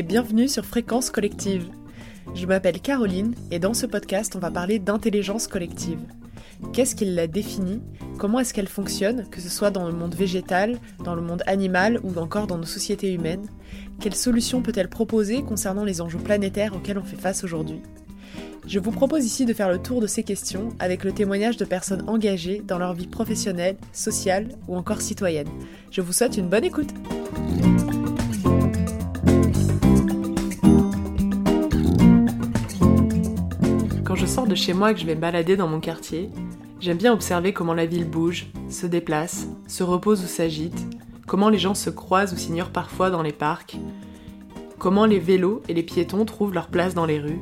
et 0.00 0.02
bienvenue 0.02 0.48
sur 0.48 0.64
Fréquence 0.64 1.10
Collective. 1.10 1.68
Je 2.34 2.46
m'appelle 2.46 2.80
Caroline 2.80 3.34
et 3.50 3.58
dans 3.58 3.74
ce 3.74 3.84
podcast, 3.84 4.34
on 4.34 4.38
va 4.38 4.50
parler 4.50 4.78
d'intelligence 4.78 5.46
collective. 5.46 5.98
Qu'est-ce 6.72 6.94
qui 6.94 7.04
la 7.04 7.26
définit? 7.26 7.82
Comment 8.16 8.40
est-ce 8.40 8.54
qu'elle 8.54 8.66
fonctionne, 8.66 9.28
que 9.30 9.42
ce 9.42 9.50
soit 9.50 9.70
dans 9.70 9.86
le 9.86 9.92
monde 9.92 10.14
végétal, 10.14 10.78
dans 11.04 11.14
le 11.14 11.20
monde 11.20 11.42
animal 11.46 12.00
ou 12.02 12.18
encore 12.18 12.46
dans 12.46 12.56
nos 12.56 12.64
sociétés 12.64 13.12
humaines? 13.12 13.44
Quelles 14.00 14.14
solutions 14.14 14.62
peut-elle 14.62 14.88
proposer 14.88 15.42
concernant 15.42 15.84
les 15.84 16.00
enjeux 16.00 16.18
planétaires 16.18 16.74
auxquels 16.74 16.96
on 16.96 17.04
fait 17.04 17.20
face 17.20 17.44
aujourd'hui? 17.44 17.82
Je 18.66 18.78
vous 18.78 18.92
propose 18.92 19.26
ici 19.26 19.44
de 19.44 19.52
faire 19.52 19.68
le 19.68 19.82
tour 19.82 20.00
de 20.00 20.06
ces 20.06 20.22
questions 20.22 20.70
avec 20.78 21.04
le 21.04 21.12
témoignage 21.12 21.58
de 21.58 21.66
personnes 21.66 22.08
engagées 22.08 22.62
dans 22.66 22.78
leur 22.78 22.94
vie 22.94 23.06
professionnelle, 23.06 23.76
sociale 23.92 24.48
ou 24.66 24.76
encore 24.76 25.02
citoyenne. 25.02 25.48
Je 25.90 26.00
vous 26.00 26.14
souhaite 26.14 26.38
une 26.38 26.48
bonne 26.48 26.64
écoute 26.64 26.94
de 34.46 34.54
chez 34.54 34.72
moi 34.72 34.94
que 34.94 35.00
je 35.00 35.06
vais 35.06 35.14
me 35.14 35.20
balader 35.20 35.56
dans 35.56 35.68
mon 35.68 35.80
quartier, 35.80 36.30
j'aime 36.80 36.96
bien 36.96 37.12
observer 37.12 37.52
comment 37.52 37.74
la 37.74 37.86
ville 37.86 38.08
bouge, 38.08 38.46
se 38.68 38.86
déplace, 38.86 39.48
se 39.66 39.82
repose 39.82 40.22
ou 40.22 40.26
s'agite, 40.26 40.86
comment 41.26 41.48
les 41.48 41.58
gens 41.58 41.74
se 41.74 41.90
croisent 41.90 42.32
ou 42.32 42.36
s'ignorent 42.36 42.70
parfois 42.70 43.10
dans 43.10 43.22
les 43.22 43.32
parcs, 43.32 43.76
comment 44.78 45.04
les 45.04 45.18
vélos 45.18 45.62
et 45.68 45.74
les 45.74 45.82
piétons 45.82 46.24
trouvent 46.24 46.54
leur 46.54 46.68
place 46.68 46.94
dans 46.94 47.06
les 47.06 47.18
rues. 47.18 47.40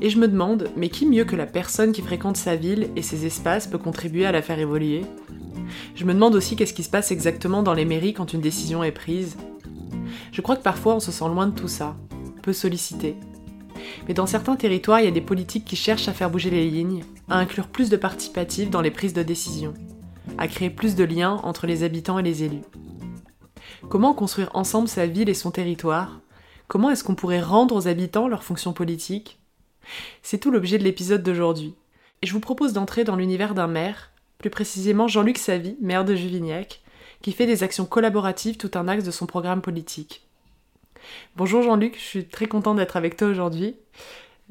Et 0.00 0.10
je 0.10 0.18
me 0.18 0.28
demande, 0.28 0.68
mais 0.76 0.88
qui 0.88 1.06
mieux 1.06 1.24
que 1.24 1.36
la 1.36 1.46
personne 1.46 1.92
qui 1.92 2.02
fréquente 2.02 2.36
sa 2.36 2.56
ville 2.56 2.90
et 2.96 3.02
ses 3.02 3.26
espaces 3.26 3.66
peut 3.66 3.78
contribuer 3.78 4.24
à 4.26 4.32
la 4.32 4.42
faire 4.42 4.58
évoluer? 4.58 5.02
Je 5.94 6.04
me 6.04 6.14
demande 6.14 6.34
aussi 6.34 6.56
qu'est-ce 6.56 6.74
qui 6.74 6.84
se 6.84 6.90
passe 6.90 7.10
exactement 7.10 7.62
dans 7.62 7.74
les 7.74 7.84
mairies 7.84 8.14
quand 8.14 8.32
une 8.32 8.40
décision 8.40 8.84
est 8.84 8.92
prise. 8.92 9.36
Je 10.32 10.40
crois 10.40 10.56
que 10.56 10.62
parfois 10.62 10.94
on 10.94 11.00
se 11.00 11.12
sent 11.12 11.28
loin 11.28 11.46
de 11.46 11.58
tout 11.58 11.68
ça, 11.68 11.96
peu 12.42 12.52
sollicité, 12.52 13.16
mais 14.06 14.14
dans 14.14 14.26
certains 14.26 14.56
territoires, 14.56 15.00
il 15.00 15.04
y 15.04 15.08
a 15.08 15.12
des 15.12 15.20
politiques 15.20 15.64
qui 15.64 15.76
cherchent 15.76 16.08
à 16.08 16.12
faire 16.12 16.30
bouger 16.30 16.50
les 16.50 16.70
lignes, 16.70 17.04
à 17.28 17.38
inclure 17.38 17.68
plus 17.68 17.90
de 17.90 17.96
participatifs 17.96 18.70
dans 18.70 18.80
les 18.80 18.90
prises 18.90 19.14
de 19.14 19.22
décision, 19.22 19.74
à 20.38 20.48
créer 20.48 20.70
plus 20.70 20.94
de 20.94 21.04
liens 21.04 21.40
entre 21.42 21.66
les 21.66 21.82
habitants 21.82 22.18
et 22.18 22.22
les 22.22 22.44
élus. 22.44 22.62
Comment 23.88 24.14
construire 24.14 24.50
ensemble 24.54 24.88
sa 24.88 25.06
ville 25.06 25.28
et 25.28 25.34
son 25.34 25.50
territoire? 25.50 26.20
Comment 26.68 26.90
est-ce 26.90 27.04
qu'on 27.04 27.14
pourrait 27.14 27.42
rendre 27.42 27.76
aux 27.76 27.88
habitants 27.88 28.28
leurs 28.28 28.44
fonctions 28.44 28.72
politiques? 28.72 29.38
C'est 30.22 30.38
tout 30.38 30.50
l'objet 30.50 30.78
de 30.78 30.84
l'épisode 30.84 31.22
d'aujourd'hui. 31.22 31.74
Et 32.22 32.26
je 32.26 32.32
vous 32.32 32.40
propose 32.40 32.72
d'entrer 32.72 33.04
dans 33.04 33.16
l'univers 33.16 33.54
d'un 33.54 33.66
maire, 33.66 34.10
plus 34.38 34.50
précisément 34.50 35.08
Jean-Luc 35.08 35.36
Savy, 35.36 35.76
maire 35.82 36.04
de 36.04 36.14
Juvignac, 36.14 36.80
qui 37.20 37.32
fait 37.32 37.46
des 37.46 37.62
actions 37.62 37.84
collaboratives 37.84 38.56
tout 38.56 38.70
un 38.74 38.88
axe 38.88 39.04
de 39.04 39.10
son 39.10 39.26
programme 39.26 39.60
politique. 39.60 40.26
Bonjour 41.36 41.62
Jean-Luc, 41.62 41.96
je 41.96 42.04
suis 42.04 42.24
très 42.24 42.46
content 42.46 42.74
d'être 42.74 42.96
avec 42.96 43.16
toi 43.16 43.28
aujourd'hui. 43.28 43.76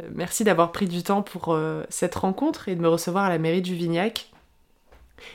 Euh, 0.01 0.09
merci 0.13 0.43
d'avoir 0.43 0.71
pris 0.71 0.87
du 0.87 1.03
temps 1.03 1.21
pour 1.21 1.53
euh, 1.53 1.83
cette 1.89 2.15
rencontre 2.15 2.69
et 2.69 2.75
de 2.75 2.81
me 2.81 2.87
recevoir 2.87 3.25
à 3.25 3.29
la 3.29 3.37
mairie 3.37 3.61
du 3.61 3.75
Vignac. 3.75 4.29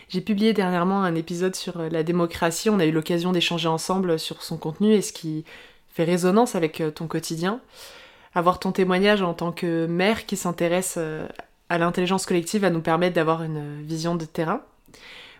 J'ai 0.09 0.21
publié 0.21 0.53
dernièrement 0.53 1.03
un 1.03 1.15
épisode 1.15 1.55
sur 1.55 1.81
euh, 1.81 1.89
la 1.89 2.03
démocratie, 2.03 2.71
on 2.71 2.79
a 2.79 2.87
eu 2.87 2.93
l'occasion 2.93 3.33
d'échanger 3.33 3.69
ensemble 3.69 4.19
sur 4.19 4.43
son 4.43 4.57
contenu 4.57 4.93
et 4.93 5.03
ce 5.03 5.13
qui 5.13 5.45
fait 5.89 6.05
résonance 6.05 6.55
avec 6.55 6.83
ton 6.95 7.07
quotidien. 7.07 7.61
Avoir 8.35 8.59
ton 8.59 8.73
témoignage 8.73 9.23
en 9.23 9.35
tant 9.35 9.53
que 9.53 9.87
maire 9.87 10.27
qui 10.27 10.37
s'intéresse 10.37 10.99
à 11.69 11.79
l'intelligence 11.79 12.25
collective 12.25 12.61
va 12.61 12.71
nous 12.71 12.83
permettre 12.83 13.15
d'avoir 13.15 13.43
une 13.43 13.83
vision 13.83 14.15
de 14.15 14.25
terrain. 14.25 14.63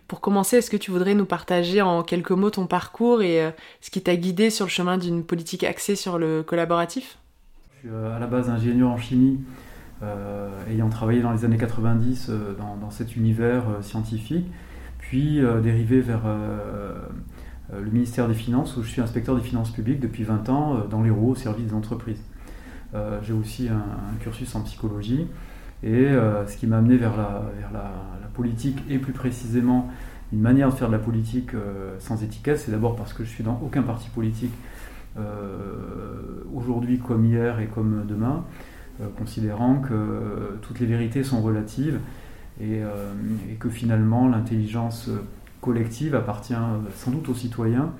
Pour 0.09 0.21
commencer, 0.21 0.57
est-ce 0.57 0.71
que 0.71 0.77
tu 0.77 0.89
voudrais 0.89 1.13
nous 1.13 1.27
partager 1.27 1.83
en 1.83 2.01
quelques 2.01 2.31
mots 2.31 2.49
ton 2.49 2.65
parcours 2.65 3.21
et 3.21 3.43
euh, 3.43 3.51
ce 3.79 3.91
qui 3.91 4.01
t'a 4.01 4.15
guidé 4.15 4.49
sur 4.49 4.65
le 4.65 4.71
chemin 4.71 4.97
d'une 4.97 5.23
politique 5.23 5.63
axée 5.63 5.95
sur 5.95 6.17
le 6.17 6.41
collaboratif? 6.41 7.19
Je 7.75 7.79
suis 7.81 7.89
euh, 7.89 8.15
à 8.15 8.17
la 8.17 8.25
base 8.25 8.49
ingénieur 8.49 8.89
en 8.89 8.97
chimie, 8.97 9.39
euh, 10.01 10.49
ayant 10.67 10.89
travaillé 10.89 11.21
dans 11.21 11.31
les 11.31 11.45
années 11.45 11.59
90 11.59 12.31
dans, 12.57 12.89
cet 12.89 13.15
univers 13.15 13.65
scientifique, 13.81 14.47
puis 14.97 15.41
dérivé 15.61 16.01
vers 16.01 16.23
le 17.71 17.91
ministère 17.91 18.27
des 18.27 18.33
Finances 18.33 18.77
où 18.77 18.81
je 18.81 18.89
suis 18.89 19.01
inspecteur 19.01 19.35
des 19.35 19.43
finances 19.43 19.69
publiques 19.69 19.99
depuis 19.99 20.23
20 20.23 20.49
ans 20.49 20.87
dans 20.89 21.03
les 21.03 21.11
roues 21.11 21.33
au 21.33 21.35
service 21.35 21.67
des 21.67 21.73
entreprises. 21.75 22.23
J'ai 23.21 23.33
aussi 23.33 23.69
un, 23.69 24.17
cursus 24.21 24.55
en 24.55 24.61
psychologie 24.61 25.27
et 25.83 26.07
ce 26.47 26.57
qui 26.57 26.67
m'a 26.67 26.77
amené 26.77 26.97
vers 26.97 27.15
la, 27.15 27.43
vers 27.57 27.71
la 27.71 28.27
politique 28.33 28.83
et 28.89 28.97
plus 28.97 29.13
précisément 29.13 29.89
une 30.31 30.41
manière 30.41 30.69
de 30.69 30.75
faire 30.75 30.87
de 30.87 30.93
la 30.93 30.99
politique 30.99 31.53
euh, 31.53 31.95
sans 31.99 32.23
étiquette, 32.23 32.59
c'est 32.59 32.71
d'abord 32.71 32.95
parce 32.95 33.13
que 33.13 33.23
je 33.23 33.29
suis 33.29 33.43
dans 33.43 33.59
aucun 33.63 33.81
parti 33.81 34.09
politique 34.09 34.53
euh, 35.17 36.43
aujourd'hui 36.53 36.99
comme 36.99 37.25
hier 37.25 37.59
et 37.59 37.67
comme 37.67 38.05
demain, 38.07 38.45
euh, 39.01 39.07
considérant 39.17 39.79
que 39.79 40.57
toutes 40.61 40.79
les 40.79 40.85
vérités 40.85 41.23
sont 41.23 41.41
relatives 41.41 41.99
et, 42.61 42.81
que 43.57 43.69
finalement 43.69 44.27
l'intelligence 44.27 45.09
collective 45.61 46.13
appartient 46.13 46.53
sans 46.93 47.11
doute 47.11 47.29
aux 47.29 47.33
citoyens, 47.33 47.93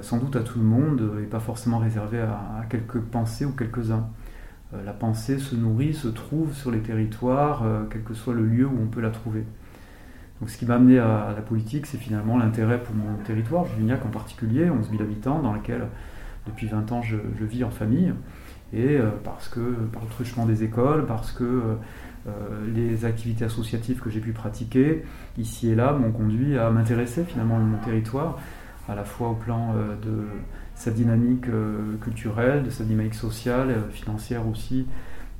sans 0.00 0.16
doute 0.16 0.34
à 0.36 0.40
tout 0.40 0.58
le 0.58 0.64
monde 0.64 1.12
et 1.22 1.26
pas 1.26 1.40
forcément 1.40 1.78
réservée 1.78 2.20
à, 2.20 2.64
quelques 2.70 3.00
pensées 3.00 3.44
ou 3.44 3.52
quelques-uns. 3.52 4.08
La 4.72 4.92
pensée 4.92 5.38
se 5.38 5.56
nourrit, 5.56 5.94
se 5.94 6.08
trouve 6.08 6.54
sur 6.54 6.70
les 6.70 6.80
territoires, 6.80 7.64
quel 7.90 8.02
que 8.02 8.12
soit 8.12 8.34
le 8.34 8.44
lieu 8.44 8.66
où 8.66 8.78
on 8.82 8.86
peut 8.86 9.00
la 9.00 9.10
trouver. 9.10 9.44
Donc, 10.40 10.50
ce 10.50 10.58
qui 10.58 10.66
m'a 10.66 10.74
amené 10.74 10.98
à, 10.98 11.32
la 11.34 11.42
politique, 11.42 11.86
c'est 11.86 11.98
finalement 11.98 12.38
l'intérêt 12.38 12.80
pour 12.80 12.94
mon 12.94 13.16
territoire, 13.24 13.64
Juvignac 13.66 14.04
en 14.04 14.10
particulier, 14.10 14.70
11 14.70 14.90
000 14.90 15.02
habitants, 15.02 15.40
dans 15.40 15.52
lequel 15.52 15.86
depuis 16.46 16.66
20 16.66 16.92
ans 16.92 17.02
je, 17.02 17.16
vis 17.40 17.64
en 17.64 17.70
famille, 17.70 18.12
et 18.72 18.96
euh, 18.98 19.10
parce 19.24 19.48
que 19.48 19.60
par 19.92 20.02
le 20.02 20.08
truchement 20.08 20.46
des 20.46 20.62
écoles, 20.62 21.06
parce 21.06 21.32
que 21.32 21.44
euh, 21.44 21.74
euh, 22.26 22.30
les 22.74 23.04
activités 23.04 23.44
associatives 23.44 24.00
que 24.00 24.10
j'ai 24.10 24.20
pu 24.20 24.32
pratiquer 24.32 25.04
ici 25.38 25.70
et 25.70 25.74
là 25.74 25.92
m'ont 25.92 26.12
conduit 26.12 26.58
à 26.58 26.70
m'intéresser 26.70 27.24
finalement 27.24 27.56
à 27.56 27.60
mon 27.60 27.78
territoire, 27.78 28.38
à 28.88 28.94
la 28.94 29.04
fois 29.04 29.30
au 29.30 29.34
plan 29.34 29.74
de 30.02 30.24
sa 30.78 30.90
dynamique 30.90 31.46
culturelle, 32.00 32.62
de 32.62 32.70
sa 32.70 32.84
dynamique 32.84 33.14
sociale, 33.14 33.74
financière 33.92 34.46
aussi, 34.48 34.86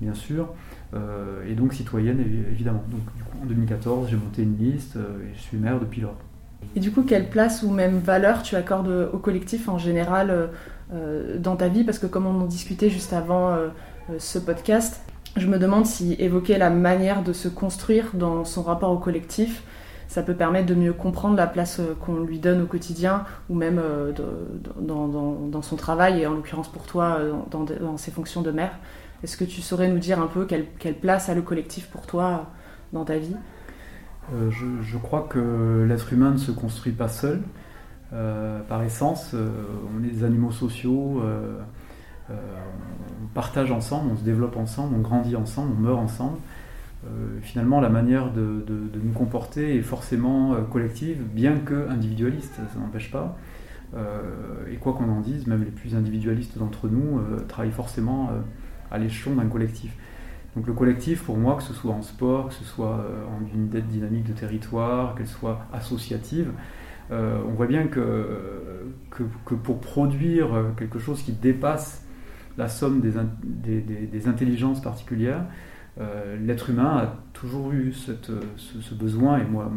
bien 0.01 0.15
sûr, 0.15 0.49
euh, 0.95 1.43
et 1.49 1.55
donc 1.55 1.75
citoyenne 1.75 2.21
évidemment. 2.51 2.85
Donc 2.91 3.01
du 3.17 3.23
coup, 3.25 3.39
en 3.43 3.47
2014, 3.47 4.09
j'ai 4.11 4.17
monté 4.17 4.43
une 4.43 4.57
liste 4.57 4.97
euh, 4.97 5.19
et 5.23 5.35
je 5.37 5.41
suis 5.41 5.57
maire 5.57 5.79
depuis 5.81 6.01
lors. 6.01 6.17
Et 6.77 6.81
du 6.81 6.91
coup, 6.91 7.03
quelle 7.03 7.29
place 7.29 7.63
ou 7.63 7.71
même 7.71 7.99
valeur 7.99 8.43
tu 8.43 8.57
accordes 8.57 9.11
au 9.13 9.19
collectif 9.19 9.69
en 9.69 9.79
général 9.79 10.51
euh, 10.93 11.39
dans 11.39 11.57
ta 11.57 11.69
vie? 11.69 11.85
Parce 11.85 11.99
que 11.99 12.07
comme 12.07 12.27
on 12.27 12.41
en 12.41 12.47
discutait 12.47 12.91
juste 12.91 13.13
avant 13.13 13.57
ce 14.19 14.39
podcast, 14.41 15.01
je 15.37 15.47
me 15.47 15.59
demande 15.59 15.87
si 15.87 16.15
évoquer 16.15 16.59
la 16.59 16.71
manière 16.71 17.23
de 17.23 17.33
se 17.33 17.47
construire 17.47 18.11
dans 18.15 18.45
son 18.45 18.63
rapport 18.63 18.91
au 18.91 18.99
collectif, 18.99 19.63
ça 20.09 20.23
peut 20.23 20.35
permettre 20.35 20.67
de 20.67 20.75
mieux 20.75 20.93
comprendre 20.93 21.37
la 21.37 21.47
place 21.47 21.81
qu'on 22.01 22.25
lui 22.25 22.39
donne 22.41 22.63
au 22.63 22.67
quotidien 22.67 23.25
ou 23.49 23.55
même 23.55 23.81
dans, 24.81 25.07
dans, 25.07 25.63
son 25.63 25.77
travail 25.77 26.23
et 26.23 26.27
en 26.27 26.35
l'occurrence 26.35 26.69
pour 26.69 26.83
toi 26.83 27.19
dans, 27.51 27.97
ses 27.97 28.11
fonctions 28.11 28.43
de 28.43 28.51
maire. 28.51 28.73
Est-ce 29.23 29.37
que 29.37 29.45
tu 29.45 29.63
saurais 29.63 29.89
nous 29.89 29.99
dire 29.99 30.21
un 30.21 30.29
peu 30.29 30.47
quelle, 30.47 30.95
place 30.95 31.29
a 31.29 31.35
le 31.35 31.43
collectif 31.43 31.89
pour 31.89 32.07
toi 32.07 32.47
dans 32.93 33.05
ta 33.05 33.19
vie? 33.19 33.37
Euh, 34.33 34.51
je, 34.51 34.97
crois 34.99 35.27
que 35.29 35.85
l'être 35.89 36.13
humain 36.13 36.31
ne 36.31 36.37
se 36.37 36.53
construit 36.53 36.93
pas 36.93 37.09
seul. 37.09 37.41
Euh, 38.13 38.61
par 38.61 38.83
essence, 38.83 39.33
euh, 39.35 39.51
on 39.95 40.05
est 40.05 40.09
des 40.09 40.25
animaux 40.25 40.53
sociaux, 40.53 41.23
on 42.31 43.27
partage 43.35 43.73
ensemble, 43.73 44.13
on 44.13 44.17
se 44.17 44.23
développe 44.23 44.57
ensemble, 44.57 44.95
on 44.97 45.01
grandit 45.01 45.35
ensemble, 45.35 45.73
on 45.77 45.81
meurt 45.81 45.99
ensemble. 45.99 46.39
Finalement, 47.43 47.81
la 47.81 47.89
manière 47.89 48.33
de, 48.33 48.65
nous 49.03 49.13
comporter 49.13 49.77
est 49.77 49.83
forcément 49.83 50.55
collective, 50.71 51.23
bien 51.23 51.59
que 51.59 51.89
individualiste, 51.89 52.55
ça 52.55 52.79
n'empêche 52.79 53.11
pas. 53.11 53.39
et 54.71 54.77
quoi 54.77 54.93
qu'on 54.93 55.09
en 55.09 55.21
dise, 55.21 55.47
même 55.47 55.65
les 55.65 55.71
plus 55.71 55.95
individualistes 55.95 56.59
d'entre 56.59 56.89
nous 56.89 57.21
travaillent 57.47 57.71
forcément 57.71 58.31
à 58.91 58.99
l'échelon 58.99 59.37
d'un 59.37 59.47
collectif. 59.47 59.93
Donc 60.57 60.67
le 60.67 60.73
collectif, 60.73 61.23
pour 61.23 61.37
moi, 61.37 61.57
que 61.57 61.63
ce 61.63 61.73
soit 61.73 61.93
en 61.93 62.03
sport, 62.03 62.49
que 62.49 62.55
ce 62.55 62.65
soit 62.65 62.99
euh, 62.99 63.25
en 63.27 63.55
unité 63.55 63.81
dynamique 63.81 64.25
de 64.25 64.33
territoire, 64.33 65.15
qu'elle 65.15 65.29
soit 65.29 65.61
associative, 65.73 66.51
euh, 67.11 67.39
on 67.47 67.53
voit 67.53 67.67
bien 67.67 67.87
que, 67.87 68.51
pour 69.63 69.81
produire 69.81 70.49
quelque 70.77 70.99
chose 70.99 71.23
qui 71.23 71.33
dépasse 71.33 72.05
la 72.57 72.69
somme 72.69 73.01
des, 73.01 74.27
intelligences 74.29 74.83
particulières, 74.83 75.43
euh, 75.43 75.45
l'être 76.41 76.71
humain 76.71 76.97
a 76.97 77.17
toujours 77.33 77.73
eu 77.73 77.93
ce, 77.93 78.95
besoin, 78.95 79.39
et 79.39 79.45
moi, 79.45 79.69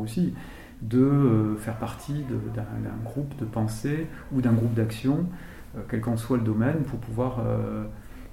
aussi, 0.00 0.34
de 0.80 1.56
faire 1.58 1.76
partie 1.76 2.24
d'un 2.54 3.04
groupe 3.04 3.36
de 3.38 3.44
pensée 3.44 4.06
ou 4.32 4.40
d'un 4.40 4.52
groupe 4.52 4.74
d'action, 4.74 5.26
quel 5.90 6.00
qu'en 6.00 6.16
soit 6.16 6.38
le 6.38 6.44
domaine, 6.44 6.84
pour 6.84 6.98
pouvoir 6.98 7.42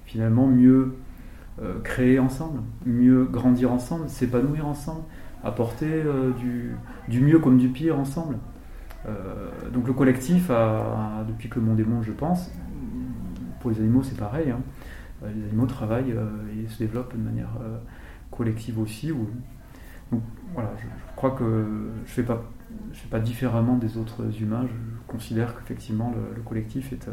finalement 0.06 0.46
mieux 0.46 0.94
euh, 1.62 1.80
créer 1.82 2.18
ensemble, 2.18 2.60
mieux 2.84 3.24
grandir 3.24 3.72
ensemble, 3.72 4.10
s'épanouir 4.10 4.66
ensemble, 4.66 5.00
apporter 5.42 5.86
euh, 5.90 6.32
du, 7.08 7.20
mieux 7.20 7.38
comme 7.38 7.56
du 7.56 7.68
pire 7.68 7.98
ensemble. 7.98 8.36
Euh, 9.08 9.48
donc 9.72 9.86
le 9.86 9.94
collectif, 9.94 10.50
depuis 11.28 11.48
que 11.48 11.58
le 11.58 11.64
monde, 11.64 12.02
je 12.02 12.12
pense, 12.12 12.50
pour 13.60 13.70
les 13.70 13.78
animaux, 13.78 14.02
c'est 14.02 14.18
pareil. 14.18 14.50
Hein. 14.50 14.60
Les 15.22 15.44
animaux 15.44 15.66
travaillent 15.66 16.10
et 16.12 16.68
se 16.68 16.78
développent 16.78 17.16
de 17.16 17.22
manière 17.22 17.50
collective 18.30 18.78
aussi. 18.78 19.10
Donc 20.12 20.22
voilà, 20.52 20.70
je, 20.78 20.86
crois 21.16 21.32
que 21.32 21.44
je 21.44 22.00
ne 22.00 22.06
fais, 22.06 22.22
pas, 22.22 22.44
je 22.92 22.98
fais 22.98 23.08
pas 23.08 23.20
différemment 23.20 23.76
des 23.76 23.96
autres 23.96 24.24
humains. 24.40 24.66
Je, 24.66 24.74
considère 25.06 25.54
qu'effectivement 25.54 26.12
le, 26.34 26.42
collectif 26.42 26.92
est 26.92 27.08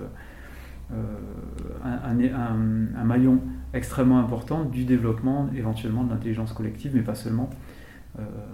un, 1.84 3.04
maillon 3.06 3.40
extrêmement 3.74 4.20
important 4.20 4.66
du 4.66 4.84
développement 4.84 5.48
éventuellement 5.56 6.04
de 6.04 6.10
l'intelligence 6.10 6.54
collective, 6.54 6.92
mais 6.96 7.04
pas 7.04 7.16
seulement. 7.16 7.50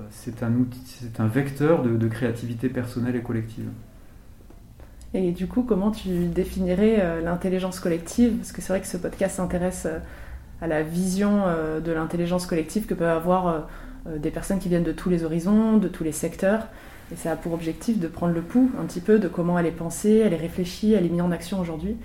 c'est 0.09 0.43
un 0.43 1.27
vecteur 1.27 1.83
de 1.83 2.07
créativité 2.07 2.69
personnelle 2.69 3.15
et 3.15 3.21
collective. 3.21 3.69
Et 5.13 5.31
du 5.31 5.47
coup, 5.47 5.63
comment 5.63 5.91
tu 5.91 6.27
définirais 6.27 6.97
euh, 6.99 7.21
l'intelligence 7.21 7.79
collective? 7.79 8.37
Parce 8.37 8.51
que 8.51 8.61
c'est 8.61 8.73
vrai 8.73 8.81
que 8.81 8.87
ce 8.87 8.97
podcast 8.97 9.37
s'intéresse 9.37 9.87
euh, 9.87 9.99
à 10.61 10.67
la 10.67 10.83
vision 10.83 11.43
euh, 11.47 11.79
de 11.79 11.91
l'intelligence 11.91 12.45
collective 12.45 12.85
que 12.85 12.93
peuvent 12.93 13.07
avoir 13.07 13.67
des 14.05 14.31
personnes 14.31 14.59
qui 14.59 14.69
viennent 14.69 14.83
de 14.83 14.93
tous 14.93 15.09
les 15.09 15.23
horizons, 15.23 15.77
de 15.77 15.87
tous 15.87 16.03
les 16.03 16.11
secteurs. 16.11 16.67
Et 17.11 17.15
ça 17.15 17.31
a 17.31 17.35
pour 17.35 17.53
objectif 17.53 17.99
de 17.99 18.07
prendre 18.07 18.33
le 18.33 18.41
pouls 18.41 18.71
un 18.79 18.85
petit 18.85 19.01
peu 19.01 19.19
de 19.19 19.27
comment 19.27 19.57
elle 19.59 19.65
est 19.65 19.71
pensée, 19.71 20.21
elle 20.25 20.33
est 20.33 20.37
réfléchie, 20.37 20.93
elle 20.93 21.05
est 21.05 21.09
mise 21.09 21.21
en 21.21 21.31
action 21.31 21.59
aujourd'hui. 21.59 21.97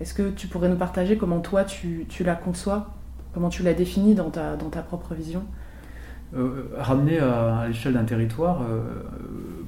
Est-ce 0.00 0.12
que 0.12 0.30
tu 0.30 0.48
pourrais 0.48 0.68
nous 0.68 0.76
partager 0.76 1.16
comment 1.16 1.40
toi 1.40 1.64
tu, 1.64 2.06
tu 2.08 2.24
la 2.24 2.34
conçois? 2.34 2.90
Comment 3.32 3.48
tu 3.48 3.62
la 3.62 3.74
définis 3.74 4.14
dans 4.14 4.30
ta, 4.30 4.56
dans 4.56 4.70
ta 4.70 4.82
propre 4.82 5.14
vision? 5.14 5.44
Euh, 6.34 6.64
ramener 6.76 7.18
à, 7.18 7.66
l'échelle 7.68 7.92
d'un 7.92 8.04
territoire 8.04 8.62
euh, 8.62 8.80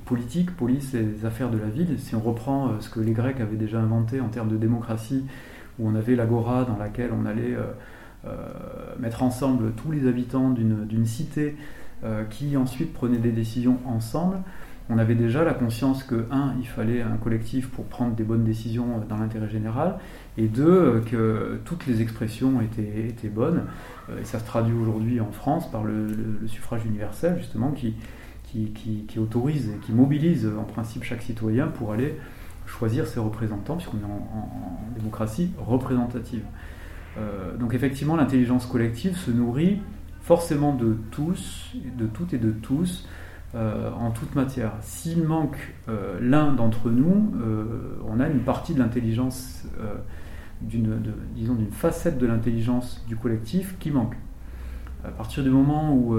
politique, 0.04 0.56
police 0.56 0.92
et 0.94 1.02
les 1.02 1.24
affaires 1.24 1.50
de 1.50 1.58
la 1.58 1.68
ville, 1.68 1.98
si 1.98 2.16
on 2.16 2.20
reprend 2.20 2.68
euh, 2.68 2.70
ce 2.80 2.90
que 2.90 2.98
les 2.98 3.12
Grecs 3.12 3.40
avaient 3.40 3.56
déjà 3.56 3.78
inventé 3.78 4.20
en 4.20 4.28
termes 4.28 4.48
de 4.48 4.56
démocratie, 4.56 5.24
où 5.78 5.88
on 5.88 5.94
avait 5.94 6.16
l'agora 6.16 6.64
dans 6.64 6.76
laquelle 6.76 7.10
on 7.12 7.24
allait 7.24 7.56
mettre 8.98 9.22
ensemble 9.22 9.70
tous 9.76 9.92
les 9.92 10.08
habitants 10.08 10.50
d'une 10.50 11.06
cité 11.06 11.54
qui 12.30 12.56
ensuite 12.56 12.92
prenaient 12.92 13.18
des 13.18 13.30
décisions 13.30 13.78
ensemble, 13.86 14.38
on 14.90 14.98
avait 14.98 15.14
déjà 15.14 15.44
la 15.44 15.52
conscience 15.52 16.02
que, 16.02 16.26
un, 16.30 16.54
il 16.58 16.66
fallait 16.66 17.02
un 17.02 17.16
collectif 17.16 17.68
pour 17.68 17.84
prendre 17.84 18.14
des 18.14 18.24
bonnes 18.24 18.44
décisions 18.44 18.86
dans 19.08 19.18
l'intérêt 19.18 19.48
général, 19.48 19.98
et 20.38 20.46
deux, 20.46 21.02
que 21.10 21.60
toutes 21.64 21.86
les 21.86 22.00
expressions 22.00 22.60
étaient, 22.62 23.28
bonnes. 23.28 23.64
Et 24.20 24.24
ça 24.24 24.38
se 24.38 24.44
traduit 24.44 24.74
aujourd'hui 24.74 25.20
en 25.20 25.30
France 25.30 25.70
par 25.70 25.84
le, 25.84 26.40
suffrage 26.46 26.86
universel, 26.86 27.36
justement, 27.38 27.72
qui, 27.72 27.94
autorise 29.18 29.68
et 29.68 29.78
qui 29.84 29.92
mobilise 29.92 30.48
en 30.58 30.64
principe 30.64 31.04
chaque 31.04 31.22
citoyen 31.22 31.66
pour 31.66 31.92
aller 31.92 32.16
choisir 32.66 33.06
ses 33.06 33.20
représentants, 33.20 33.76
puisqu'on 33.76 33.98
est 33.98 34.04
en, 34.04 34.80
démocratie 34.96 35.50
représentative. 35.58 36.44
Euh, 37.18 37.56
donc 37.56 37.74
effectivement, 37.74 38.16
l'intelligence 38.16 38.66
collective 38.66 39.16
se 39.16 39.30
nourrit 39.30 39.80
forcément 40.22 40.74
de 40.74 40.96
tous, 41.10 41.72
de 41.96 42.06
toutes 42.06 42.34
et 42.34 42.38
de 42.38 42.50
tous, 42.50 43.06
euh, 43.54 43.90
en 43.92 44.10
toute 44.10 44.34
matière. 44.34 44.72
S'il 44.82 45.22
manque 45.22 45.56
euh, 45.88 46.18
l'un 46.20 46.52
d'entre 46.52 46.90
nous, 46.90 47.32
euh, 47.42 47.98
on 48.06 48.20
a 48.20 48.28
une 48.28 48.40
partie 48.40 48.74
de 48.74 48.78
l'intelligence, 48.78 49.66
disons 50.60 51.54
d'une 51.54 51.70
facette 51.70 52.18
de 52.18 52.26
l'intelligence 52.26 53.02
du 53.08 53.16
collectif 53.16 53.76
qui 53.78 53.90
manque. 53.90 54.14
À 55.02 55.08
partir 55.08 55.42
du 55.42 55.48
moment 55.48 55.94
où 55.94 56.14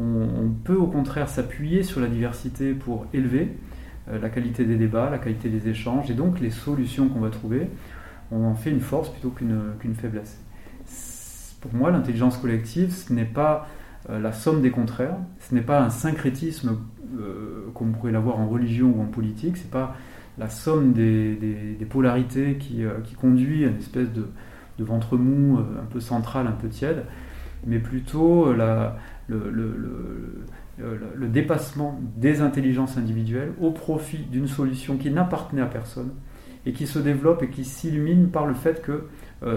on, 0.00 0.50
peut 0.64 0.76
au 0.76 0.86
contraire 0.86 1.28
s'appuyer 1.28 1.82
sur 1.82 2.00
la 2.00 2.06
diversité 2.06 2.72
pour 2.72 3.06
élever 3.12 3.58
la 4.06 4.30
qualité 4.30 4.64
des 4.64 4.76
débats, 4.76 5.10
la 5.10 5.18
qualité 5.18 5.50
des 5.50 5.68
échanges 5.68 6.10
et 6.10 6.14
donc 6.14 6.40
les 6.40 6.50
solutions 6.50 7.08
qu'on 7.08 7.20
va 7.20 7.30
trouver, 7.30 7.68
on 8.30 8.46
en 8.46 8.54
fait 8.54 8.70
une 8.70 8.80
force 8.80 9.10
plutôt 9.10 9.30
qu'une, 9.30 9.94
faiblesse. 9.94 10.40
Pour 11.60 11.74
moi, 11.74 11.90
l'intelligence 11.90 12.38
collective, 12.38 12.90
ce 12.92 13.12
n'est 13.12 13.24
pas 13.24 13.68
la 14.08 14.32
somme 14.32 14.60
des 14.60 14.70
contraires. 14.70 15.16
Ce 15.40 15.54
n'est 15.54 15.62
pas 15.62 15.82
un 15.82 15.90
syncrétisme 15.90 16.78
euh, 17.18 17.70
comme 17.74 17.92
pourrait 17.92 18.12
l'avoir 18.12 18.38
en 18.38 18.48
religion 18.48 18.92
ou 18.96 19.02
en 19.02 19.06
politique. 19.06 19.56
C'est 19.56 19.70
pas 19.70 19.96
la 20.38 20.48
somme 20.48 20.92
des, 20.92 21.76
polarités 21.88 22.56
qui, 22.56 22.84
euh, 22.84 23.00
qui, 23.04 23.14
conduit 23.14 23.64
à 23.64 23.68
une 23.68 23.76
espèce 23.76 24.08
de, 24.12 24.26
ventre 24.78 25.16
mou 25.16 25.58
un 25.58 25.84
peu 25.84 26.00
central, 26.00 26.46
un 26.46 26.52
peu 26.52 26.68
tiède, 26.68 27.04
mais 27.66 27.78
plutôt 27.78 28.52
le, 28.52 28.90
dépassement 31.28 32.00
des 32.16 32.40
intelligences 32.40 32.96
individuelles 32.96 33.52
au 33.60 33.70
profit 33.70 34.18
d'une 34.18 34.48
solution 34.48 34.96
qui 34.96 35.10
n'appartenait 35.10 35.62
à 35.62 35.66
personne 35.66 36.10
et 36.66 36.72
qui 36.72 36.86
se 36.86 36.98
développe 36.98 37.42
et 37.42 37.50
qui 37.50 37.64
s'illumine 37.64 38.30
par 38.30 38.46
le 38.46 38.54
fait 38.54 38.82
que 38.82 39.04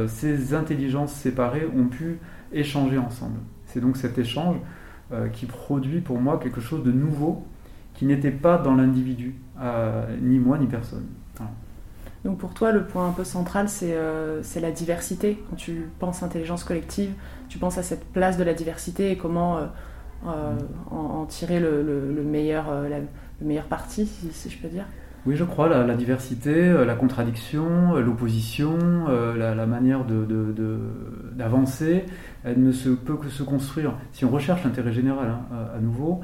ces 0.07 0.53
intelligences 0.53 1.13
séparées 1.13 1.67
ont 1.75 1.87
pu 1.87 2.19
échanger 2.53 2.99
ensemble. 2.99 3.39
C'est 3.67 3.81
donc 3.81 3.97
cet 3.97 4.17
échange 4.17 4.57
euh, 5.11 5.27
qui 5.29 5.45
produit 5.45 6.01
pour 6.01 6.19
moi 6.19 6.37
quelque 6.37 6.61
chose 6.61 6.83
de 6.83 6.91
nouveau 6.91 7.45
qui 7.93 8.05
n'était 8.05 8.31
pas 8.31 8.57
dans 8.57 8.75
l'individu, 8.75 9.35
euh, 9.59 10.05
ni 10.21 10.39
moi 10.39 10.57
ni 10.57 10.67
personne. 10.67 11.05
Donc 12.25 12.39
pour 12.39 12.53
toi, 12.53 12.71
le 12.71 12.85
point 12.85 13.07
un 13.07 13.11
peu 13.11 13.23
central, 13.23 13.67
euh, 13.83 14.39
c'est 14.43 14.59
la 14.59 14.71
diversité. 14.71 15.41
Quand 15.49 15.55
tu 15.55 15.89
penses 15.99 16.23
intelligence 16.23 16.63
collective, 16.63 17.11
tu 17.47 17.57
penses 17.57 17.77
à 17.77 17.83
cette 17.83 18.05
place 18.11 18.37
de 18.37 18.43
la 18.43 18.53
diversité 18.53 19.11
et 19.11 19.17
comment 19.17 19.59
en, 20.25 21.25
tirer 21.25 21.59
le, 21.59 22.23
meilleur, 22.25 22.65
le 22.71 23.47
meilleur 23.47 23.65
parti, 23.65 24.05
si 24.05 24.49
je 24.49 24.57
peux 24.57 24.67
dire. 24.67 24.85
Oui, 25.27 25.35
je 25.35 25.43
crois, 25.43 25.67
la, 25.67 25.95
diversité, 25.95 26.55
euh, 26.55 26.85
la 26.85 26.95
contradiction, 26.95 27.97
euh, 27.97 28.01
l'opposition, 28.01 28.77
euh, 29.09 29.35
la, 29.35 29.65
manière 29.65 30.05
d'avancer, 31.35 31.95
de, 31.95 32.01
elle 32.45 32.63
ne 32.63 32.71
se, 32.71 32.87
peut 32.87 33.17
que 33.17 33.27
se 33.27 33.43
construire, 33.43 33.95
si 34.13 34.23
on 34.23 34.29
recherche 34.29 34.63
l'intérêt 34.63 34.93
général 34.93 35.27
hein, 35.27 35.57
à, 35.75 35.79
nouveau, 35.79 36.21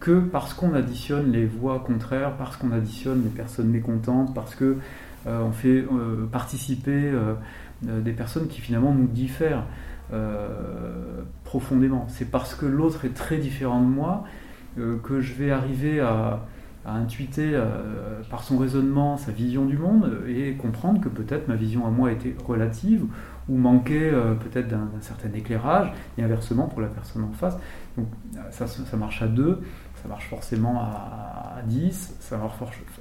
que 0.00 0.20
parce 0.20 0.54
qu'on 0.54 0.72
additionne 0.72 1.32
les 1.32 1.44
voix 1.44 1.80
contraires, 1.80 2.32
parce 2.38 2.56
qu'on 2.56 2.72
additionne 2.72 3.24
les 3.24 3.28
personnes 3.28 3.68
mécontentes, 3.68 4.34
parce 4.34 4.54
que 4.54 4.78
on 5.26 5.52
fait 5.52 5.84
participer 6.32 7.12
des 7.82 8.12
personnes 8.12 8.48
qui 8.48 8.62
finalement 8.62 8.92
nous 8.92 9.06
diffèrent 9.06 9.64
profondément. 11.44 12.06
C'est 12.08 12.30
parce 12.30 12.54
que 12.54 12.66
l'autre 12.66 13.04
est 13.04 13.14
très 13.14 13.36
différent 13.36 13.80
de 13.82 13.86
moi 13.86 14.24
que 14.76 15.20
je 15.20 15.34
vais 15.34 15.50
arriver 15.52 16.00
à 16.00 16.40
à 16.88 16.94
intuiter 16.94 17.50
euh, 17.52 18.22
par 18.30 18.42
son 18.42 18.56
raisonnement 18.56 19.16
sa 19.16 19.30
vision 19.30 19.66
du 19.66 19.76
monde 19.76 20.22
et 20.26 20.54
comprendre 20.54 21.00
que 21.00 21.08
peut-être 21.08 21.48
ma 21.48 21.54
vision 21.54 21.86
à 21.86 21.90
moi 21.90 22.10
était 22.12 22.34
relative 22.46 23.04
ou 23.48 23.56
manquait 23.56 24.10
euh, 24.12 24.34
peut-être 24.34 24.68
d'un 24.68 24.88
certain 25.00 25.32
éclairage, 25.32 25.92
et 26.16 26.22
inversement 26.22 26.66
pour 26.66 26.80
la 26.80 26.88
personne 26.88 27.24
en 27.24 27.32
face. 27.32 27.56
Donc 27.96 28.06
ça, 28.50 28.66
ça 28.66 28.96
marche 28.96 29.22
à 29.22 29.26
deux, 29.26 29.60
ça 30.02 30.08
marche 30.08 30.28
forcément 30.28 30.80
à, 30.80 31.60
dix, 31.66 32.14
ça 32.20 32.36
marche, 32.36 32.54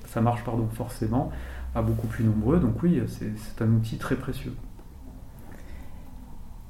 ça 0.06 0.22
marche 0.22 0.44
pardon, 0.44 0.68
forcément 0.74 1.32
à 1.76 1.82
beaucoup 1.82 2.08
plus 2.08 2.24
nombreux. 2.24 2.60
Donc 2.60 2.82
oui, 2.84 3.02
c'est 3.08 3.62
un 3.62 3.72
outil 3.72 3.98
très 3.98 4.16
précieux. 4.16 4.54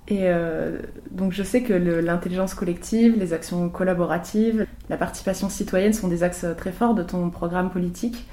Et 0.09 0.21
euh, 0.23 0.79
donc 1.11 1.33
je 1.33 1.43
sais 1.43 1.63
que 1.63 1.73
l'intelligence 1.73 2.53
collective, 2.53 3.17
les 3.17 3.33
actions 3.33 3.69
collaboratives, 3.69 4.65
la 4.89 4.97
participation 4.97 5.49
citoyenne 5.49 5.93
sont 5.93 6.07
des 6.07 6.23
axes 6.23 6.45
très 6.57 6.71
forts 6.71 6.95
de 6.95 7.03
ton 7.03 7.29
programme 7.29 7.69
politique. 7.69 8.25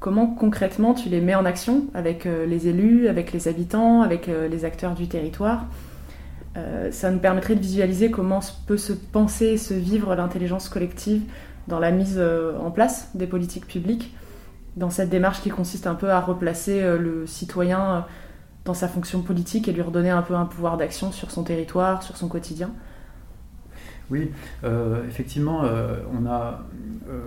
Comment 0.00 0.26
concrètement 0.26 0.92
tu 0.92 1.08
les 1.08 1.22
mets 1.22 1.34
en 1.34 1.46
action 1.46 1.86
avec 1.94 2.26
euh, 2.26 2.44
les 2.44 2.68
élus, 2.68 3.08
avec 3.08 3.32
les 3.32 3.48
habitants, 3.48 4.02
avec 4.02 4.28
euh, 4.28 4.48
les 4.48 4.66
acteurs 4.66 4.94
du 4.94 5.08
territoire? 5.08 5.66
Ça 6.92 7.10
nous 7.10 7.18
permettrait 7.18 7.56
de 7.56 7.60
visualiser 7.60 8.12
comment 8.12 8.38
peut 8.68 8.76
se 8.76 8.92
penser 8.92 9.46
et 9.46 9.58
se 9.58 9.74
vivre 9.74 10.14
l'intelligence 10.14 10.68
collective 10.68 11.22
dans 11.66 11.80
la 11.80 11.90
mise 11.90 12.22
en 12.60 12.70
place 12.70 13.10
des 13.16 13.26
politiques 13.26 13.66
publiques, 13.66 14.14
dans 14.76 14.88
cette 14.88 15.10
démarche 15.10 15.40
qui 15.42 15.48
consiste 15.48 15.88
un 15.88 15.96
peu 15.96 16.10
à 16.10 16.20
replacer 16.20 16.80
le 16.96 17.26
citoyen 17.26 18.06
dans 18.64 18.74
sa 18.74 18.88
fonction 18.88 19.22
politique 19.22 19.68
et 19.68 19.72
lui 19.72 19.82
redonner 19.82 20.10
un 20.10 20.22
peu 20.22 20.34
un 20.34 20.46
pouvoir 20.46 20.76
d'action 20.76 21.12
sur 21.12 21.30
son 21.30 21.44
territoire, 21.44 22.02
sur 22.02 22.16
son 22.16 22.28
quotidien 22.28 22.70
Oui, 24.10 24.30
euh, 24.64 25.06
effectivement, 25.06 25.64
euh, 25.64 25.96
on 26.12 26.26
a 26.26 26.64
euh, 27.08 27.20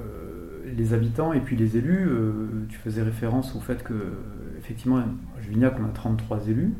les 0.75 0.93
habitants 0.93 1.33
et 1.33 1.39
puis 1.39 1.55
les 1.55 1.77
élus. 1.77 2.09
tu 2.69 2.77
faisais 2.77 3.03
référence 3.03 3.55
au 3.55 3.59
fait 3.59 3.83
que, 3.83 3.93
effectivement, 4.57 4.97
à 4.97 5.41
Juvignac, 5.41 5.75
on 5.79 5.85
a 5.85 5.91
33 5.93 6.47
élus. 6.47 6.73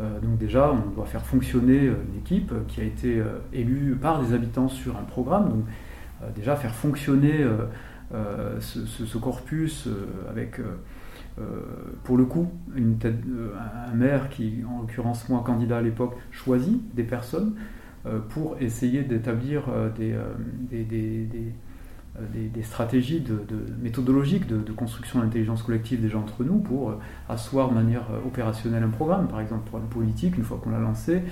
donc 0.00 0.36
déjà, 0.36 0.72
on 0.72 0.90
doit 0.90 1.06
faire 1.06 1.24
fonctionner 1.24 1.86
une 1.86 2.18
équipe 2.18 2.52
qui 2.66 2.80
a 2.80 2.84
été 2.84 3.22
élue 3.52 3.96
par 4.00 4.22
des 4.22 4.34
habitants 4.34 4.68
sur 4.68 4.96
un 4.96 5.04
programme. 5.04 5.48
Donc 5.48 5.64
déjà, 6.34 6.56
faire 6.56 6.74
fonctionner 6.74 7.46
ce, 8.60 9.16
corpus 9.18 9.88
avec 10.28 10.60
pour 12.04 12.16
le 12.16 12.24
coup, 12.24 12.48
euh, 12.76 13.54
un 13.90 13.94
maire 13.94 14.28
qui, 14.28 14.62
en 14.68 14.80
l'occurrence 14.80 15.28
moi, 15.28 15.42
candidat 15.44 15.78
à 15.78 15.82
l'époque, 15.82 16.16
choisit 16.30 16.94
des 16.94 17.04
personnes 17.04 17.54
euh, 18.06 18.18
pour 18.30 18.56
essayer 18.60 19.02
d'établir 19.02 19.64
des, 19.96 20.14
des, 20.70 22.62
stratégies 22.62 23.20
de, 23.20 23.40
méthodologiques 23.80 24.46
de, 24.46 24.72
construction 24.72 25.20
de 25.20 25.24
l'intelligence 25.24 25.62
collective 25.62 26.00
déjà 26.02 26.18
entre 26.18 26.44
nous 26.44 26.58
pour 26.58 26.94
asseoir 27.28 27.70
de 27.70 27.74
manière 27.74 28.08
opérationnelle 28.26 28.82
un 28.82 28.88
programme, 28.88 29.28
par 29.28 29.40
exemple 29.40 29.68
pour 29.70 29.78
une 29.78 29.86
politique, 29.86 30.36
une 30.36 30.44
fois 30.44 30.60
qu'on 30.62 30.70
l'a 30.70 30.80
lancé, 30.80 31.22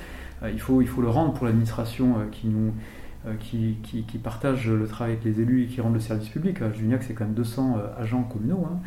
il, 0.43 0.61
faut, 0.61 0.81
le 0.81 1.09
rendre 1.09 1.35
pour 1.35 1.45
l'administration 1.47 2.15
qui 2.31 4.19
partagent 4.23 4.71
le 4.71 4.87
travail 4.87 5.15
avec 5.15 5.25
les 5.25 5.41
élus 5.41 5.65
et 5.65 5.67
qui 5.67 5.81
rendent 5.81 5.95
le 5.95 6.01
service 6.01 6.29
public. 6.29 6.63
À 6.63 6.73
Juniac, 6.73 7.03
c'est 7.03 7.13
quand 7.13 7.25
même 7.25 7.35
200 7.35 7.77
agents 7.99 8.23
communaux, 8.23 8.67
hein, 8.71 8.79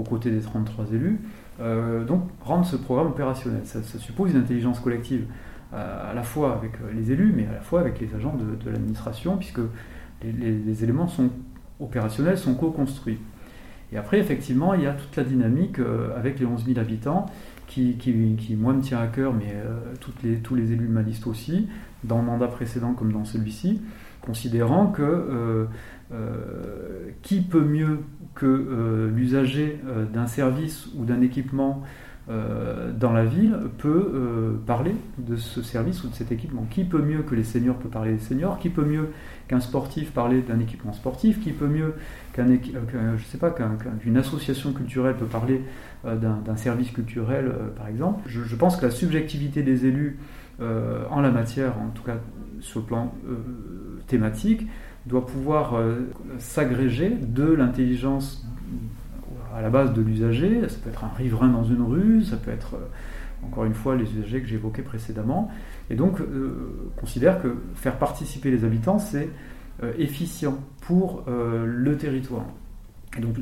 aux 0.00 0.04
côtés 0.04 0.30
des 0.30 0.40
33 0.40 0.92
élus. 0.92 1.20
donc, 2.06 2.22
rendre 2.40 2.64
ce 2.64 2.76
programme 2.76 3.08
opérationnel, 3.08 3.60
ça, 3.64 3.80
suppose 3.82 4.32
une 4.32 4.38
intelligence 4.38 4.80
collective 4.80 5.26
à 5.72 6.12
la 6.14 6.22
fois 6.22 6.54
avec 6.56 6.72
euh, 6.80 6.92
les 6.94 7.12
élus, 7.12 7.32
mais 7.34 7.46
à 7.46 7.52
la 7.52 7.60
fois 7.60 7.80
avec 7.80 8.00
les 8.00 8.14
agents 8.14 8.36
de, 8.36 8.70
l'administration, 8.70 9.36
puisque 9.36 9.60
les, 10.22 10.84
éléments 10.84 11.08
sont 11.08 11.30
opérationnels, 11.78 12.38
sont 12.38 12.54
co-construits. 12.54 13.18
Et 13.92 13.96
après, 13.96 14.18
effectivement, 14.18 14.74
il 14.74 14.82
y 14.82 14.86
a 14.86 14.92
toute 14.92 15.14
la 15.16 15.24
dynamique 15.24 15.78
euh, 15.78 16.16
avec 16.16 16.38
les 16.38 16.46
11 16.46 16.64
000 16.66 16.78
habitants 16.78 17.26
qui, 17.66 17.96
qui, 17.96 18.12
moi, 18.56 18.72
me 18.72 18.80
tient 18.80 18.98
à 18.98 19.06
cœur, 19.06 19.32
mais 19.32 19.52
euh, 19.54 19.94
toutes 20.00 20.22
les, 20.22 20.36
tous 20.38 20.56
les 20.56 20.72
élus 20.72 20.88
malistes 20.88 21.26
aussi, 21.26 21.68
dans 22.02 22.18
le 22.18 22.24
mandat 22.24 22.48
précédent 22.48 22.94
comme 22.94 23.12
dans 23.12 23.24
celui-ci, 23.24 23.80
considérant 24.20 24.86
que 24.88 25.66
qui 27.22 27.40
peut 27.40 27.64
mieux 27.64 28.00
que 28.34 29.10
l'usager 29.14 29.80
d'un 30.12 30.26
service 30.26 30.88
ou 30.96 31.04
d'un 31.04 31.20
équipement 31.20 31.84
euh, 32.30 32.92
dans 32.92 33.12
la 33.12 33.24
ville 33.24 33.56
peut 33.78 34.12
euh, 34.14 34.52
parler 34.64 34.94
de 35.18 35.34
ce 35.34 35.62
service 35.62 36.04
ou 36.04 36.08
de 36.08 36.14
cet 36.14 36.30
équipement? 36.30 36.64
Qui 36.70 36.84
peut 36.84 37.02
mieux 37.02 37.22
que 37.22 37.34
les 37.34 37.42
seniors 37.42 37.76
peut 37.76 37.88
parler 37.88 38.12
des 38.12 38.20
seniors? 38.20 38.58
Qui 38.60 38.68
peut 38.68 38.84
mieux 38.84 39.08
qu'un 39.48 39.58
sportif 39.58 40.12
parler 40.12 40.42
d'un 40.42 40.60
équipement 40.60 40.92
sportif? 40.92 41.42
Qui 41.42 41.50
peut 41.52 41.66
mieux 41.66 41.94
qu'un, 42.44 42.98
euh, 42.98 43.18
sais 43.18 43.38
pas, 43.38 43.50
qu'une 43.50 44.16
association 44.16 44.72
culturelle 44.72 45.16
peut 45.16 45.26
parler 45.26 45.62
d'un, 46.04 46.56
service 46.56 46.90
culturel, 46.90 47.52
par 47.76 47.88
exemple. 47.88 48.22
Je, 48.26 48.56
pense 48.56 48.76
que 48.76 48.86
la 48.86 48.90
subjectivité 48.90 49.62
des 49.62 49.86
élus 49.86 50.18
en 50.60 51.20
la 51.20 51.30
matière, 51.30 51.78
en 51.78 51.90
tout 51.90 52.02
cas 52.02 52.16
sur 52.60 52.80
le 52.80 52.86
plan 52.86 53.14
thématique, 54.06 54.66
doit 55.06 55.26
pouvoir 55.26 55.74
s'agréger 56.38 57.10
de 57.10 57.44
l'intelligence 57.44 58.46
à 59.54 59.60
la 59.60 59.70
base 59.70 59.92
de 59.92 60.02
l'usager, 60.02 60.68
ça 60.68 60.76
peut 60.82 60.90
être 60.90 61.04
un 61.04 61.12
riverain 61.16 61.48
dans 61.48 61.64
une 61.64 61.82
rue, 61.82 62.22
ça 62.22 62.36
peut 62.36 62.50
être 62.50 62.74
euh, 62.74 63.46
encore 63.46 63.64
une 63.64 63.74
fois 63.74 63.96
les 63.96 64.04
usagers 64.04 64.40
que 64.40 64.46
j'évoquais 64.46 64.82
précédemment, 64.82 65.50
et 65.88 65.94
donc 65.94 66.20
euh, 66.20 66.90
considère 66.98 67.40
que 67.42 67.56
faire 67.74 67.96
participer 67.96 68.50
les 68.50 68.64
habitants, 68.64 68.98
c'est 68.98 69.28
euh, 69.28 69.28
efficient 69.98 70.58
pour 70.82 71.24
le 71.26 71.96
territoire. 71.96 72.44
Et 73.16 73.20
donc 73.20 73.36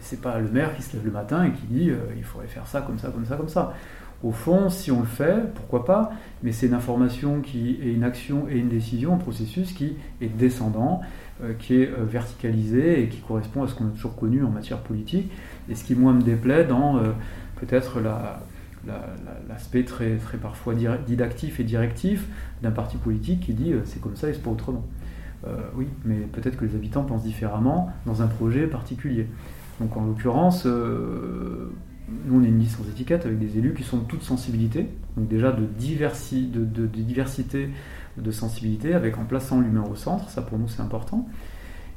c'est 0.00 0.20
pas 0.20 0.38
le 0.38 0.48
maire 0.48 0.74
qui 0.74 0.82
se 0.82 0.96
lève 0.96 1.04
le 1.04 1.12
matin 1.12 1.44
et 1.44 1.52
qui 1.52 1.66
dit 1.66 1.90
il 2.16 2.24
faudrait 2.24 2.48
faire 2.48 2.66
ça 2.66 2.80
comme 2.80 2.98
ça, 2.98 3.08
comme 3.10 3.24
ça, 3.24 3.36
comme 3.36 3.48
ça. 3.48 3.74
Au 4.24 4.32
fond, 4.32 4.70
si 4.70 4.90
on 4.90 5.00
le 5.00 5.06
fait, 5.06 5.52
pourquoi 5.54 5.84
pas, 5.84 6.12
mais 6.42 6.50
c'est 6.50 6.66
une 6.66 6.74
information 6.74 7.42
qui 7.42 7.78
est 7.82 7.92
une 7.92 8.04
action 8.04 8.48
et 8.48 8.56
une 8.56 8.70
décision, 8.70 9.12
un 9.12 9.18
processus 9.18 9.74
qui 9.74 9.96
est 10.22 10.34
descendant, 10.34 11.02
euh, 11.42 11.52
qui 11.52 11.82
est 11.82 11.88
euh, 11.90 12.04
verticalisé 12.04 13.02
et 13.02 13.08
qui 13.08 13.20
correspond 13.20 13.64
à 13.64 13.68
ce 13.68 13.74
qu'on 13.74 13.86
a 13.86 13.90
toujours 13.90 14.16
connu 14.16 14.42
en 14.42 14.48
matière 14.48 14.78
politique, 14.78 15.30
et 15.68 15.74
ce 15.74 15.84
qui, 15.84 15.94
moi, 15.94 16.14
me 16.14 16.22
déplaît 16.22 16.64
dans 16.64 16.96
euh, 16.96 17.10
peut-être 17.56 18.00
l'aspect 19.46 19.84
très, 19.84 20.16
très 20.16 20.38
parfois 20.38 20.74
didactif 20.74 21.60
et 21.60 21.64
directif 21.64 22.26
d'un 22.62 22.70
parti 22.70 22.96
politique 22.96 23.40
qui 23.40 23.52
dit 23.52 23.74
c'est 23.84 24.00
comme 24.00 24.16
ça 24.16 24.30
et 24.30 24.32
c'est 24.32 24.42
pas 24.42 24.50
autrement. 24.50 24.86
Oui, 25.76 25.86
mais 26.04 26.16
peut-être 26.32 26.56
que 26.56 26.64
les 26.64 26.74
habitants 26.74 27.04
pensent 27.04 27.22
différemment 27.22 27.92
dans 28.06 28.22
un 28.22 28.26
projet 28.26 28.66
particulier. 28.66 29.26
Donc 29.80 29.96
en 29.96 30.04
l'occurrence, 30.04 30.66
nous 30.66 32.40
on 32.40 32.42
est 32.42 32.48
une 32.48 32.58
liste 32.58 32.78
sans 32.78 32.88
étiquette 32.88 33.26
avec 33.26 33.38
des 33.38 33.58
élus 33.58 33.74
qui 33.74 33.82
sont 33.82 33.98
de 33.98 34.04
toute 34.04 34.22
sensibilité, 34.22 34.88
donc 35.16 35.28
déjà 35.28 35.52
de, 35.52 35.66
de, 35.66 36.86
diversité 36.86 37.70
de 38.16 38.30
sensibilité, 38.30 38.94
avec 38.94 39.18
en 39.18 39.24
plaçant 39.24 39.60
l'humain 39.60 39.84
au 39.90 39.96
centre, 39.96 40.30
ça 40.30 40.42
pour 40.42 40.58
nous 40.58 40.68
c'est 40.68 40.82
important. 40.82 41.26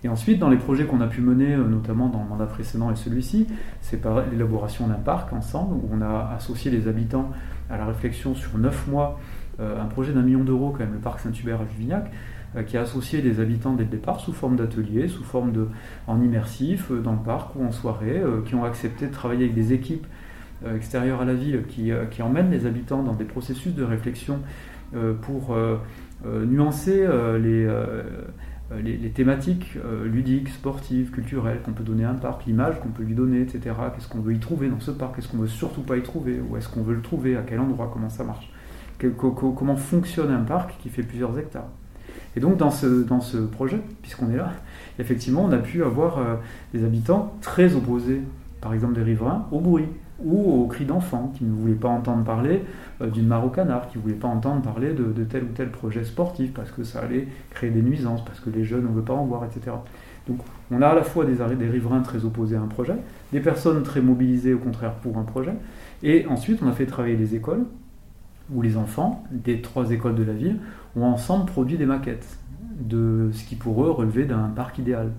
Et 0.03 0.09
ensuite, 0.09 0.39
dans 0.39 0.49
les 0.49 0.57
projets 0.57 0.85
qu'on 0.85 1.01
a 1.01 1.07
pu 1.07 1.21
mener, 1.21 1.55
euh, 1.55 1.67
notamment 1.67 2.07
dans 2.07 2.21
le 2.21 2.29
mandat 2.29 2.45
précédent 2.45 2.91
et 2.91 2.95
celui-ci, 2.95 3.47
c'est 3.81 3.97
par 3.97 4.25
l'élaboration 4.27 4.87
d'un 4.87 4.93
parc 4.95 5.33
ensemble, 5.33 5.73
où 5.75 5.89
on 5.91 6.01
a 6.01 6.33
associé 6.35 6.69
les 6.69 6.87
habitants 6.87 7.31
à 7.69 7.77
la 7.77 7.85
réflexion 7.85 8.35
sur 8.35 8.57
neuf 8.57 8.87
mois, 8.87 9.19
euh, 9.59 9.81
un 9.81 9.85
projet 9.85 10.13
d'un 10.13 10.21
million 10.21 10.43
d'euros, 10.43 10.69
quand 10.71 10.83
même, 10.83 10.93
le 10.93 10.99
parc 10.99 11.19
Saint-Hubert 11.19 11.61
à 11.61 11.65
Juvignac, 11.65 12.05
euh, 12.05 12.09
qui 12.65 12.77
a 12.77 12.81
associé 12.81 13.21
les 13.21 13.39
habitants 13.39 13.73
dès 13.73 13.83
le 13.83 13.89
départ 13.89 14.19
sous 14.19 14.33
forme 14.33 14.55
d'ateliers, 14.55 15.07
sous 15.07 15.23
forme 15.23 15.51
de, 15.51 15.67
en 16.07 16.21
immersif, 16.21 16.91
dans 16.91 17.13
le 17.13 17.19
parc 17.19 17.55
ou 17.55 17.63
en 17.63 17.71
soirée, 17.71 18.21
qui 18.45 18.55
ont 18.55 18.63
accepté 18.63 19.07
de 19.07 19.11
travailler 19.11 19.43
avec 19.43 19.55
des 19.55 19.73
équipes 19.73 20.07
extérieures 20.75 21.21
à 21.21 21.25
la 21.25 21.33
ville 21.33 21.63
qui, 21.67 21.91
qui, 22.09 22.21
emmènent 22.21 22.49
les 22.49 22.65
habitants 22.65 23.03
dans 23.03 23.13
des 23.13 23.25
processus 23.25 23.75
de 23.75 23.83
réflexion 23.83 24.39
pour 25.21 25.55
euh, 26.25 26.45
nuancer 26.45 27.01
euh, 27.01 27.37
euh, 27.39 28.03
les, 28.81 28.97
les, 28.97 29.09
thématiques 29.11 29.77
ludiques, 30.03 30.49
sportives, 30.49 31.11
culturelles 31.11 31.61
qu'on 31.63 31.71
peut 31.71 31.83
donner 31.83 32.03
à 32.05 32.09
un 32.09 32.15
parc, 32.15 32.45
l'image 32.45 32.79
qu'on 32.81 32.89
peut 32.89 33.03
lui 33.03 33.13
donner, 33.13 33.41
etc. 33.41 33.75
Qu'est-ce 33.95 34.09
qu'on 34.09 34.19
veut 34.19 34.33
y 34.33 34.39
trouver 34.39 34.67
dans 34.67 34.79
ce 34.79 34.91
parc, 34.91 35.15
qu'est-ce 35.15 35.29
qu'on 35.29 35.37
veut 35.37 35.47
surtout 35.47 35.81
pas 35.81 35.95
y 35.95 36.01
trouver, 36.01 36.39
où 36.41 36.57
est-ce 36.57 36.67
qu'on 36.67 36.81
veut 36.81 36.95
le 36.95 37.01
trouver, 37.01 37.37
à 37.37 37.43
quel 37.43 37.59
endroit, 37.59 37.89
comment 37.93 38.09
ça 38.09 38.25
marche, 38.25 38.51
comment 38.99 39.77
fonctionne 39.77 40.31
un 40.31 40.41
parc 40.41 40.77
qui 40.79 40.89
fait 40.89 41.03
plusieurs 41.03 41.37
hectares? 41.39 41.69
Et 42.38 42.39
donc 42.39 42.56
dans 42.56 42.70
ce, 42.70 42.86
dans 43.03 43.20
ce 43.20 43.38
projet, 43.38 43.82
puisqu'on 44.03 44.29
est 44.29 44.38
là, 44.38 44.51
effectivement, 45.00 45.44
on 45.44 45.51
a 45.51 45.58
pu 45.58 45.84
avoir 45.84 46.20
des 46.72 46.86
habitants 46.86 47.34
très 47.41 47.75
opposés, 47.75 48.22
par 48.62 48.75
exemple 48.75 48.94
des 48.94 49.01
riverains, 49.01 49.48
au 49.51 49.60
bruit 49.60 49.88
ou 50.20 50.63
aux 50.63 50.67
cris 50.67 50.86
d'enfants 50.86 51.32
qui 51.36 51.44
ne 51.44 51.51
voulaient 51.51 51.74
pas 51.74 51.89
entendre 51.89 52.24
parler 52.24 52.63
euh, 53.01 53.10
d'une 53.10 53.27
mare 53.27 53.46
au 53.46 53.50
canard, 53.50 53.88
qui 53.89 53.98
ne 53.98 54.03
voulaient 54.03 54.15
pas 54.15 54.27
entendre 54.27 54.62
parler 54.62 54.94
de, 54.94 55.24
tel 55.24 55.44
ou 55.44 55.50
tel 55.53 55.70
projet 55.70 56.03
sportif 56.03 56.53
parce 56.53 56.72
que 56.72 56.84
ça 56.84 57.00
allait 57.00 57.27
créer 57.51 57.70
des 57.70 57.82
nuisances, 57.82 58.24
parce 58.25 58.39
que 58.39 58.50
les 58.50 58.63
jeunes 58.63 58.84
ne 58.84 58.89
veulent 58.89 59.03
pas 59.03 59.13
en 59.13 59.25
voir, 59.25 59.44
etc. 59.46 59.75
Donc 60.27 60.39
on 60.72 60.82
a 60.82 60.88
à 60.88 60.96
la 60.96 61.03
fois 61.03 61.25
des, 61.25 61.36
riverains 61.67 62.01
très 62.01 62.25
opposés 62.25 62.56
à 62.56 62.62
un 62.62 62.67
projet, 62.67 62.96
des 63.32 63.39
personnes 63.39 63.84
très 63.84 64.01
mobilisées 64.01 64.53
au 64.53 64.60
contraire 64.60 64.94
pour 64.96 65.17
un 65.17 65.24
projet, 65.24 65.53
et 66.03 66.25
ensuite 66.27 66.60
on 66.63 66.67
a 66.67 66.74
fait 66.74 66.86
travailler 66.86 67.15
les 67.15 67.36
écoles, 67.36 67.65
où 68.53 68.62
les 68.62 68.77
enfants 68.77 69.25
des 69.32 69.62
trois 69.62 69.91
écoles 69.91 70.15
de 70.15 70.24
la 70.24 70.34
ville 70.34 70.60
ont 70.97 71.05
ensemble 71.05 71.45
produit 71.45 71.77
des 71.77 71.85
maquettes 71.85 72.37
de 72.79 73.29
ce 73.33 73.43
qui 73.45 73.55
pour 73.55 73.83
eux 73.83 73.91
relevait 73.91 74.25
d'un 74.25 74.49
parc 74.55 74.77
idéal. 74.77 75.11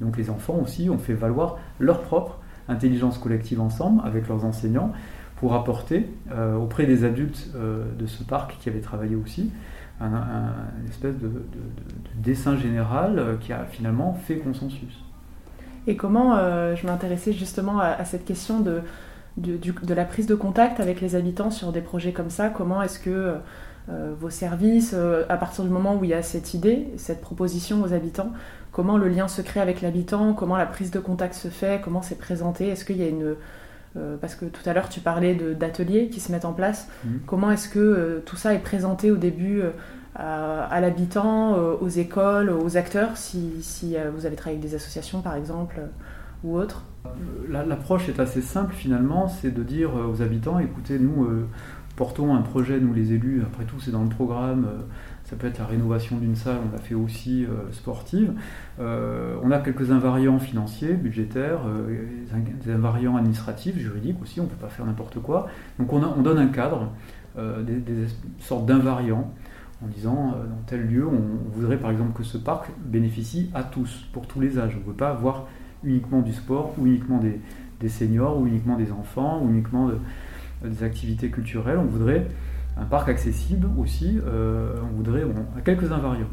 Donc 0.00 0.16
les 0.16 0.30
enfants 0.30 0.58
aussi 0.62 0.90
ont 0.90 0.98
fait 0.98 1.14
valoir 1.14 1.58
leur 1.78 2.02
propre 2.02 2.38
intelligence 2.68 3.18
collective 3.18 3.60
ensemble 3.60 4.02
avec 4.04 4.28
leurs 4.28 4.44
enseignants 4.44 4.92
pour 5.36 5.54
apporter 5.54 6.10
euh, 6.32 6.56
auprès 6.56 6.86
des 6.86 7.04
adultes 7.04 7.50
euh, 7.54 7.84
de 7.98 8.06
ce 8.06 8.24
parc 8.24 8.58
qui 8.58 8.68
avaient 8.68 8.80
travaillé 8.80 9.16
aussi 9.16 9.50
un, 10.00 10.52
espèce 10.88 11.14
de, 11.16 11.30
dessin 12.16 12.56
général 12.56 13.18
euh, 13.18 13.36
qui 13.36 13.52
a 13.52 13.64
finalement 13.64 14.14
fait 14.14 14.38
consensus. 14.38 15.02
Et 15.86 15.96
comment, 15.96 16.36
je 16.74 16.84
m'intéressais 16.84 17.32
justement 17.32 17.78
à, 17.78 18.04
cette 18.04 18.24
question 18.24 18.58
de, 18.58 18.80
de, 19.36 19.94
la 19.94 20.04
prise 20.04 20.26
de 20.26 20.34
contact 20.34 20.80
avec 20.80 21.00
les 21.00 21.14
habitants 21.14 21.52
sur 21.52 21.70
des 21.70 21.80
projets 21.80 22.12
comme 22.12 22.28
ça, 22.28 22.48
comment 22.48 22.82
est-ce 22.82 22.98
que 22.98 23.36
vos 23.88 24.30
services, 24.30 24.94
à 25.28 25.36
partir 25.36 25.62
du 25.62 25.70
moment 25.70 25.96
où 25.96 26.02
il 26.02 26.10
y 26.10 26.14
a 26.14 26.22
cette 26.22 26.54
idée, 26.54 26.88
cette 26.96 27.20
proposition 27.20 27.82
aux 27.82 27.92
habitants, 27.92 28.32
comment 28.76 28.98
le 28.98 29.08
lien 29.08 29.26
se 29.26 29.40
crée 29.40 29.60
avec 29.60 29.80
l'habitant, 29.80 30.34
comment 30.34 30.58
la 30.58 30.66
prise 30.66 30.90
de 30.90 30.98
contact 30.98 31.32
se 31.32 31.48
fait, 31.48 31.80
comment 31.82 32.02
c'est 32.02 32.18
présenté, 32.18 32.68
est-ce 32.68 32.84
qu'il 32.84 32.98
y 32.98 33.02
a 33.02 33.08
une... 33.08 33.36
Euh, 33.96 34.16
parce 34.20 34.34
que 34.34 34.44
tout 34.44 34.60
à 34.68 34.74
l'heure 34.74 34.90
tu 34.90 35.00
parlais 35.00 35.34
d'ateliers 35.34 36.10
qui 36.10 36.20
se 36.20 36.30
mettent 36.30 36.44
en 36.44 36.52
place, 36.52 36.86
mhm. 37.02 37.20
comment 37.26 37.50
est-ce 37.50 37.70
que 37.70 37.78
euh, 37.78 38.22
tout 38.26 38.36
ça 38.36 38.52
est 38.52 38.58
présenté 38.58 39.10
au 39.10 39.16
début 39.16 39.62
euh, 39.62 39.70
à, 40.14 40.78
l'habitant, 40.82 41.54
aux 41.54 41.88
écoles, 41.88 42.50
aux 42.50 42.76
acteurs, 42.76 43.16
si, 43.16 43.62
si 43.62 43.96
vous 44.14 44.24
avez 44.24 44.36
travaillé 44.36 44.58
avec 44.58 44.70
des 44.70 44.74
associations 44.74 45.20
par 45.20 45.36
exemple 45.36 45.80
ou 46.42 46.56
autres? 46.56 46.84
L'approche 47.50 48.08
est 48.08 48.18
assez 48.18 48.40
simple 48.40 48.74
finalement, 48.74 49.28
c'est 49.28 49.50
de 49.50 49.62
dire 49.62 49.90
aux 49.94 50.22
habitants, 50.22 50.58
écoutez, 50.58 50.98
nous 50.98 51.46
portons 51.96 52.34
un 52.34 52.42
projet, 52.42 52.78
nous 52.78 52.92
les 52.94 53.12
élus, 53.12 53.42
après 53.42 53.64
tout 53.64 53.80
c'est 53.80 53.90
dans 53.90 54.02
le 54.02 54.08
programme, 54.08 54.66
ça 55.26 55.34
peut 55.34 55.48
être 55.48 55.58
la 55.58 55.66
rénovation 55.66 56.18
d'une 56.18 56.36
salle, 56.36 56.58
on 56.68 56.72
l'a 56.72 56.78
fait 56.78 56.94
aussi 56.94 57.44
euh, 57.44 57.72
sportive. 57.72 58.32
Euh, 58.78 59.36
on 59.42 59.50
a 59.50 59.58
quelques 59.58 59.90
invariants 59.90 60.38
financiers, 60.38 60.92
budgétaires, 60.92 61.58
euh, 61.66 62.06
des 62.64 62.72
invariants 62.72 63.16
administratifs, 63.16 63.76
juridiques 63.76 64.22
aussi, 64.22 64.38
on 64.38 64.44
ne 64.44 64.48
peut 64.48 64.54
pas 64.54 64.68
faire 64.68 64.86
n'importe 64.86 65.20
quoi. 65.20 65.48
Donc 65.80 65.92
on, 65.92 66.00
on, 66.00 66.22
donne 66.22 66.38
un 66.38 66.46
cadre, 66.46 66.92
des, 67.36 68.06
sortes 68.38 68.66
d'invariants, 68.66 69.32
en 69.84 69.88
disant 69.88 70.30
dans 70.30 70.62
tel 70.66 70.86
lieu, 70.86 71.06
on, 71.06 71.50
voudrait 71.52 71.76
par 71.76 71.90
exemple 71.90 72.16
que 72.16 72.22
ce 72.22 72.38
parc 72.38 72.70
bénéficie 72.78 73.50
à 73.52 73.64
tous, 73.64 74.06
pour 74.12 74.28
tous 74.28 74.40
les 74.40 74.60
âges. 74.60 74.76
On 74.76 74.80
ne 74.80 74.86
veut 74.86 74.96
pas 74.96 75.10
avoir 75.10 75.48
uniquement 75.82 76.20
du 76.20 76.32
sport, 76.32 76.72
ou 76.78 76.86
uniquement 76.86 77.20
des, 77.80 77.88
seniors, 77.88 78.40
ou 78.40 78.46
uniquement 78.46 78.76
des 78.76 78.92
enfants, 78.92 79.42
ou 79.42 79.50
uniquement 79.50 79.90
des 80.64 80.82
activités 80.82 81.30
culturelles. 81.30 81.78
On 81.78 81.84
voudrait 81.84 82.26
un 82.76 82.84
parc 82.84 83.08
accessible 83.08 83.68
aussi, 83.78 84.18
euh, 84.26 84.74
on 84.82 84.96
voudrait 84.96 85.24
à 85.56 85.60
quelques 85.60 85.92
invariants. 85.92 86.28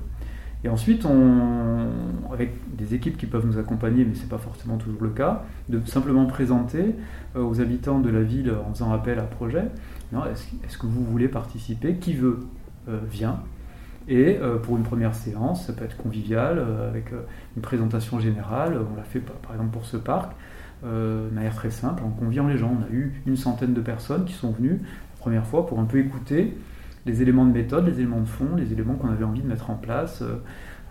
Et 0.66 0.70
ensuite, 0.70 1.06
on, 1.06 1.88
avec 2.32 2.54
des 2.76 2.94
équipes 2.94 3.18
qui 3.18 3.26
peuvent 3.26 3.46
nous 3.46 3.58
accompagner, 3.58 4.06
mais 4.06 4.16
ce 4.16 4.22
n'est 4.22 4.30
pas 4.30 4.38
forcément 4.38 4.78
toujours 4.78 5.04
le 5.04 5.10
cas, 5.10 5.44
de 5.68 5.82
simplement 5.86 6.26
présenter 6.26 6.96
aux 7.36 7.60
habitants 7.60 8.00
de 8.00 8.10
la 8.10 8.22
ville 8.22 8.54
en 8.66 8.74
faisant 8.74 8.94
appel 8.94 9.20
à 9.20 9.24
projet, 9.24 9.66
est-ce 10.14 10.78
que 10.78 10.86
vous 10.86 11.04
voulez 11.04 11.28
participer 11.28 11.96
Qui 11.96 12.14
veut 12.14 12.40
vient. 12.88 13.42
Et 14.08 14.40
pour 14.64 14.78
une 14.78 14.84
première 14.84 15.16
séance, 15.16 15.68
ça 15.68 15.74
peut 15.74 15.84
être 15.84 15.98
convivial, 15.98 16.64
avec 16.88 17.12
une 17.58 17.62
présentation 17.62 18.22
générale. 18.22 18.80
On 18.90 18.96
l'a 18.96 19.04
fait 19.04 19.20
par 19.20 19.52
exemple 19.52 19.72
pour 19.72 19.86
ce 19.86 19.98
parc, 19.98 20.32
de 20.84 21.34
manière 21.34 21.56
très 21.56 21.72
simple, 21.72 22.04
en 22.04 22.10
conviant 22.10 22.48
les 22.48 22.58
gens. 22.58 22.76
On 22.80 22.84
a 22.84 22.90
eu 22.90 23.22
une 23.26 23.38
centaine 23.38 23.74
de 23.74 23.82
personnes 23.82 24.26
qui 24.26 24.34
sont 24.34 24.52
venues 24.52 24.82
la 24.82 25.20
première 25.20 25.46
fois 25.46 25.66
pour 25.66 25.80
un 25.80 25.86
peu 25.86 26.00
écouter 26.00 26.54
les 27.06 27.22
éléments 27.22 27.46
de 27.46 27.52
méthode, 27.52 27.86
les 27.86 28.00
éléments 28.00 28.22
de 28.22 28.28
fond, 28.28 28.56
les 28.56 28.72
éléments 28.72 28.96
qu'on 28.96 29.10
avait 29.10 29.26
envie 29.26 29.42
de 29.42 29.48
mettre 29.48 29.70
en 29.70 29.76
place 29.76 30.22
euh, 30.22 30.38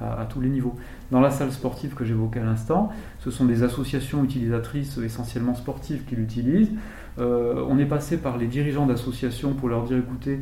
à, 0.01 0.27
tous 0.27 0.41
les 0.41 0.49
niveaux. 0.49 0.75
Dans 1.11 1.21
la 1.21 1.31
salle 1.31 1.53
sportive 1.53 1.95
que 1.95 2.05
j'évoquais 2.05 2.41
à 2.41 2.45
l'instant, 2.45 2.91
ce 3.21 3.31
sont 3.31 3.45
des 3.45 3.63
associations 3.63 4.23
utilisatrices 4.25 4.99
essentiellement 4.99 5.55
sportives 5.55 6.05
qui 6.05 6.17
l'utilisent. 6.17 6.73
Euh, 7.19 7.65
on 7.69 7.79
est 7.79 7.87
passé 7.87 8.17
par 8.17 8.37
les 8.37 8.47
dirigeants 8.47 8.87
d'associations 8.87 9.55
pour 9.55 9.69
leur 9.69 9.85
dire 9.85 9.99
écoutez, 9.99 10.41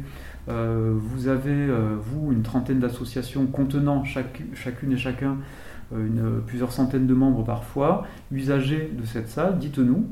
euh, 0.48 0.94
vous 0.96 1.28
avez, 1.28 1.68
vous, 2.00 2.32
une 2.32 2.42
trentaine 2.42 2.80
d'associations 2.80 3.46
contenant 3.46 4.02
chacune 4.04 4.92
et 4.92 4.96
chacun 4.96 5.36
une, 5.92 6.40
plusieurs 6.46 6.72
centaines 6.72 7.06
de 7.06 7.14
membres 7.14 7.44
parfois, 7.44 8.06
usagers 8.32 8.92
de 8.96 9.04
cette 9.04 9.28
salle, 9.28 9.58
dites-nous, 9.58 10.04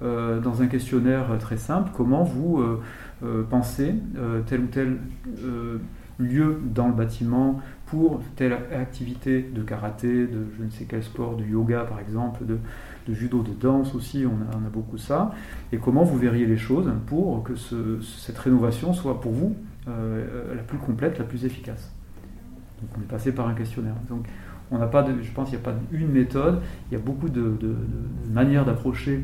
dans 0.00 0.62
un 0.62 0.66
questionnaire 0.66 1.26
très 1.38 1.56
simple, 1.56 1.90
comment 1.94 2.24
vous 2.24 2.60
euh, 3.24 3.44
penser 3.44 3.94
euh, 4.16 4.40
tel 4.44 4.62
ou 4.62 4.66
tel 4.66 4.98
euh, 5.44 5.78
lieu 6.18 6.60
dans 6.74 6.88
le 6.88 6.92
bâtiment 6.92 7.60
pour 7.86 8.20
telle 8.34 8.52
activité 8.52 9.42
de 9.42 9.62
karaté, 9.62 10.26
de 10.26 10.44
je 10.58 10.64
ne 10.64 10.70
sais 10.70 10.86
quel 10.88 11.04
sport, 11.04 11.36
de 11.36 11.44
yoga 11.44 11.84
par 11.84 12.00
exemple, 12.00 12.44
de, 12.44 12.58
judo, 13.14 13.42
de 13.42 13.52
danse 13.52 13.94
aussi, 13.94 14.24
on 14.26 14.66
a, 14.66 14.70
beaucoup 14.70 14.98
ça, 14.98 15.32
et 15.70 15.78
comment 15.78 16.02
vous 16.02 16.18
verriez 16.18 16.46
les 16.46 16.56
choses 16.56 16.90
pour 17.06 17.44
que 17.44 17.54
cette 17.54 18.38
rénovation 18.38 18.92
soit 18.92 19.20
pour 19.20 19.32
vous 19.32 19.54
la 19.86 20.62
plus 20.66 20.78
complète, 20.78 21.18
la 21.18 21.24
plus 21.24 21.44
efficace? 21.44 21.92
Donc 22.80 22.90
on 22.98 23.02
est 23.02 23.08
passé 23.08 23.32
par 23.32 23.46
un 23.46 23.54
questionnaire. 23.54 23.94
On 24.72 24.78
n'a 24.78 24.86
pas 24.86 25.06
je 25.06 25.30
pense 25.30 25.50
qu'il 25.50 25.58
n'y 25.58 25.64
a 25.64 25.70
pas 25.70 25.76
une 25.92 26.08
méthode, 26.08 26.60
il 26.90 26.94
y 26.94 27.00
a 27.00 27.04
beaucoup 27.04 27.28
de 27.28 27.56
manières 28.32 28.64
d'approcher 28.64 29.22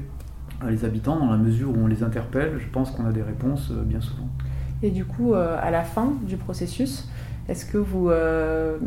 les 0.66 0.84
habitants 0.84 1.18
dans 1.18 1.30
la 1.30 1.36
mesure 1.36 1.70
où 1.70 1.76
on 1.78 1.86
les 1.86 2.02
interpelle. 2.02 2.54
Je 2.58 2.66
pense 2.66 2.90
qu'on 2.90 3.06
a 3.06 3.12
des 3.12 3.22
réponses 3.22 3.70
euh, 3.70 3.82
bien 3.82 4.00
souvent. 4.00 4.28
Et 4.82 4.90
du 4.90 5.04
coup, 5.04 5.34
euh, 5.34 5.56
à 5.60 5.70
la 5.70 5.82
fin 5.82 6.12
du 6.22 6.36
processus, 6.36 7.08
est-ce 7.48 7.64
que 7.64 7.78
vous, 7.78 8.10
euh, 8.10 8.78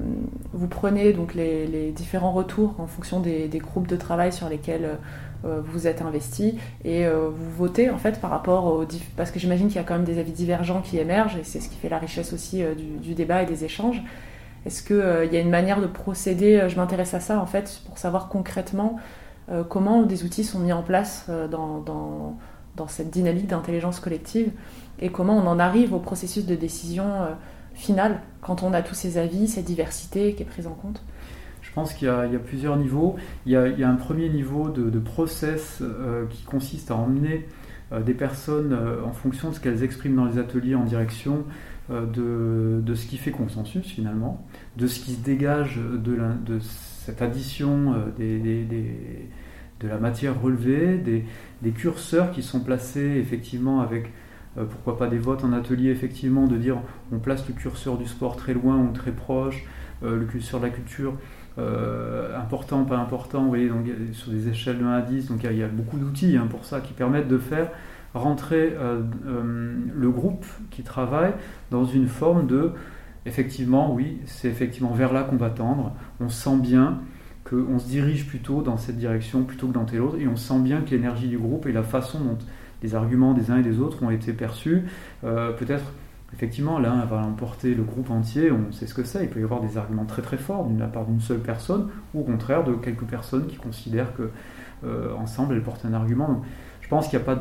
vous 0.53 0.67
prenez 0.67 1.13
donc 1.13 1.33
les, 1.33 1.91
différents 1.91 2.31
retours 2.31 2.75
en 2.79 2.87
fonction 2.87 3.19
des, 3.19 3.49
groupes 3.55 3.87
de 3.87 3.95
travail 3.95 4.31
sur 4.31 4.49
lesquels 4.49 4.97
vous 5.43 5.87
êtes 5.87 6.03
investi 6.03 6.59
et 6.85 7.03
vous 7.07 7.51
votez 7.57 7.89
en 7.89 7.97
fait 7.97 8.21
par 8.21 8.29
rapport 8.29 8.65
aux... 8.65 8.85
Parce 9.17 9.31
que 9.31 9.39
j'imagine 9.39 9.69
qu'il 9.69 9.77
y 9.77 9.79
a 9.79 9.83
quand 9.83 9.95
même 9.95 10.03
des 10.03 10.19
avis 10.19 10.33
divergents 10.33 10.81
qui 10.81 10.99
émergent 10.99 11.35
et 11.37 11.43
c'est 11.43 11.59
ce 11.59 11.67
qui 11.67 11.77
fait 11.77 11.89
la 11.89 11.97
richesse 11.97 12.31
aussi 12.31 12.61
du, 13.01 13.15
débat 13.15 13.41
et 13.41 13.47
des 13.47 13.65
échanges. 13.65 14.03
Est-ce 14.65 14.83
qu'il 14.83 15.33
y 15.33 15.37
a 15.37 15.39
une 15.39 15.49
manière 15.49 15.81
de 15.81 15.87
procéder 15.87 16.67
Je 16.69 16.75
m'intéresse 16.75 17.13
à 17.13 17.19
ça 17.19 17.39
en 17.39 17.45
fait 17.45 17.81
pour 17.87 17.97
savoir 17.97 18.29
concrètement 18.29 18.99
euh, 19.51 19.63
comment 19.63 20.03
des 20.03 20.23
outils 20.23 20.43
sont 20.43 20.59
mis 20.59 20.71
en 20.71 20.83
place 20.83 21.25
euh, 21.29 21.47
dans, 21.47 22.37
cette 22.87 23.11
dynamique 23.11 23.45
d'intelligence 23.45 23.99
collective 23.99 24.51
et 24.99 25.09
comment 25.09 25.37
on 25.37 25.45
en 25.45 25.59
arrive 25.59 25.93
au 25.93 25.99
processus 25.99 26.47
de 26.47 26.55
décision 26.55 27.05
euh, 27.05 27.33
finale 27.75 28.21
quand 28.41 28.63
on 28.63 28.73
a 28.73 28.81
tous 28.81 28.95
ces 28.95 29.19
avis, 29.19 29.47
cette 29.47 29.65
diversité 29.65 30.33
qui 30.33 30.41
est 30.41 30.45
prise 30.47 30.65
en 30.65 30.73
compte? 30.73 31.03
Je 31.61 31.71
pense 31.73 31.93
qu'il 31.93 32.07
y, 32.07 32.09
a 32.09 32.39
plusieurs 32.43 32.75
niveaux. 32.75 33.15
Il 33.45 33.51
y 33.51 33.55
a, 33.55 33.87
un 33.87 33.95
premier 33.95 34.29
niveau 34.29 34.69
de, 34.69 34.99
process 34.99 35.81
qui 36.29 36.43
consiste 36.43 36.91
à 36.91 36.95
emmener 36.95 37.47
des 38.03 38.13
personnes 38.13 38.77
en 39.05 39.13
fonction 39.13 39.51
de 39.51 39.55
ce 39.55 39.61
qu'elles 39.61 39.81
expriment 39.81 40.17
dans 40.17 40.25
les 40.25 40.37
ateliers 40.37 40.75
en 40.75 40.83
direction 40.83 41.45
de, 41.89 42.79
de, 42.81 42.95
ce 42.95 43.05
qui 43.05 43.17
fait 43.17 43.31
consensus 43.31 43.85
finalement, 43.85 44.45
de 44.77 44.87
ce 44.87 44.99
qui 44.99 45.11
se 45.11 45.19
dégage 45.19 45.77
de, 45.77 46.17
de 46.45 46.59
cette 46.59 47.21
addition 47.21 47.95
des, 48.17 48.65
de 49.81 49.87
la 49.87 49.97
matière 49.97 50.39
relevée, 50.39 50.97
des, 50.97 51.71
curseurs 51.71 52.31
qui 52.31 52.43
sont 52.43 52.59
placés 52.59 53.17
effectivement 53.19 53.81
avec, 53.81 54.11
euh, 54.57 54.65
pourquoi 54.65 54.97
pas 54.97 55.07
des 55.07 55.17
votes 55.17 55.43
en 55.43 55.53
atelier, 55.53 55.89
effectivement, 55.89 56.47
de 56.47 56.57
dire 56.57 56.77
on 57.11 57.19
place 57.19 57.47
le 57.47 57.53
curseur 57.53 57.97
du 57.97 58.05
sport 58.05 58.35
très 58.35 58.53
loin 58.53 58.77
ou 58.77 58.91
très 58.91 59.11
proche, 59.11 59.63
euh, 60.03 60.17
le 60.17 60.25
curseur 60.25 60.59
de 60.59 60.65
la 60.65 60.71
culture 60.71 61.13
euh, 61.57 62.37
important, 62.39 62.83
pas 62.85 62.97
important, 62.97 63.43
vous 63.43 63.49
voyez, 63.49 63.69
donc, 63.69 63.85
sur 64.13 64.31
des 64.31 64.47
échelles 64.47 64.79
de 64.79 64.85
1 64.85 64.91
à 64.91 65.01
10, 65.01 65.27
donc 65.27 65.43
il 65.43 65.57
y, 65.57 65.63
a 65.63 65.67
beaucoup 65.67 65.97
d'outils 65.97 66.37
hein, 66.37 66.47
pour 66.49 66.65
ça 66.65 66.79
qui 66.79 66.93
permettent 66.93 67.27
de 67.27 67.37
faire 67.37 67.69
rentrer 68.13 68.73
le 68.73 70.09
groupe 70.09 70.45
qui 70.69 70.83
travaille 70.83 71.33
dans 71.69 71.85
une 71.85 72.07
forme 72.07 72.47
de 72.47 72.73
effectivement, 73.25 73.93
oui, 73.93 74.19
c'est 74.25 74.47
effectivement 74.47 74.91
vers 74.91 75.13
là 75.13 75.23
qu'on 75.23 75.37
va 75.37 75.49
tendre. 75.49 75.93
On 76.19 76.29
sent 76.29 76.57
bien 76.57 76.99
qu'on 77.43 77.79
se 77.79 77.87
dirige 77.87 78.27
plutôt 78.27 78.61
dans 78.61 78.77
cette 78.77 78.97
direction 78.97 79.43
plutôt 79.43 79.67
que 79.67 79.73
dans 79.73 79.85
telle 79.85 80.01
autre, 80.01 80.17
et 80.19 80.27
on 80.27 80.35
sent 80.35 80.59
bien 80.59 80.81
que 80.81 80.91
l'énergie 80.91 81.27
du 81.27 81.37
groupe 81.37 81.65
et 81.65 81.71
la 81.71 81.83
façon 81.83 82.19
dont 82.19 82.37
les 82.83 82.95
arguments 82.95 83.33
des 83.33 83.51
uns 83.51 83.57
et 83.57 83.63
des 83.63 83.79
autres 83.79 84.03
ont 84.03 84.11
été 84.11 84.33
perçus, 84.33 84.83
euh, 85.23 85.51
peut-être 85.51 85.93
effectivement 86.33 86.79
l'un 86.79 87.03
va 87.05 87.17
emporter 87.17 87.75
le 87.75 87.83
groupe 87.83 88.09
entier, 88.09 88.51
on 88.51 88.71
sait 88.71 88.87
ce 88.87 88.93
que 88.93 89.03
c'est, 89.03 89.23
il 89.23 89.29
peut 89.29 89.41
y 89.41 89.43
avoir 89.43 89.59
des 89.61 89.77
arguments 89.77 90.05
très 90.05 90.21
très 90.21 90.37
forts 90.37 90.65
d'une 90.65 90.87
part 90.89 91.05
d'une 91.05 91.19
seule 91.19 91.39
personne, 91.39 91.89
ou 92.13 92.21
au 92.21 92.23
contraire 92.23 92.63
de 92.63 92.73
quelques 92.73 93.03
personnes 93.03 93.47
qui 93.47 93.57
considèrent 93.57 94.15
que 94.15 94.29
euh, 94.83 95.13
ensemble 95.15 95.55
elles 95.55 95.63
portent 95.63 95.85
un 95.85 95.93
argument. 95.93 96.41
Pense 96.91 97.07
qu'il 97.07 97.17
n'y 97.17 97.23
a, 97.23 97.25
pas 97.25 97.35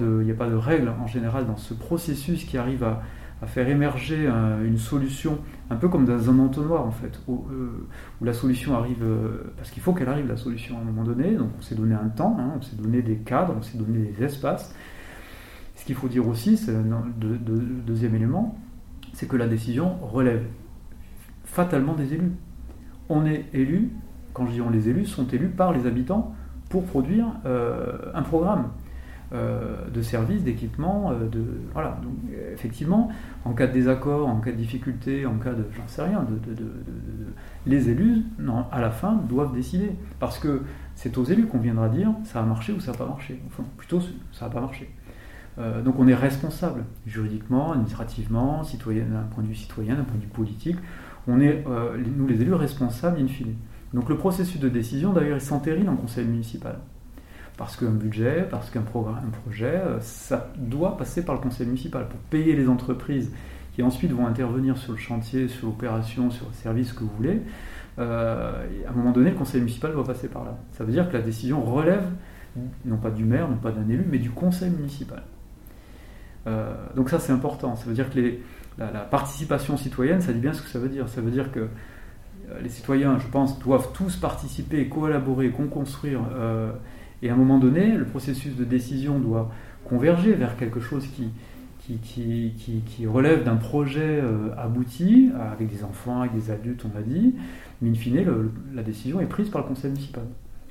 de, 0.48 0.54
règle 0.54 0.92
en 1.02 1.08
général 1.08 1.44
dans 1.44 1.56
ce 1.56 1.74
processus 1.74 2.44
qui 2.44 2.56
arrive 2.56 2.84
à, 2.84 3.02
faire 3.46 3.68
émerger 3.68 4.28
une 4.62 4.76
solution, 4.76 5.38
un 5.70 5.76
peu 5.76 5.88
comme 5.88 6.04
dans 6.04 6.30
un 6.30 6.38
entonnoir 6.38 6.86
en 6.86 6.90
fait, 6.90 7.18
où, 7.26 7.46
euh, 7.50 7.88
la 8.20 8.34
solution 8.34 8.76
arrive, 8.76 9.02
euh, 9.02 9.50
parce 9.56 9.70
qu'il 9.70 9.82
faut 9.82 9.94
qu'elle 9.94 10.10
arrive 10.10 10.28
la 10.28 10.36
solution 10.36 10.76
à 10.76 10.82
un 10.82 10.84
moment 10.84 11.04
donné, 11.04 11.34
donc 11.36 11.48
on 11.58 11.62
s'est 11.62 11.74
donné 11.74 11.94
un 11.94 12.10
temps, 12.10 12.36
hein, 12.38 12.52
on 12.58 12.62
s'est 12.62 12.76
donné 12.76 13.00
des 13.00 13.16
cadres, 13.16 13.54
on 13.58 13.62
s'est 13.62 13.78
donné 13.78 14.12
des 14.12 14.22
espaces. 14.22 14.74
Ce 15.74 15.86
qu'il 15.86 15.94
faut 15.94 16.08
dire 16.08 16.28
aussi, 16.28 16.58
c'est 16.58 16.72
le 16.72 17.38
deuxième 17.86 18.14
élément, 18.14 18.58
c'est 19.14 19.26
que 19.26 19.38
la 19.38 19.48
décision 19.48 19.96
relève 20.02 20.44
fatalement 21.44 21.94
des 21.94 22.12
élus. 22.12 22.32
On 23.08 23.24
est 23.24 23.46
élu, 23.54 23.90
quand 24.34 24.46
je 24.46 24.52
dis 24.52 24.60
on 24.60 24.70
les 24.70 24.90
élus, 24.90 25.06
sont 25.06 25.26
élus 25.26 25.48
par 25.48 25.72
les 25.72 25.86
habitants 25.86 26.34
pour 26.68 26.84
produire 26.84 27.26
euh, 27.46 28.12
un 28.14 28.22
programme. 28.22 28.68
Euh, 29.32 29.88
de 29.94 30.02
services, 30.02 30.42
d'équipements, 30.42 31.12
euh, 31.12 31.28
de 31.28 31.44
voilà. 31.72 32.00
Donc 32.02 32.14
effectivement, 32.52 33.10
en 33.44 33.52
cas 33.52 33.68
de 33.68 33.72
désaccord, 33.72 34.26
en 34.26 34.40
cas 34.40 34.50
de 34.50 34.56
difficulté, 34.56 35.24
en 35.24 35.36
cas 35.36 35.52
de 35.52 35.64
j'en 35.72 35.86
sais 35.86 36.02
rien, 36.02 36.26
les 37.64 37.90
élus, 37.90 38.24
non, 38.40 38.64
à 38.72 38.80
la 38.80 38.90
fin, 38.90 39.20
doivent 39.28 39.54
décider 39.54 39.92
parce 40.18 40.40
que 40.40 40.62
c'est 40.96 41.16
aux 41.16 41.22
élus 41.22 41.46
qu'on 41.46 41.60
viendra 41.60 41.88
dire 41.88 42.08
ça 42.24 42.40
a 42.40 42.42
marché 42.42 42.72
ou 42.72 42.80
ça 42.80 42.90
n'a 42.90 42.98
pas 42.98 43.06
marché. 43.06 43.40
Enfin, 43.46 43.62
plutôt 43.76 44.00
ça 44.32 44.46
n'a 44.46 44.50
pas 44.50 44.60
marché. 44.60 44.92
Euh, 45.60 45.80
donc 45.80 45.94
on 46.00 46.08
est 46.08 46.14
responsable 46.14 46.82
juridiquement, 47.06 47.70
administrativement, 47.70 48.62
d'un 48.62 49.22
point 49.32 49.44
de 49.44 49.48
vue 49.48 49.54
citoyen, 49.54 49.94
d'un 49.94 50.02
point 50.02 50.16
de 50.16 50.22
vue 50.22 50.28
politique. 50.28 50.78
On 51.28 51.40
est, 51.40 51.64
nous 52.16 52.26
les 52.26 52.42
élus, 52.42 52.54
responsables 52.54 53.20
in 53.20 53.28
fine. 53.28 53.54
Donc 53.94 54.08
le 54.08 54.16
processus 54.16 54.58
de 54.58 54.68
décision, 54.68 55.12
d'ailleurs, 55.12 55.36
il 55.36 55.40
s'entérine 55.40 55.88
en 55.88 55.94
conseil 55.94 56.24
municipal 56.24 56.80
parce 57.60 57.76
qu'un 57.76 57.90
budget, 57.90 58.46
parce 58.50 58.70
qu'un 58.70 58.80
programme, 58.80 59.20
un 59.26 59.38
projet, 59.42 59.66
euh, 59.66 60.00
ça 60.00 60.50
doit 60.56 60.96
passer 60.96 61.22
par 61.22 61.34
le 61.34 61.42
conseil 61.42 61.66
municipal 61.66 62.08
pour 62.08 62.18
payer 62.18 62.56
les 62.56 62.66
entreprises 62.70 63.30
qui 63.74 63.82
ensuite 63.82 64.12
vont 64.12 64.26
intervenir 64.26 64.78
sur 64.78 64.92
le 64.92 64.98
chantier, 64.98 65.46
sur 65.46 65.66
l'opération, 65.66 66.30
sur 66.30 66.46
le 66.46 66.54
service 66.54 66.94
que 66.94 67.00
vous 67.00 67.10
voulez. 67.18 67.42
Euh, 67.98 68.66
à 68.86 68.90
un 68.90 68.94
moment 68.94 69.12
donné, 69.12 69.28
le 69.28 69.36
conseil 69.36 69.60
municipal 69.60 69.92
doit 69.92 70.04
passer 70.04 70.28
par 70.28 70.44
là. 70.44 70.56
Ça 70.72 70.84
veut 70.84 70.92
dire 70.92 71.06
que 71.10 71.12
la 71.12 71.22
décision 71.22 71.62
relève 71.62 72.06
non 72.86 72.96
pas 72.96 73.10
du 73.10 73.24
maire, 73.24 73.46
non 73.46 73.56
pas 73.56 73.72
d'un 73.72 73.86
élu, 73.90 74.06
mais 74.10 74.18
du 74.18 74.30
conseil 74.30 74.70
municipal. 74.70 75.22
Euh, 76.46 76.72
donc 76.96 77.10
ça 77.10 77.18
c'est 77.18 77.32
important. 77.32 77.76
Ça 77.76 77.84
veut 77.84 77.94
dire 77.94 78.08
que 78.08 78.36
la, 78.78 78.86
participation 79.00 79.76
citoyenne, 79.76 80.22
ça 80.22 80.32
dit 80.32 80.40
bien 80.40 80.54
ce 80.54 80.62
que 80.62 80.68
ça 80.70 80.78
veut 80.78 80.88
dire. 80.88 81.10
Ça 81.10 81.20
veut 81.20 81.30
dire 81.30 81.52
que 81.52 81.68
les 82.62 82.70
citoyens, 82.70 83.18
je 83.18 83.26
pense, 83.26 83.58
doivent 83.58 83.92
tous 83.92 84.16
participer, 84.16 84.88
collaborer, 84.88 85.50
co-construire 85.50 86.22
et 87.22 87.30
à 87.30 87.34
un 87.34 87.36
moment 87.36 87.58
donné, 87.58 87.96
le 87.96 88.04
processus 88.04 88.56
de 88.56 88.64
décision 88.64 89.18
doit 89.18 89.50
converger 89.84 90.32
vers 90.32 90.56
quelque 90.56 90.80
chose 90.80 91.06
qui, 91.06 91.30
relève 93.06 93.44
d'un 93.44 93.56
projet 93.56 94.20
euh, 94.22 94.54
abouti, 94.56 95.30
avec 95.52 95.68
des 95.68 95.84
enfants, 95.84 96.20
avec 96.20 96.34
des 96.34 96.50
adultes, 96.50 96.84
on 96.84 96.96
l'a 96.96 97.02
dit, 97.02 97.34
mais 97.82 97.90
in 97.90 97.94
fine, 97.94 98.24
la 98.74 98.82
décision 98.82 99.20
est 99.20 99.26
prise 99.26 99.48
par 99.48 99.62
le 99.62 99.68
conseil 99.68 99.90
municipal. 99.90 100.24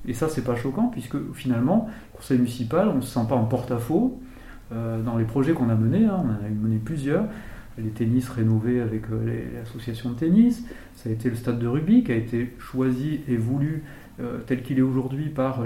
Et 0.08 0.14
ça, 0.14 0.30
c'est 0.30 0.44
pas 0.44 0.56
choquant, 0.56 0.88
puisque 0.88 1.18
finalement, 1.34 1.90
le 2.14 2.18
conseil 2.18 2.38
municipal, 2.38 2.88
on 2.88 2.96
ne 2.96 3.02
se 3.02 3.10
sent 3.14 3.26
pas 3.28 3.36
en 3.36 3.46
porte-à-faux 3.46 4.20
euh, 4.72 5.02
dans 5.02 5.18
les 5.18 5.26
projets 5.26 5.54
qu'on 5.54 5.70
a 5.70 5.76
menés, 5.76 6.06
hein, 6.06 6.24
on 6.24 6.30
en 6.30 6.46
a 6.46 6.50
mené 6.50 6.78
plusieurs. 6.78 7.26
les 7.78 7.90
tennis 7.90 8.28
rénovés 8.30 8.82
avec 8.82 9.04
l'association 9.56 10.12
de 10.12 10.16
tennis, 10.16 10.64
ça 10.96 11.10
a 11.10 11.14
été 11.14 11.30
le 11.30 11.36
stade 11.36 11.60
de 11.60 11.68
rugby 11.68 12.04
qui 12.04 12.12
a 12.12 12.16
été 12.16 12.54
choisi 12.60 13.22
et 13.28 13.38
voulu 13.38 13.84
tel 14.48 14.64
qu'il 14.64 14.80
est 14.80 14.84
aujourd'hui 14.84 15.30
par, 15.30 15.64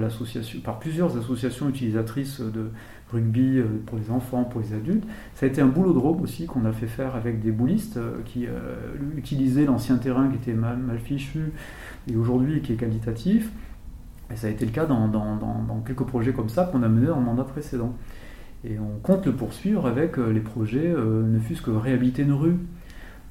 plusieurs 0.80 1.18
associations 1.18 1.70
utilisatrices 1.70 2.42
de 2.42 2.70
rugby 3.12 3.62
pour 3.86 3.98
les 3.98 4.12
enfants, 4.12 4.44
pour 4.44 4.62
les 4.62 4.74
adultes. 4.74 5.04
Ça 5.36 5.46
a 5.46 5.50
été 5.50 5.62
un 5.62 5.68
boulot 5.68 5.94
de 5.94 6.00
robe 6.00 6.22
aussi 6.22 6.46
qu'on 6.46 6.66
a 6.66 6.72
fait 6.72 6.88
faire 6.88 7.16
avec 7.16 7.42
des 7.42 7.52
boulistes 7.52 8.00
qui 8.26 8.48
utilisaient 9.18 9.66
l'ancien 9.66 9.98
terrain 9.98 10.30
qui 10.30 10.36
était 10.36 10.54
mal, 10.54 10.80
fichu 11.04 11.52
et 12.08 12.16
aujourd'hui 12.16 12.62
qui 12.62 12.74
est 12.74 12.78
qualitatif. 12.78 13.52
Et 14.32 14.36
ça 14.36 14.48
a 14.48 14.50
été 14.50 14.66
le 14.66 14.72
cas 14.72 14.86
dans, 14.86 15.84
quelques 15.86 16.06
projets 16.06 16.34
comme 16.34 16.50
ça 16.50 16.66
qu'on 16.66 16.84
a 16.84 16.88
menés 16.88 17.08
dans 17.08 17.20
le 17.20 17.26
mandat 17.26 17.44
précédent. 17.44 17.94
Et 18.66 18.80
on 18.80 19.00
compte 19.02 19.26
le 19.26 19.34
poursuivre 19.34 19.86
avec 19.86 20.18
euh, 20.18 20.32
les 20.32 20.40
projets, 20.40 20.88
euh, 20.88 21.22
ne 21.22 21.38
fût-ce 21.38 21.62
que 21.62 21.70
réhabiliter 21.70 22.22
une 22.22 22.32
rue. 22.32 22.58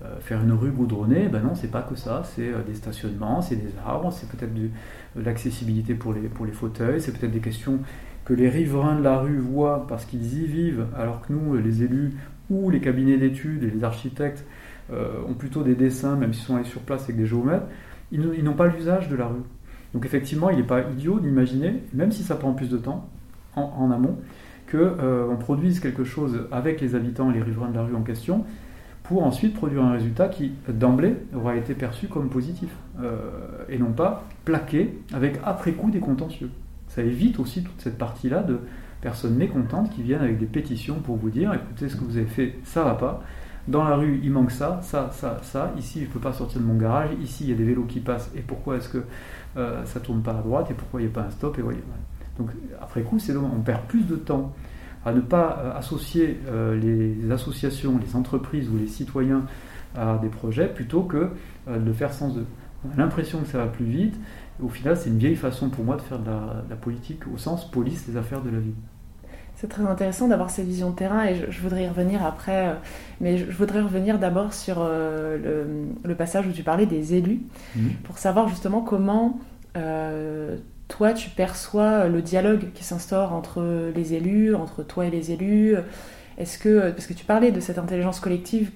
Euh, 0.05 0.19
faire 0.21 0.43
une 0.43 0.53
rue 0.53 0.71
goudronnée, 0.71 1.29
ben 1.29 1.43
non, 1.43 1.55
c'est 1.55 1.71
pas 1.71 1.83
que 1.83 1.95
ça, 1.95 2.23
c'est 2.25 2.51
des 2.67 2.75
stationnements, 2.75 3.41
c'est 3.41 3.57
des 3.57 3.73
arbres, 3.87 4.13
c'est 4.13 4.29
peut-être 4.29 4.53
de, 4.55 4.69
l'accessibilité 5.17 5.95
pour 5.95 6.13
les, 6.13 6.23
pour 6.23 6.45
les 6.45 6.53
fauteuils, 6.53 7.01
c'est 7.01 7.13
peut-être 7.13 7.33
des 7.33 7.41
questions 7.41 7.79
que 8.25 8.35
les 8.35 8.49
riverains 8.49 8.97
de 8.97 9.03
la 9.03 9.19
rue 9.19 9.39
voient 9.39 9.87
parce 9.87 10.05
qu'ils 10.05 10.43
y 10.43 10.47
vivent, 10.47 10.87
alors 10.97 11.21
que 11.21 11.33
nous, 11.33 11.57
les 11.57 11.83
élus 11.83 12.15
ou 12.51 12.71
les 12.71 12.81
cabinets 12.81 13.19
d'études 13.19 13.63
et 13.65 13.71
les 13.71 13.85
architectes 13.85 14.45
ont 14.91 15.35
plutôt 15.35 15.63
des 15.63 15.75
dessins, 15.75 16.17
même 16.17 16.35
s'ils 16.35 16.45
sont 16.45 16.57
allés 16.57 16.65
sur 16.65 16.83
place 16.83 17.05
avec 17.05 17.17
des 17.17 17.27
géomètres, 17.27 17.67
ils 18.13 18.45
n'ont 18.45 18.53
pas 18.53 18.67
l'usage 18.67 19.09
de 19.09 19.17
la 19.17 19.27
rue. 19.27 19.43
Donc 19.95 20.07
effectivement, 20.07 20.51
il 20.51 20.57
n'est 20.57 20.63
pas 20.63 20.83
idiot 20.91 21.21
d'imaginer, 21.21 21.83
même 21.93 22.13
si 22.13 22.23
ça 22.23 22.37
prend 22.37 22.53
plus 22.53 22.69
de 22.69 22.79
temps 22.79 23.09
en, 23.57 23.91
amont, 23.91 24.19
qu'on 24.71 24.79
euh, 24.79 25.35
produise 25.37 25.81
quelque 25.81 26.05
chose 26.05 26.47
avec 26.51 26.81
les 26.81 26.95
habitants 26.95 27.31
et 27.31 27.35
les 27.35 27.43
riverains 27.43 27.69
de 27.69 27.75
la 27.75 27.83
rue 27.83 27.95
en 27.95 28.03
question, 28.03 28.45
pour 29.03 29.25
ensuite 29.25 29.55
produire 29.55 29.83
un 29.83 29.93
résultat 29.93 30.29
qui, 30.29 30.53
d'emblée, 30.69 31.17
aura 31.35 31.57
été 31.57 31.75
perçu 31.75 32.09
comme 32.09 32.29
positif, 32.29 32.71
euh, 33.01 33.19
et 33.69 33.79
non 33.79 33.93
pas 33.93 34.25
plaqué 34.45 34.99
avec 35.13 35.41
après 35.45 35.73
coup 35.73 35.91
des 35.91 36.01
contentieux. 36.01 36.51
Ça 36.89 37.03
évite 37.03 37.39
aussi 37.41 37.63
toute 37.63 37.81
cette 37.81 37.99
partie-là 37.99 38.43
de 38.43 38.61
personnes 39.01 39.35
mécontentes 39.35 39.91
qui 39.91 40.03
viennent 40.03 40.23
avec 40.23 40.39
des 40.39 40.47
pétitions 40.47 40.97
pour 41.01 41.17
vous 41.17 41.31
dire, 41.31 41.53
écoutez, 41.53 41.89
ce 41.89 41.97
que 41.97 42.05
vous 42.05 42.17
avez 42.17 42.27
fait, 42.27 42.55
ça 42.65 42.85
va 42.85 42.95
pas, 42.95 43.23
dans 43.69 43.85
la 43.85 43.97
rue, 43.97 44.21
il 44.23 44.31
manque 44.31 44.51
ça, 44.51 44.81
ça, 44.83 45.11
ça, 45.13 45.39
ça. 45.43 45.73
Ici, 45.79 46.01
je 46.01 46.07
ne 46.07 46.11
peux 46.11 46.19
pas 46.19 46.33
sortir 46.33 46.61
de 46.61 46.67
mon 46.67 46.77
garage. 46.77 47.11
Ici, 47.23 47.45
il 47.45 47.51
y 47.51 47.53
a 47.53 47.57
des 47.57 47.65
vélos 47.65 47.85
qui 47.85 48.01
passent. 48.01 48.31
Et 48.37 48.41
pourquoi 48.41 48.77
est-ce 48.77 48.89
que 48.89 49.05
euh, 49.57 49.85
ça 49.85 50.01
tourne 50.01 50.21
pas 50.21 50.33
à 50.33 50.43
droite? 50.43 50.71
Et 50.71 50.75
pourquoi 50.75 51.01
il 51.01 51.05
n'y 51.05 51.11
a 51.11 51.15
pas 51.15 51.23
un 51.23 51.31
stop? 51.31 51.57
Et 51.59 51.63
voyez. 51.63 51.83
Donc, 52.39 52.51
après 52.81 53.03
coup, 53.03 53.19
c'est 53.19 53.37
on 53.37 53.61
perd 53.61 53.83
plus 53.83 54.05
de 54.05 54.17
temps 54.17 54.53
à 55.05 55.13
ne 55.13 55.21
pas 55.21 55.59
euh, 55.59 55.79
associer 55.79 56.41
euh, 56.49 56.79
les 56.79 57.31
associations, 57.31 57.99
les 57.99 58.17
entreprises 58.17 58.69
ou 58.69 58.77
les 58.77 58.87
citoyens 58.87 59.45
à 59.97 60.19
des 60.19 60.29
projets 60.29 60.69
plutôt 60.69 61.03
que 61.03 61.31
de 61.69 61.85
le 61.85 61.93
faire 61.93 62.13
sans 62.15 62.37
eux. 62.39 62.47
On 62.85 62.93
a 62.95 62.97
l'impression 62.97 63.41
que 63.41 63.47
ça 63.47 63.59
va 63.59 63.67
plus 63.67 63.85
vite. 63.85 64.15
Au 64.63 64.69
final, 64.69 64.97
c'est 64.97 65.11
une 65.11 65.19
vieille 65.19 65.37
façon 65.37 65.69
pour 65.69 65.85
moi 65.85 65.97
de 65.97 66.01
faire 66.01 66.19
de 66.19 66.27
la, 66.31 66.63
de 66.65 66.71
la 66.71 66.77
politique 66.77 67.21
au 67.33 67.37
sens 67.37 67.71
police 67.71 68.09
des 68.09 68.17
affaires 68.17 68.41
de 68.41 68.49
la 68.49 68.59
vie. 68.59 68.75
C'est 69.63 69.69
très 69.69 69.85
intéressant 69.85 70.27
d'avoir 70.27 70.51
ces 70.51 70.65
visions 70.65 70.91
de 70.91 70.97
terrain 70.97 71.25
et 71.25 71.37
je, 71.37 71.61
voudrais 71.61 71.85
y 71.85 71.89
revenir 71.89 72.27
après, 72.27 72.67
euh, 72.67 72.75
mais 73.21 73.39
je, 73.39 73.49
voudrais 73.53 73.81
revenir 73.81 74.19
d'abord 74.19 74.55
sur 74.55 74.79
euh, 74.81 75.85
le, 76.03 76.15
passage 76.17 76.49
où 76.49 76.51
tu 76.51 76.65
parlais 76.65 76.85
des 76.85 77.15
élus, 77.15 77.43
mhm. 77.77 77.93
pour 78.03 78.19
savoir 78.19 78.49
justement 78.49 78.81
comment 78.81 79.39
euh, 79.77 80.57
toi 80.93 81.13
tu 81.13 81.31
perçois 81.31 82.07
le 82.07 82.23
dialogue 82.23 82.73
qui 82.75 82.85
s'instaure 82.85 83.33
entre 83.33 83.91
les 83.95 84.15
élus, 84.15 84.55
entre 84.55 84.83
toi 84.83 85.07
et 85.07 85.11
les 85.11 85.33
élus. 85.33 85.77
Est-ce 86.39 86.59
que, 86.59 86.91
parce 86.91 87.07
que 87.07 87.15
tu 87.15 87.25
parlais 87.25 87.51
de 87.51 87.61
cette 87.61 87.79
intelligence 87.79 88.21
collective 88.21 88.73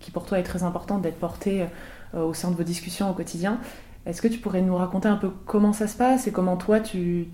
qui 0.00 0.10
pour 0.10 0.24
toi 0.24 0.38
est 0.38 0.42
très 0.42 0.62
importante 0.62 1.02
d'être 1.02 1.18
portée 1.18 1.66
au 2.14 2.34
sein 2.34 2.50
de 2.50 2.56
vos 2.56 2.62
discussions 2.62 3.10
au 3.10 3.14
quotidien, 3.14 3.60
est-ce 4.08 4.22
que 4.22 4.28
tu 4.28 4.38
pourrais 4.38 4.62
nous 4.62 4.74
raconter 4.74 5.06
un 5.06 5.16
peu 5.16 5.30
comment 5.44 5.74
ça 5.74 5.86
se 5.86 5.94
passe 5.94 6.26
et 6.26 6.32
comment 6.32 6.56
toi 6.56 6.80
tu, 6.80 7.28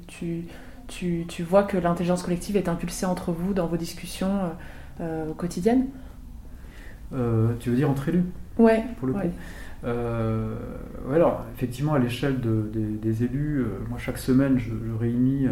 vois 1.40 1.62
que 1.62 1.77
l'intelligence 1.77 2.25
collective 2.25 2.57
est 2.57 2.68
impulsée 2.68 3.07
entre 3.07 3.31
vous 3.31 3.55
dans 3.55 3.68
vos 3.68 3.77
discussions 3.77 4.40
euh, 5.01 5.29
euh, 5.29 5.35
quotidiennes? 5.35 5.87
euh, 5.87 6.13
Tu 7.61 7.70
veux 7.70 7.77
dire 7.77 7.90
entre 7.90 8.09
élus? 8.09 8.24
Ouais. 8.59 8.85
Pour 8.98 9.09
le 9.09 9.14
coup. 9.14 9.20
alors, 11.12 11.44
effectivement, 11.55 11.94
à 11.94 11.98
l'échelle 11.98 12.40
des, 12.40 13.24
élus, 13.24 13.64
moi, 13.88 13.98
chaque 13.98 14.18
semaine, 14.18 14.59
je, 14.59 14.72
réunis 14.98 15.46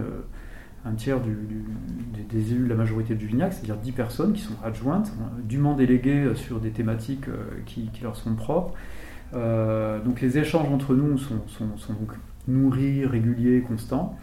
un 0.85 0.95
tiers 0.95 1.21
des, 1.21 2.53
élus 2.53 2.65
de 2.65 2.69
la 2.69 2.75
majorité 2.75 3.15
de 3.15 3.21
Juvignac, 3.21 3.53
c'est-à-dire 3.53 3.77
10 3.77 3.93
personnes 3.93 4.33
qui 4.33 4.43
sont 4.43 4.57
adjointes, 4.65 5.13
dûment 5.45 5.75
déléguées 5.75 6.33
sur 6.35 6.61
des 6.61 6.71
thématiques 6.71 7.27
qui, 7.67 7.91
leur 8.03 8.17
sont 8.17 8.35
propres. 8.35 8.75
donc 9.33 10.21
les 10.21 10.39
échanges 10.39 10.69
entre 10.73 10.95
nous 10.95 11.19
sont, 11.19 11.43
sont 11.49 11.67
nourris, 12.49 13.07
réguliers, 13.07 13.61
constants 13.61 14.17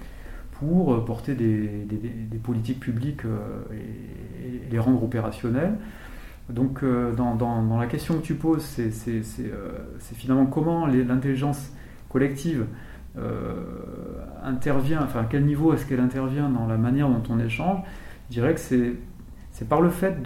pour 0.59 0.93
euh, 0.93 1.05
porter 1.05 1.35
des, 1.35 1.87
politiques 2.43 2.79
publiques 2.79 3.25
euh, 3.25 3.61
et, 3.73 4.71
les 4.71 4.79
rendre 4.79 5.03
opérationnelles. 5.03 5.75
Donc 6.49 6.83
euh, 6.83 7.13
dans, 7.13 7.77
la 7.77 7.85
question 7.87 8.15
que 8.15 8.23
tu 8.23 8.35
poses, 8.35 8.63
c'est 8.63 10.13
finalement 10.15 10.45
comment 10.45 10.87
l'intelligence 10.87 11.71
collective 12.09 12.65
intervient, 14.43 15.01
enfin 15.03 15.21
à 15.21 15.25
quel 15.25 15.45
niveau 15.45 15.73
est-ce 15.73 15.85
qu'elle 15.85 15.99
intervient 15.99 16.49
dans 16.49 16.67
la 16.67 16.77
manière 16.77 17.09
dont 17.09 17.23
on 17.29 17.39
échange? 17.39 17.79
Je 18.29 18.35
dirais 18.35 18.53
que 18.53 18.59
c'est 18.59 18.95
par 19.67 19.81
le 19.81 19.89
fait 19.89 20.21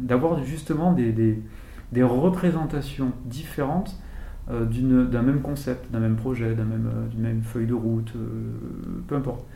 d'avoir 0.00 0.42
justement 0.44 0.92
des, 0.92 2.02
représentations 2.02 3.12
différentes 3.24 3.98
d'un 4.48 5.22
même 5.22 5.40
concept, 5.40 5.90
d'un 5.90 6.00
même 6.00 6.16
projet, 6.16 6.54
d'une 6.54 7.22
même, 7.22 7.42
feuille 7.42 7.66
de 7.66 7.74
route, 7.74 8.12
peu 9.06 9.16
importe 9.16 9.46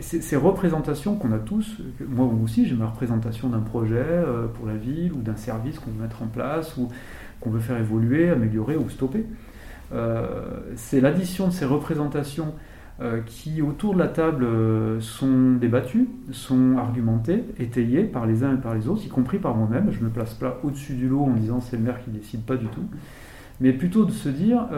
ces 0.00 0.36
représentations 0.36 1.16
qu'on 1.16 1.32
a 1.32 1.38
tous, 1.38 1.78
moi 2.06 2.30
aussi 2.44 2.66
j'ai 2.66 2.74
ma 2.74 2.86
représentation 2.86 3.48
d'un 3.48 3.60
projet 3.60 3.96
euh, 3.96 4.46
pour 4.46 4.66
la 4.66 4.74
ville 4.74 5.12
ou 5.12 5.22
d'un 5.22 5.36
service 5.36 5.78
qu'on 5.78 5.90
veut 5.90 6.02
mettre 6.02 6.22
en 6.22 6.26
place 6.26 6.76
ou 6.76 6.88
qu'on 7.40 7.50
veut 7.50 7.60
faire 7.60 7.78
évoluer, 7.78 8.28
améliorer 8.28 8.76
ou 8.76 8.90
stopper. 8.90 9.24
Euh, 9.92 10.60
c'est 10.76 11.00
l'addition 11.00 11.48
de 11.48 11.52
ces 11.52 11.64
représentations 11.64 12.54
euh, 13.00 13.22
qui 13.24 13.62
autour 13.62 13.94
de 13.94 14.00
la 14.00 14.08
table 14.08 14.46
sont 15.00 15.52
débattues, 15.52 16.10
sont 16.30 16.76
argumentées, 16.76 17.44
étayées 17.58 18.04
par 18.04 18.26
les 18.26 18.44
uns 18.44 18.54
et 18.54 18.60
par 18.60 18.74
les 18.74 18.86
autres, 18.86 19.02
y 19.06 19.08
compris 19.08 19.38
par 19.38 19.56
moi-même. 19.56 19.90
Je 19.92 20.00
ne 20.00 20.04
me 20.04 20.10
place 20.10 20.34
pas 20.34 20.60
au-dessus 20.62 20.92
du 20.92 21.08
lot 21.08 21.22
en 21.22 21.30
disant 21.30 21.60
c'est 21.62 21.78
le 21.78 21.84
maire 21.84 22.04
qui 22.04 22.10
décide 22.10 22.42
pas 22.42 22.56
du 22.56 22.66
tout, 22.66 22.84
mais 23.62 23.72
plutôt 23.72 24.04
de 24.04 24.12
se 24.12 24.28
dire 24.28 24.68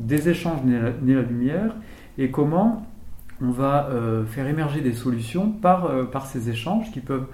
des 0.00 0.28
échanges 0.28 0.64
nés 0.64 1.14
la 1.14 1.22
lumière 1.22 1.76
et 2.18 2.32
comment 2.32 2.84
on 3.42 3.50
va 3.50 3.88
euh, 3.88 4.24
faire 4.24 4.46
émerger 4.46 4.80
des 4.80 4.92
solutions 4.92 5.50
par, 5.50 5.86
euh, 5.86 6.04
par 6.04 6.26
ces 6.26 6.48
échanges 6.48 6.90
qui 6.90 7.00
peuvent 7.00 7.26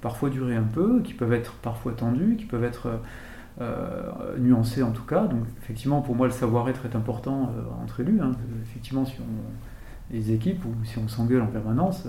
parfois 0.00 0.28
durer 0.28 0.56
un 0.56 0.64
peu, 0.64 1.00
qui 1.02 1.14
peuvent 1.14 1.32
être 1.32 1.54
parfois 1.54 1.92
tendus, 1.92 2.36
qui 2.36 2.44
peuvent 2.44 2.64
être 2.64 3.00
euh, 3.60 4.36
nuancés 4.38 4.82
en 4.82 4.90
tout 4.90 5.04
cas. 5.04 5.26
Donc 5.26 5.44
effectivement, 5.62 6.02
pour 6.02 6.14
moi, 6.14 6.26
le 6.26 6.32
savoir-être 6.32 6.84
est 6.84 6.96
important 6.96 7.52
entre 7.82 8.00
élus. 8.00 8.20
Hein. 8.20 8.32
Effectivement, 8.64 9.04
si 9.04 9.16
on 9.20 10.14
les 10.14 10.30
équipes 10.30 10.64
ou 10.64 10.84
si 10.84 10.98
on 10.98 11.08
s'engueule 11.08 11.42
en 11.42 11.48
permanence, 11.48 12.06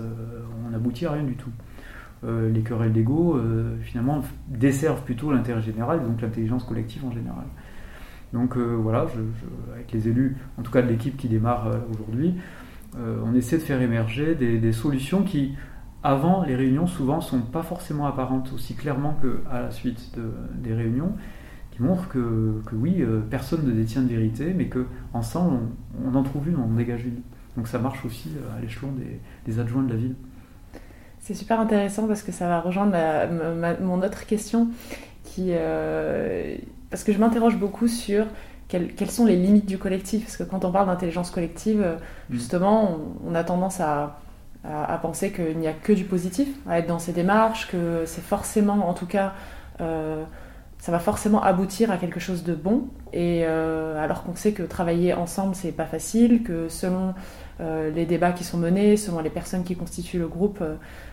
on 0.64 0.70
n'aboutit 0.70 1.04
à 1.06 1.10
rien 1.10 1.24
du 1.24 1.34
tout. 1.34 1.50
les 2.22 2.60
querelles 2.60 2.92
d'ego, 2.92 3.36
finalement, 3.82 4.22
desservent 4.46 5.02
plutôt 5.02 5.32
l'intérêt 5.32 5.62
général, 5.62 6.04
donc 6.04 6.22
l'intelligence 6.22 6.62
collective 6.62 7.04
en 7.04 7.10
général. 7.10 7.42
Donc 8.32 8.56
voilà, 8.56 9.06
avec 9.74 9.90
les 9.90 10.06
élus, 10.06 10.36
en 10.58 10.62
tout 10.62 10.70
cas 10.70 10.80
de 10.80 10.86
l'équipe 10.86 11.16
qui 11.16 11.26
démarre 11.26 11.72
aujourd'hui, 11.92 12.36
on 12.96 13.34
essaie 13.34 13.58
de 13.58 13.62
faire 13.62 13.80
émerger 13.80 14.34
des, 14.34 14.72
solutions 14.72 15.22
qui, 15.22 15.54
avant 16.02 16.44
les 16.44 16.56
réunions, 16.56 16.86
souvent 16.86 17.20
sont 17.20 17.40
pas 17.40 17.62
forcément 17.62 18.06
apparentes 18.06 18.52
aussi 18.52 18.74
clairement 18.74 19.16
qu'à 19.20 19.60
la 19.60 19.70
suite 19.70 20.16
des 20.62 20.74
réunions, 20.74 21.12
qui 21.78 21.82
montrent 21.82 22.08
que, 22.08 22.60
oui, 22.72 22.96
euh, 23.00 23.20
personne 23.20 23.64
ne 23.64 23.72
détient 23.72 24.02
de 24.02 24.08
vérité, 24.08 24.52
mais 24.54 24.68
qu'ensemble, 24.68 25.58
on, 26.04 26.10
on, 26.10 26.14
en 26.16 26.22
trouve 26.22 26.48
une, 26.48 26.56
on 26.56 26.64
en 26.64 26.74
dégage 26.74 27.04
une. 27.04 27.20
Donc 27.56 27.68
ça 27.68 27.78
marche 27.78 28.04
aussi 28.04 28.30
euh, 28.36 28.58
à 28.58 28.60
l'échelon 28.60 28.92
des, 29.46 29.60
adjoints 29.60 29.82
de 29.82 29.90
la 29.90 29.96
ville. 29.96 30.14
C'est 31.20 31.34
super 31.34 31.60
intéressant 31.60 32.06
parce 32.06 32.22
que 32.22 32.32
ça 32.32 32.48
va 32.48 32.60
rejoindre 32.60 32.96
mon 33.80 34.02
autre 34.02 34.26
question, 34.26 34.68
qui, 35.24 35.50
parce 36.90 37.04
que 37.04 37.12
je 37.12 37.18
m'interroge 37.18 37.58
beaucoup 37.58 37.88
sur 37.88 38.24
quelles, 38.68 39.10
sont 39.10 39.24
les 39.24 39.36
limites 39.36 39.66
du 39.66 39.78
collectif? 39.78 40.24
Parce 40.24 40.36
que 40.36 40.42
quand 40.42 40.64
on 40.64 40.70
parle 40.70 40.86
d'intelligence 40.86 41.30
collective, 41.30 41.82
euh, 41.82 41.96
mm. 41.96 42.34
justement, 42.34 42.98
on, 43.26 43.34
a 43.34 43.42
tendance 43.42 43.80
à, 43.80 44.20
penser 45.00 45.32
qu'il 45.32 45.56
n'y 45.58 45.68
a 45.68 45.72
que 45.72 45.92
du 45.92 46.04
positif 46.04 46.48
à 46.68 46.78
être 46.80 46.86
dans 46.86 46.98
ces 46.98 47.12
démarches, 47.12 47.68
que 47.68 48.02
c'est 48.04 48.20
forcément, 48.20 48.86
en 48.86 48.92
tout 48.92 49.06
cas, 49.06 49.32
euh, 49.80 50.22
ça 50.78 50.92
va 50.92 50.98
forcément 50.98 51.42
aboutir 51.42 51.90
à 51.90 51.96
quelque 51.96 52.20
chose 52.20 52.44
de 52.44 52.54
bon. 52.54 52.88
Et 53.14 53.44
alors 53.46 54.22
qu'on 54.24 54.34
sait 54.34 54.52
que 54.52 54.62
travailler 54.62 55.14
ensemble, 55.14 55.54
c'est 55.54 55.72
pas 55.72 55.86
facile, 55.86 56.42
que 56.42 56.68
selon 56.68 57.14
les 57.58 58.04
débats 58.04 58.32
qui 58.32 58.44
sont 58.44 58.58
menés, 58.58 58.96
selon 58.96 59.20
les 59.20 59.30
personnes 59.30 59.64
qui 59.64 59.74
constituent 59.74 60.18
le 60.18 60.28
groupe, 60.28 60.62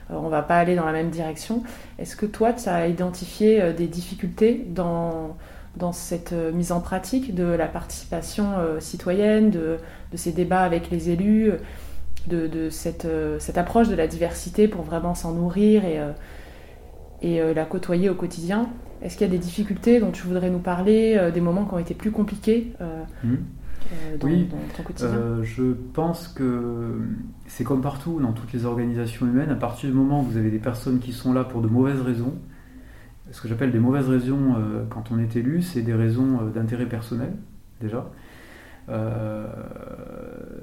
on 0.09 0.27
va 0.27 0.41
pas 0.41 0.57
aller 0.57 0.75
dans 0.75 0.85
la 0.85 0.91
même 0.91 1.09
direction. 1.09 1.63
Est-ce 1.97 2.15
que 2.15 2.25
toi, 2.25 2.51
tu 2.51 2.67
as 2.67 2.87
identifié 2.87 3.73
des 3.73 3.87
difficultés 3.87 4.65
dans 4.69 5.37
dans 5.77 5.91
cette 5.91 6.33
euh, 6.33 6.51
mise 6.51 6.71
en 6.71 6.79
pratique 6.79 7.35
de 7.35 7.43
la 7.43 7.67
participation 7.67 8.53
euh, 8.57 8.79
citoyenne, 8.79 9.49
de, 9.49 9.77
ces 10.13 10.31
débats 10.31 10.61
avec 10.61 10.89
les 10.89 11.09
élus, 11.09 11.51
de, 12.27 12.69
cette, 12.69 13.05
euh, 13.05 13.37
cette, 13.39 13.57
approche 13.57 13.89
de 13.89 13.95
la 13.95 14.07
diversité 14.07 14.67
pour 14.67 14.83
vraiment 14.83 15.13
s'en 15.13 15.33
nourrir 15.33 15.83
et, 15.83 15.99
et 17.21 17.53
la 17.53 17.65
côtoyer 17.65 18.09
au 18.09 18.15
quotidien. 18.15 18.69
Est-ce 19.01 19.17
qu'il 19.17 19.27
y 19.27 19.29
a 19.29 19.33
des 19.33 19.39
difficultés 19.39 19.99
dont 19.99 20.11
tu 20.11 20.25
voudrais 20.25 20.49
nous 20.49 20.59
parler, 20.59 21.31
des 21.33 21.41
moments 21.41 21.65
qui 21.65 21.73
ont 21.73 21.79
été 21.79 21.93
plus 21.93 22.11
compliqués 22.11 22.71
mmh. 22.79 23.35
dans, 24.19 24.27
oui, 24.27 24.49
ton 24.75 24.83
quotidien? 24.83 25.43
Je 25.43 25.73
pense 25.93 26.29
que 26.29 27.01
c'est 27.45 27.65
comme 27.65 27.81
partout 27.81 28.21
dans 28.21 28.31
toutes 28.31 28.53
les 28.53 28.65
organisations 28.65 29.25
humaines, 29.25 29.51
à 29.51 29.55
partir 29.55 29.89
du 29.89 29.95
moment 29.95 30.21
où 30.21 30.23
vous 30.23 30.37
avez 30.37 30.49
des 30.49 30.59
personnes 30.59 30.99
qui 30.99 31.11
sont 31.11 31.33
là 31.33 31.43
pour 31.43 31.61
de 31.61 31.67
mauvaises 31.67 32.01
raisons, 32.01 32.35
ce 33.35 33.41
que 33.41 33.49
j'appelle 33.49 33.71
des 33.71 33.79
mauvaises 33.79 34.07
raisons 34.07 34.55
euh, 34.55 34.85
quand 34.89 35.11
on 35.11 35.19
est 35.19 35.35
élu, 35.35 35.61
c'est 35.61 35.81
des 35.81 35.93
raisons 35.93 36.39
euh, 36.39 36.49
d'intérêt 36.51 36.85
personnel, 36.85 37.33
déjà. 37.81 38.09
Euh, 38.87 39.45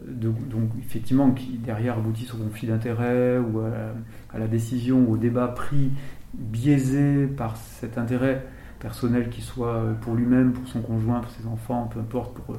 donc, 0.07 0.37
effectivement 0.79 1.33
qui 1.33 1.59
derrière 1.59 1.99
aboutissent 1.99 2.33
au 2.33 2.39
conflit 2.39 2.69
d'intérêt 2.69 3.39
ou 3.39 3.61
à 3.61 4.39
la, 4.39 4.47
décision 4.47 5.01
ou 5.01 5.15
au 5.15 5.17
débat 5.19 5.49
pris 5.49 5.91
biaisé 6.33 7.27
par 7.27 7.57
cet 7.57 7.99
intérêt 7.99 8.47
personnel 8.79 9.29
qui 9.29 9.43
soit 9.43 9.85
pour 10.01 10.15
lui-même, 10.15 10.53
pour 10.53 10.67
son 10.67 10.81
conjoint, 10.81 11.21
pour 11.21 11.31
ses 11.33 11.47
enfants, 11.47 11.91
peu 11.93 12.01
importe, 12.01 12.35
pour, 12.35 12.57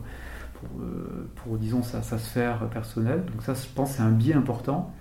pour, 1.35 1.57
disons 1.57 1.81
sa, 1.81 2.03
sa, 2.03 2.19
sphère 2.19 2.67
personnelle. 2.69 3.23
Donc 3.31 3.41
ça 3.41 3.53
je 3.53 3.73
pense 3.73 3.93
c'est 3.93 4.03
un 4.03 4.11
biais 4.11 4.35
important 4.35 4.93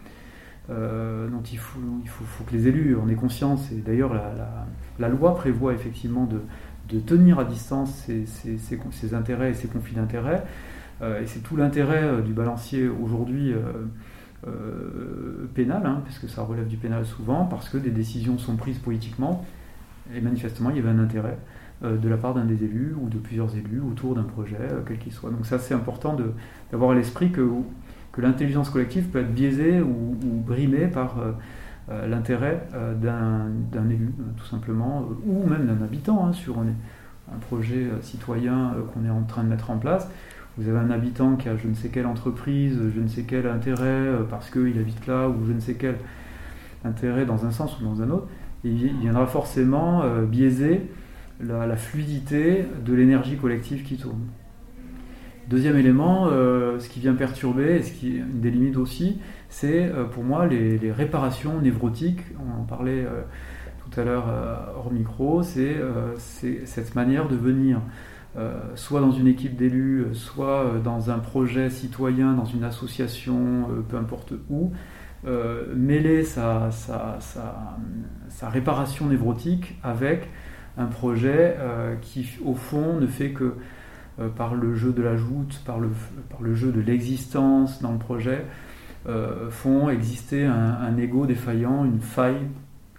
euh, 0.71 1.29
dont 1.29 1.43
il, 1.51 1.59
faut, 1.59 1.81
il 2.05 2.09
faut, 2.09 2.45
que 2.45 2.53
les 2.53 2.69
élus 2.69 2.97
en 2.97 3.09
aient 3.09 3.17
conscience. 3.17 3.71
Et 3.73 3.81
d'ailleurs, 3.81 4.15
la, 4.99 5.09
loi 5.09 5.35
prévoit 5.35 5.73
effectivement 5.73 6.27
de, 6.27 7.01
tenir 7.01 7.39
à 7.39 7.45
distance 7.45 8.07
ces, 8.27 9.15
intérêts 9.15 9.51
et 9.51 9.55
ces 9.55 9.67
conflits 9.67 9.97
d'intérêts. 9.97 10.45
Euh, 11.01 11.21
et 11.21 11.27
c'est 11.27 11.41
tout 11.41 11.57
l'intérêt 11.57 12.05
euh, 12.05 12.21
du 12.21 12.33
balancier 12.33 12.89
aujourd'hui 12.89 13.55
pénal, 15.55 15.83
hein, 15.85 16.03
parce 16.05 16.33
ça 16.33 16.43
relève 16.43 16.67
du 16.67 16.77
pénal 16.77 17.07
souvent, 17.07 17.45
parce 17.45 17.69
que 17.69 17.79
des 17.79 17.91
décisions 17.91 18.39
sont 18.39 18.57
prises 18.57 18.79
politiquement. 18.79 19.45
Et 20.15 20.21
manifestement, 20.21 20.71
il 20.71 20.77
y 20.77 20.79
avait 20.81 20.91
un 20.91 20.99
intérêt 20.99 21.39
de 21.83 22.09
la 22.09 22.17
part 22.17 22.35
d'un 22.35 22.45
des 22.45 22.65
élus 22.65 22.95
ou 23.01 23.09
de 23.09 23.19
plusieurs 23.19 23.57
élus 23.57 23.81
autour 23.81 24.15
d'un 24.15 24.23
projet, 24.23 24.59
quel 24.87 24.99
qu'il 24.99 25.13
soit. 25.13 25.31
Donc 25.31 25.47
ça, 25.47 25.59
c'est 25.59 25.75
important 25.75 26.17
d'avoir 26.71 26.91
à 26.93 26.95
l'esprit 26.95 27.33
que 27.33 27.41
que 28.13 28.21
l'intelligence 28.21 28.71
collective 28.71 29.09
peut 29.09 29.21
être 29.21 29.33
biaisée 29.33 29.81
ou, 29.81 30.17
brimée 30.47 30.87
par 30.87 31.19
euh, 31.19 31.33
euh, 31.91 32.07
l'intérêt 32.07 32.63
euh, 32.75 32.95
d'un 32.95 33.91
élu, 33.91 34.13
tout 34.37 34.45
simplement, 34.45 35.09
ou 35.27 35.47
même 35.49 35.67
d'un 35.67 35.83
habitant, 35.83 36.27
hein, 36.27 36.33
sur 36.33 36.59
un, 36.59 36.67
projet 37.49 37.89
citoyen 38.03 38.75
qu'on 38.93 39.07
est 39.07 39.11
en 39.11 39.23
train 39.23 39.43
de 39.43 39.49
mettre 39.49 39.71
en 39.71 39.79
place. 39.79 40.07
Vous 40.59 40.69
avez 40.69 40.79
un 40.79 40.91
habitant 40.91 41.37
qui 41.37 41.49
a 41.49 41.57
je 41.57 41.67
ne 41.67 41.73
sais 41.73 41.89
quelle 41.89 42.05
entreprise, 42.05 42.79
je 42.95 43.01
ne 43.01 43.09
sais 43.09 43.23
quel 43.23 43.47
intérêt 43.47 44.11
parce 44.29 44.51
qu'il 44.51 44.79
habite 44.79 45.07
là, 45.07 45.31
ou 45.31 45.47
je 45.47 45.53
ne 45.53 45.61
sais 45.61 45.75
quel 45.75 45.97
intérêt 46.85 47.25
dans 47.25 47.47
un 47.47 47.51
sens 47.51 47.81
ou 47.81 47.85
dans 47.85 48.03
un 48.03 48.11
autre, 48.11 48.27
il 48.65 48.75
viendra 49.01 49.27
forcément 49.27 50.03
biaiser 50.25 50.91
la 51.41 51.77
fluidité 51.77 52.67
de 52.85 52.93
l'énergie 52.93 53.39
collective 53.39 53.83
qui 53.83 53.97
tourne. 53.97 54.27
Deuxième 55.49 55.77
élément, 55.77 56.29
euh, 56.29 56.79
ce 56.79 56.89
qui 56.89 57.01
vient 57.01 57.15
perturber, 57.15 57.77
et 57.77 57.83
ce 57.83 57.93
qui 57.93 58.21
délimite 58.33 58.77
aussi, 58.77 59.19
c'est 59.49 59.87
euh, 59.87 60.05
pour 60.05 60.23
moi 60.23 60.47
les, 60.47 60.93
réparations 60.93 61.61
névrotiques. 61.61 62.23
On 62.39 62.61
en 62.61 62.65
parlait 62.65 63.05
euh, 63.05 63.23
tout 63.81 64.01
à 64.01 64.05
l'heure 64.05 64.27
hors 64.77 64.93
micro, 64.93 65.43
c'est 65.43 65.77
cette 66.65 66.95
manière 66.95 67.29
de 67.29 67.37
venir 67.37 67.81
soit 68.75 69.01
dans 69.01 69.11
une 69.11 69.27
équipe 69.27 69.57
d'élus, 69.57 70.07
soit 70.15 70.81
dans 70.83 71.11
un 71.11 71.19
projet 71.19 71.69
citoyen, 71.69 72.33
dans 72.33 72.47
une 72.47 72.65
association, 72.65 73.69
peu 73.91 73.99
importe 73.99 74.33
où, 74.49 74.73
mêler 75.75 76.23
sa, 76.23 76.71
sa, 76.71 78.49
réparation 78.49 79.09
névrotique 79.09 79.79
avec 79.83 80.31
un 80.79 80.87
projet 80.87 81.57
qui, 82.01 82.27
au 82.43 82.55
fond, 82.55 82.99
ne 82.99 83.07
fait 83.07 83.31
que 83.31 83.57
euh, 84.21 84.29
par 84.29 84.55
le 84.55 84.75
jeu 84.75 84.93
de 84.93 85.01
la 85.01 85.17
joute, 85.17 85.63
par 85.65 85.81
le, 85.81 85.89
par 86.29 86.43
le 86.43 86.55
jeu 86.55 86.71
de 86.71 86.81
l'existence 86.81 87.81
dans 87.81 87.93
le 87.93 87.99
projet, 87.99 88.45
euh, 89.09 89.49
font 89.49 89.89
exister 89.89 90.45
un, 90.45 90.97
ego 90.99 91.25
défaillant, 91.25 91.87
une 91.87 92.01
faille 92.01 92.47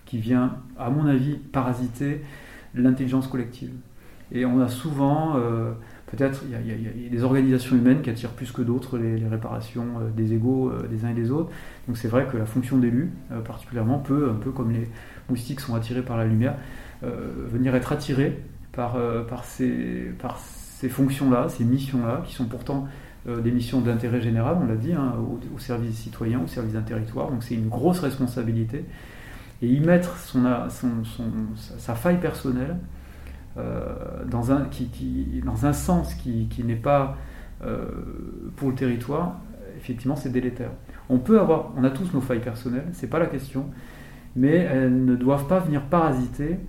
qui 0.06 0.18
vient, 0.18 0.58
à 0.78 0.90
mon 0.90 1.06
avis, 1.06 1.36
parasiter 1.36 2.22
l'intelligence 2.74 3.28
collective. 3.28 3.70
Et 4.32 4.44
on 4.44 4.60
a 4.60 4.68
souvent, 4.68 5.36
euh, 5.36 5.74
peut-être, 6.08 6.44
il 6.46 6.68
y, 6.68 7.08
a 7.08 7.10
des 7.12 7.24
organisations 7.24 7.76
humaines 7.76 8.02
qui 8.02 8.10
attirent 8.10 8.32
plus 8.32 8.52
que 8.52 8.64
d'autres 8.64 8.98
les, 8.98 9.28
réparations 9.28 9.86
des 10.18 10.34
égaux 10.34 10.74
des 10.90 11.06
uns 11.06 11.10
et 11.10 11.14
des 11.14 11.30
autres. 11.30 11.52
Donc 11.88 11.98
c'est 11.98 12.08
vrai 12.08 12.26
que 12.26 12.38
la 12.38 12.48
fonction 12.48 12.80
d'élu, 12.80 13.12
particulièrement, 13.46 14.00
peut, 14.00 14.32
un 14.32 14.40
peu 14.40 14.50
comme 14.50 14.72
les 14.72 14.90
moustiques 15.30 15.60
sont 15.60 15.76
attirés 15.76 16.02
par 16.02 16.18
la 16.18 16.26
lumière, 16.26 16.56
venir 17.04 17.76
être 17.76 17.92
attiré 17.92 18.40
par, 18.72 18.98
par, 19.28 19.46
ces, 19.46 20.12
par 20.18 20.40
ces 20.40 20.63
fonctions-là, 20.90 21.48
ces 21.50 21.64
missions-là, 21.64 22.22
qui 22.26 22.34
sont 22.34 22.46
pourtant 22.46 22.88
euh, 23.28 23.40
des 23.40 23.52
missions 23.52 23.80
d'intérêt 23.80 24.22
général, 24.22 24.58
on 24.62 24.66
l'a 24.66 24.76
dit, 24.76 24.94
hein, 24.94 25.14
au, 25.56 25.60
service 25.60 25.92
des 25.92 25.96
citoyens, 25.96 26.42
au 26.44 26.48
service 26.48 26.74
d'un 26.74 26.82
territoire. 26.82 27.30
Donc 27.30 27.44
c'est 27.44 27.56
une 27.56 27.70
grosse 27.70 28.00
responsabilité. 28.00 28.86
Et 29.62 29.68
y 29.68 29.80
mettre 29.80 30.18
sa, 30.18 31.96
faille 31.96 32.20
personnelle 32.20 32.76
euh, 33.58 34.26
dans, 34.26 34.52
un, 34.52 35.74
sens 35.74 36.16
qui, 36.16 36.50
n'est 36.66 36.76
pas 36.76 37.16
euh, 37.64 37.86
pour 38.58 38.70
le 38.70 38.76
territoire, 38.76 39.40
effectivement, 39.78 40.18
c'est 40.18 40.32
délétère. 40.32 40.72
On 41.08 41.20
peut 41.20 41.40
avoir, 41.40 41.72
on 41.78 41.86
a 41.86 41.92
tous 41.92 42.14
nos 42.14 42.20
failles 42.20 42.42
personnelles, 42.42 42.88
c'est 42.92 43.10
pas 43.10 43.20
la 43.20 43.28
question, 43.28 43.68
mais 44.36 44.56
elles 44.56 45.06
ne 45.06 45.16
doivent 45.16 45.48
pas 45.48 45.60
venir 45.60 45.84
parasiter 45.84 46.60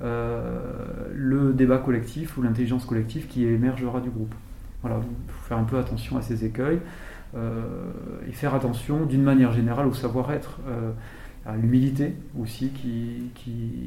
le 0.00 1.52
débat 1.54 1.78
collectif 1.78 2.36
ou 2.36 2.42
l'intelligence 2.42 2.84
collective 2.84 3.26
qui 3.26 3.44
émergera 3.44 4.00
du 4.00 4.10
groupe. 4.10 4.34
Voilà, 4.82 5.00
il 5.02 5.32
faut 5.32 5.48
faire 5.48 5.58
un 5.58 5.64
peu 5.64 5.78
attention 5.78 6.16
à 6.16 6.22
ces 6.22 6.44
écueils 6.44 6.78
euh, 7.36 7.62
et 8.28 8.32
faire 8.32 8.54
attention 8.54 9.04
d'une 9.04 9.22
manière 9.22 9.52
générale 9.52 9.86
au 9.86 9.92
savoir-être, 9.92 10.60
euh, 10.68 10.92
à 11.44 11.56
l'humilité 11.56 12.14
aussi 12.38 12.70
qui, 12.70 13.30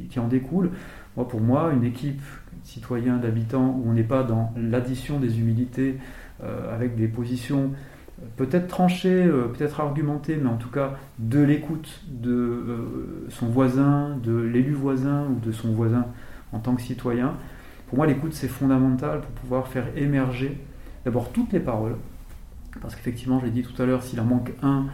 qui, 0.10 0.20
en 0.20 0.28
découle. 0.28 0.72
Moi, 1.16 1.28
pour 1.28 1.42
moi, 1.42 1.72
une 1.74 1.84
équipe 1.84 2.22
citoyen 2.64 3.18
d'habitants 3.18 3.80
où 3.80 3.90
on 3.90 3.94
n'est 3.94 4.04
pas 4.04 4.24
dans 4.24 4.54
l'addition 4.58 5.20
des 5.20 5.40
humilités 5.40 5.98
avec 6.72 6.96
des 6.96 7.08
positions 7.08 7.72
peut-être 8.38 8.68
tranché, 8.68 9.10
euh, 9.10 9.48
peut-être 9.48 9.80
argumenté, 9.80 10.38
mais 10.38 10.50
en 10.50 10.58
tout 10.58 10.70
cas 10.70 10.96
de 11.20 11.40
l'écoute 11.40 12.02
de 12.08 12.32
euh, 12.32 13.28
son 13.30 13.48
voisin, 13.48 14.18
de 14.24 14.36
l'élu 14.36 14.74
voisin 14.74 15.28
ou 15.28 15.40
de 15.40 15.52
son 15.52 15.72
voisin 15.72 16.06
en 16.52 16.60
tant 16.60 16.76
que 16.76 16.82
citoyen. 16.82 17.36
Pour 17.88 17.98
moi, 17.98 18.08
l'écoute, 18.08 18.34
c'est 18.34 18.48
fondamental 18.48 19.22
pour 19.22 19.32
pouvoir 19.32 19.68
faire 19.68 19.86
émerger 19.96 20.58
d'abord 21.06 21.32
toutes 21.32 21.52
les 21.52 21.60
paroles, 21.60 21.98
parce 22.82 22.96
qu'effectivement, 22.96 23.40
je 23.40 23.46
l'ai 23.46 23.52
dit 23.52 23.64
tout 23.64 23.80
à 23.82 23.86
l'heure, 23.86 24.04
s'il 24.04 24.20
en 24.20 24.26
manque 24.26 24.54
un, 24.62 24.86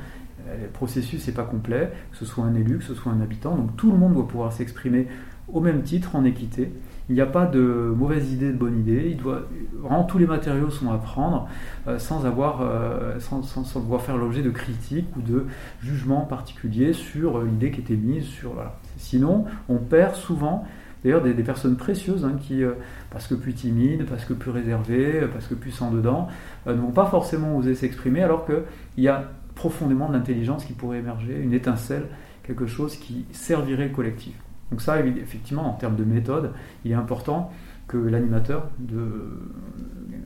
euh, 0.48 0.64
le 0.64 0.68
processus 0.68 1.26
n'est 1.28 1.34
pas 1.34 1.44
complet, 1.44 1.92
que 2.12 2.18
ce 2.18 2.26
soit 2.26 2.44
un 2.44 2.56
élu, 2.56 2.78
que 2.78 2.84
ce 2.84 2.96
soit 2.96 3.12
un 3.12 3.22
habitant, 3.22 3.56
donc 3.56 3.76
tout 3.76 3.92
le 3.92 3.98
monde 3.98 4.14
doit 4.14 4.28
pouvoir 4.28 4.54
s'exprimer 4.54 5.08
au 5.48 5.62
même 5.62 5.84
titre, 5.84 6.16
en 6.16 6.26
équité. 6.26 6.72
Il 7.10 7.16
n'y 7.16 7.22
a 7.22 7.26
pas 7.26 7.46
de 7.46 7.62
mauvaise 7.96 8.34
idée, 8.34 8.52
de 8.52 8.58
bonne 8.58 8.80
idée. 8.80 9.08
Il 9.12 9.18
doit, 9.18 9.44
vraiment, 9.82 10.04
tous 10.04 10.18
les 10.18 10.28
matériaux 10.28 10.70
sont 10.70 10.92
à 10.92 10.98
prendre 10.98 11.48
euh, 11.88 12.00
sans, 12.00 12.26
avoir, 12.26 12.60
euh, 12.62 13.18
sans, 13.20 13.80
devoir 13.80 14.02
faire 14.02 14.18
l'objet 14.18 14.42
de 14.42 14.50
critiques 14.50 15.08
ou 15.16 15.22
de 15.22 15.46
jugements 15.82 16.26
particuliers 16.26 16.92
sur 16.92 17.38
euh, 17.38 17.46
l'idée 17.46 17.72
qui 17.72 17.80
était 17.80 17.96
mise. 17.96 18.26
Sur, 18.26 18.56
Sinon, 18.98 19.46
on 19.70 19.78
perd 19.78 20.16
souvent 20.16 20.66
d'ailleurs 21.04 21.22
des, 21.22 21.34
personnes 21.36 21.78
précieuses 21.78 22.26
hein, 22.26 22.36
qui, 22.42 22.64
parce 23.12 23.28
que 23.28 23.36
plus 23.36 23.54
timides, 23.54 24.06
parce 24.06 24.26
que 24.26 24.34
plus 24.34 24.52
réservées, 24.52 25.28
parce 25.32 25.48
que 25.48 25.54
plus 25.54 25.72
sans 25.72 25.92
dedans, 25.92 26.28
ne 26.66 26.74
vont 26.74 26.92
pas 26.92 27.06
forcément 27.06 27.56
oser 27.56 27.76
s'exprimer 27.76 28.24
alors 28.24 28.46
qu'il 28.46 29.04
y 29.04 29.08
a 29.08 29.30
profondément 29.54 30.10
de 30.10 30.14
l'intelligence 30.14 30.66
qui 30.66 30.74
pourrait 30.74 30.98
émerger, 30.98 31.40
une 31.40 31.54
étincelle, 31.54 32.08
quelque 32.44 32.66
chose 32.66 32.98
qui 32.98 33.26
servirait 33.32 33.88
le 33.88 33.94
collectif. 33.94 34.34
Donc 34.72 34.82
ça, 34.82 35.00
effectivement, 35.00 35.70
en 35.70 35.74
termes 35.74 35.96
de 35.96 36.04
méthode, 36.04 36.52
il 36.84 36.92
est 36.92 36.96
important 36.96 37.52
que 37.88 37.98
l'animateur 37.98 38.70
de, 38.80 39.40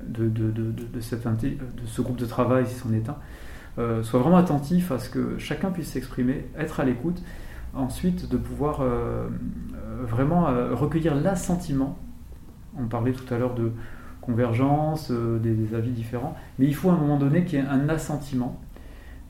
de, 0.08 0.28
de, 0.28 0.52
de, 0.52 1.00
ce 1.00 2.02
groupe 2.02 2.18
de 2.18 2.26
travail, 2.26 2.66
si 2.66 2.76
c'en 2.76 2.92
est 2.92 3.08
un, 3.08 3.18
euh, 3.78 4.04
soit 4.04 4.20
vraiment 4.20 4.38
attentif 4.38 4.92
à 4.92 5.00
ce 5.00 5.10
que 5.10 5.38
chacun 5.38 5.72
puisse 5.72 5.90
s'exprimer, 5.90 6.48
être 6.58 6.80
à 6.80 6.86
l'écoute, 6.86 7.22
ensuite 7.74 8.30
de 8.30 8.36
pouvoir 8.36 8.82
euh, 8.82 9.28
euh, 9.76 10.06
vraiment 10.06 10.48
recueillir 10.72 11.16
l'assentiment. 11.16 11.98
On 12.78 12.88
parlait 12.88 13.14
tout 13.14 13.32
à 13.34 13.38
l'heure 13.38 13.54
de 13.54 13.72
convergence, 14.22 15.12
des, 15.12 15.74
avis 15.74 15.92
différents, 15.92 16.36
mais 16.60 16.66
il 16.66 16.76
faut 16.76 16.90
à 16.90 16.94
un 16.94 16.98
moment 16.98 17.18
donné 17.18 17.44
qu'il 17.44 17.60
y 17.60 17.62
ait 17.62 17.66
un 17.66 17.90
assentiment 17.90 18.60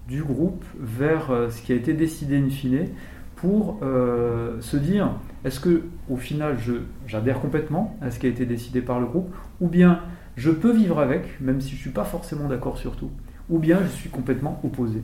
du 0.08 0.24
groupe 0.24 0.66
vers 0.80 1.28
ce 1.50 1.62
qui 1.62 1.72
a 1.72 1.76
été 1.76 1.94
décidé 1.94 2.38
in 2.38 2.50
fine 2.50 2.88
pour 3.42 3.80
se 3.82 4.78
dire 4.78 5.10
est-ce 5.44 5.60
que 5.60 5.84
au 6.10 6.16
final 6.16 6.58
j'adhère 7.08 7.42
complètement 7.42 7.98
à 8.00 8.12
ce 8.12 8.20
qui 8.20 8.28
a 8.28 8.30
été 8.30 8.46
décidé 8.46 8.82
par 8.82 9.00
le 9.00 9.08
groupe 9.08 9.34
ou 9.60 9.68
bien 9.68 10.02
je 10.38 10.52
peux 10.52 10.72
vivre 10.72 11.00
avec 11.00 11.42
même 11.42 11.60
si 11.60 11.72
je 11.72 11.76
ne 11.76 11.80
suis 11.80 11.90
pas 11.90 12.04
forcément 12.04 12.48
d'accord 12.48 12.78
sur 12.78 12.96
tout 12.96 13.10
ou 13.52 13.60
bien 13.60 13.80
je 13.84 13.90
suis 13.90 14.10
complètement 14.10 14.60
opposé. 14.64 15.04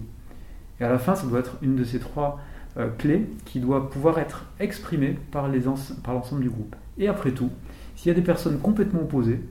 Et 0.79 0.83
à 0.83 0.89
la 0.89 0.97
fin, 0.97 1.15
ça 1.15 1.27
doit 1.27 1.39
être 1.39 1.57
une 1.61 1.75
de 1.75 1.83
ces 1.83 1.99
trois 1.99 2.39
euh, 2.77 2.89
clés 2.97 3.29
qui 3.45 3.59
doit 3.59 3.89
pouvoir 3.89 4.17
être 4.19 4.45
exprimée 4.59 5.17
par 5.31 5.47
l'ensemble 5.47 6.41
du 6.41 6.49
groupe. 6.49 6.75
Et 6.97 7.07
après 7.07 7.31
tout, 7.31 7.51
s'il 7.95 8.09
y 8.09 8.11
a 8.11 8.15
des 8.15 8.21
personnes 8.21 8.59
complètement 8.59 9.01
opposées, 9.01 9.41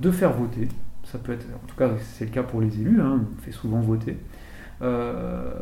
de 0.00 0.10
faire 0.10 0.32
voter, 0.32 0.68
ça 1.04 1.18
peut 1.18 1.32
être, 1.32 1.46
en 1.54 1.66
tout 1.66 1.76
cas 1.76 1.90
c'est 2.14 2.24
le 2.24 2.30
cas 2.30 2.42
pour 2.42 2.60
les 2.60 2.80
élus, 2.80 3.00
hein, 3.00 3.20
on 3.20 3.42
fait 3.42 3.52
souvent 3.52 3.80
voter, 3.80 4.16
euh, 4.82 5.52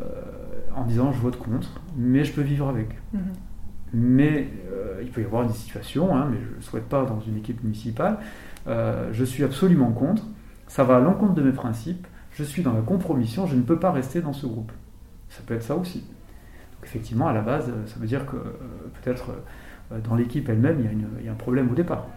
en 0.75 0.83
disant 0.85 1.11
je 1.11 1.19
vote 1.19 1.37
contre, 1.37 1.81
mais 1.97 2.23
je 2.23 2.33
peux 2.33 2.41
vivre 2.41 2.67
avec. 2.67 2.89
Mhm. 3.13 3.21
Mais 3.91 4.49
euh, 4.71 4.99
il 5.01 5.09
peut 5.09 5.21
y 5.21 5.25
avoir 5.25 5.47
des 5.47 5.53
situations, 5.53 6.15
hein, 6.15 6.27
mais 6.31 6.37
je 6.39 6.57
ne 6.57 6.61
souhaite 6.61 6.87
pas 6.87 7.05
dans 7.05 7.19
une 7.21 7.37
équipe 7.37 7.63
municipale, 7.63 8.17
je 8.67 9.23
suis 9.23 9.43
absolument 9.43 9.91
contre, 9.91 10.27
ça 10.67 10.83
va 10.83 10.97
à 10.97 10.99
l'encontre 10.99 11.33
de 11.33 11.41
mes 11.41 11.51
principes, 11.51 12.05
je 12.31 12.43
suis 12.43 12.61
dans 12.61 12.73
la 12.73 12.81
compromission, 12.81 13.47
je 13.47 13.55
ne 13.55 13.61
peux 13.61 13.79
pas 13.79 13.91
rester 13.91 14.21
dans 14.21 14.33
ce 14.33 14.45
groupe. 14.45 14.71
Ça 15.29 15.41
peut 15.45 15.55
être 15.55 15.63
ça 15.63 15.75
aussi. 15.75 15.99
Donc 15.99 16.85
effectivement, 16.85 17.27
à 17.27 17.33
la 17.33 17.41
base, 17.41 17.65
ça 17.87 17.99
veut 17.99 18.07
dire 18.07 18.25
que 18.25 18.37
euh, 18.37 18.41
peut-être 19.01 19.31
euh, 19.91 19.99
dans 19.99 20.15
l'équipe 20.15 20.47
elle-même, 20.47 20.79
il, 21.19 21.25
y 21.25 21.27
a 21.27 21.31
un 21.31 21.35
problème 21.35 21.69
au 21.71 21.75
départ. 21.75 22.07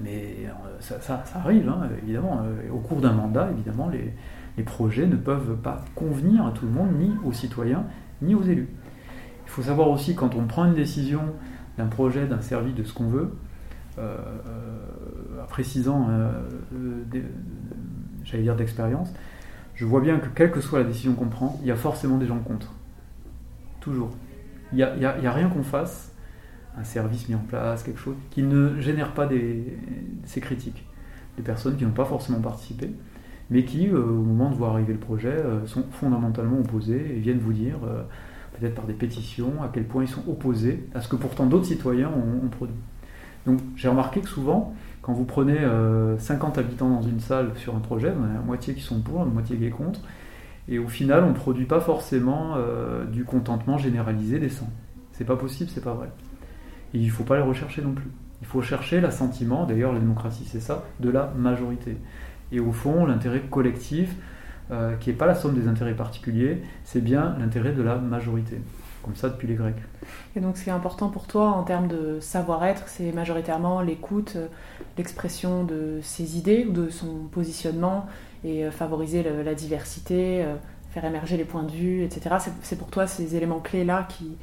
Mais 0.00 0.36
euh, 0.46 0.80
ça, 0.80 1.22
arrive, 1.34 1.68
hein, 1.68 1.88
évidemment. 2.02 2.42
Au 2.72 2.78
cours 2.78 3.00
d'un 3.00 3.12
mandat, 3.12 3.50
évidemment, 3.50 3.90
les, 3.90 4.12
projets 4.64 5.06
ne 5.06 5.16
peuvent 5.16 5.56
pas 5.56 5.84
convenir 5.94 6.46
à 6.46 6.52
tout 6.52 6.66
le 6.66 6.72
monde, 6.72 6.92
ni 6.98 7.12
aux 7.24 7.32
citoyens, 7.32 7.84
ni 8.20 8.34
aux 8.34 8.42
élus. 8.42 8.68
Il 9.44 9.50
faut 9.50 9.62
savoir 9.62 9.90
aussi, 9.90 10.14
quand 10.14 10.34
on 10.34 10.46
prend 10.46 10.66
une 10.66 10.74
décision 10.74 11.22
d'un 11.76 11.86
projet, 11.86 12.26
d'un 12.26 12.40
service, 12.40 12.74
de 12.74 12.84
ce 12.84 12.92
qu'on 12.94 13.08
veut, 13.08 13.32
en 13.98 15.46
précisant, 15.48 16.08
j'allais 18.24 18.44
dire 18.44 18.56
d'expérience, 18.56 19.12
je 19.74 19.84
vois 19.84 20.00
bien 20.00 20.18
que 20.18 20.28
quelle 20.28 20.50
que 20.50 20.60
soit 20.60 20.78
la 20.78 20.84
décision 20.84 21.14
qu'on 21.14 21.28
prend, 21.28 21.58
il 21.62 21.66
y 21.66 21.70
a 21.70 21.76
forcément 21.76 22.18
des 22.18 22.26
gens 22.26 22.38
contre. 22.38 22.72
Toujours. 23.80 24.10
Il 24.72 24.76
n'y 24.76 24.82
a, 25.04 25.32
rien 25.32 25.48
qu'on 25.48 25.62
fasse, 25.62 26.11
un 26.78 26.84
service 26.84 27.28
mis 27.28 27.34
en 27.34 27.44
place, 27.46 27.82
quelque 27.82 28.00
chose, 28.00 28.16
qui 28.30 28.42
ne 28.42 28.80
génère 28.80 29.12
pas 29.12 29.28
ces 30.24 30.40
critiques. 30.40 30.84
Des 31.36 31.42
personnes 31.42 31.76
qui 31.76 31.84
n'ont 31.84 31.90
pas 31.90 32.04
forcément 32.04 32.40
participé, 32.40 32.90
mais 33.50 33.64
qui, 33.64 33.88
euh, 33.88 34.02
au 34.02 34.22
moment 34.22 34.50
de 34.50 34.54
voir 34.54 34.72
arriver 34.72 34.92
le 34.92 34.98
projet, 34.98 35.28
euh, 35.28 35.66
sont 35.66 35.84
fondamentalement 35.90 36.58
opposés 36.58 37.14
et 37.16 37.18
viennent 37.20 37.38
vous 37.38 37.52
dire, 37.52 37.76
euh, 37.84 38.02
peut-être 38.58 38.74
par 38.74 38.86
des 38.86 38.92
pétitions, 38.92 39.62
à 39.62 39.70
quel 39.72 39.84
point 39.84 40.04
ils 40.04 40.08
sont 40.08 40.26
opposés 40.28 40.88
à 40.94 41.00
ce 41.00 41.08
que 41.08 41.16
pourtant 41.16 41.46
d'autres 41.46 41.66
citoyens 41.66 42.10
ont 42.10 42.48
produit. 42.48 42.76
Donc 43.46 43.60
j'ai 43.76 43.88
remarqué 43.88 44.20
que 44.20 44.28
souvent, 44.28 44.74
quand 45.00 45.12
vous 45.12 45.24
prenez 45.24 45.58
50 46.18 46.58
euh, 46.58 46.60
habitants 46.60 46.88
dans 46.88 47.02
une 47.02 47.20
salle 47.20 47.50
sur 47.56 47.74
un 47.74 47.80
projet, 47.80 48.12
on 48.18 48.24
a 48.24 48.34
la 48.34 48.40
moitié 48.40 48.74
qui 48.74 48.82
sont 48.82 49.00
pour, 49.00 49.20
la 49.20 49.30
moitié 49.30 49.56
qui 49.56 49.66
est 49.66 49.70
contre, 49.70 50.00
et 50.68 50.78
au 50.78 50.86
final, 50.86 51.24
on 51.24 51.30
ne 51.30 51.34
produit 51.34 51.64
pas 51.64 51.80
forcément 51.80 52.54
du 53.10 53.24
contentement 53.24 53.78
généralisé 53.78 54.38
des 54.38 54.48
100. 54.48 54.64
C'est 55.10 55.24
pas 55.24 55.34
possible, 55.34 55.68
c'est 55.74 55.82
pas 55.82 55.92
vrai. 55.92 56.08
Il 56.94 57.06
ne 57.06 57.10
faut 57.10 57.24
pas 57.24 57.36
les 57.36 57.42
rechercher 57.42 57.82
non 57.82 57.92
plus. 57.92 58.10
Il 58.40 58.46
faut 58.46 58.62
chercher 58.62 59.00
l'assentiment, 59.00 59.64
d'ailleurs 59.64 59.92
la 59.92 60.00
démocratie 60.00 60.44
c'est 60.46 60.60
ça, 60.60 60.84
de 61.00 61.10
la 61.10 61.32
majorité. 61.36 61.96
Et 62.50 62.60
au 62.60 62.72
fond, 62.72 63.06
l'intérêt 63.06 63.40
collectif, 63.40 64.14
euh, 64.70 64.94
qui 64.96 65.10
n'est 65.10 65.16
pas 65.16 65.26
la 65.26 65.34
somme 65.34 65.54
des 65.54 65.68
intérêts 65.68 65.94
particuliers, 65.94 66.62
c'est 66.84 67.00
bien 67.00 67.36
l'intérêt 67.38 67.72
de 67.72 67.82
la 67.82 67.96
majorité 67.96 68.60
comme 69.02 69.16
ça 69.16 69.28
depuis 69.28 69.48
les 69.48 69.54
Grecs. 69.54 69.76
Et 70.36 70.40
donc 70.40 70.56
ce 70.56 70.62
qui 70.62 70.70
est 70.70 70.72
important 70.72 71.08
pour 71.08 71.26
toi 71.26 71.48
en 71.48 71.64
termes 71.64 71.88
de 71.88 72.20
savoir-être, 72.20 72.84
c'est 72.86 73.10
majoritairement 73.10 73.80
l'écoute, 73.80 74.34
euh, 74.36 74.46
l'expression 74.96 75.64
de 75.64 75.98
ses 76.02 76.38
idées 76.38 76.66
ou 76.68 76.72
de 76.72 76.88
son 76.88 77.26
positionnement 77.30 78.06
et 78.44 78.64
euh, 78.64 78.70
favoriser 78.70 79.24
la 79.44 79.54
diversité, 79.54 80.46
faire 80.90 81.04
émerger 81.04 81.36
les 81.36 81.44
points 81.44 81.64
de 81.64 81.72
vue, 81.72 82.02
etc. 82.02 82.36
C'est 82.62 82.78
pour 82.78 82.88
toi 82.88 83.06
ces 83.06 83.34
éléments 83.34 83.60
clés-là 83.60 84.06
qui, 84.08 84.36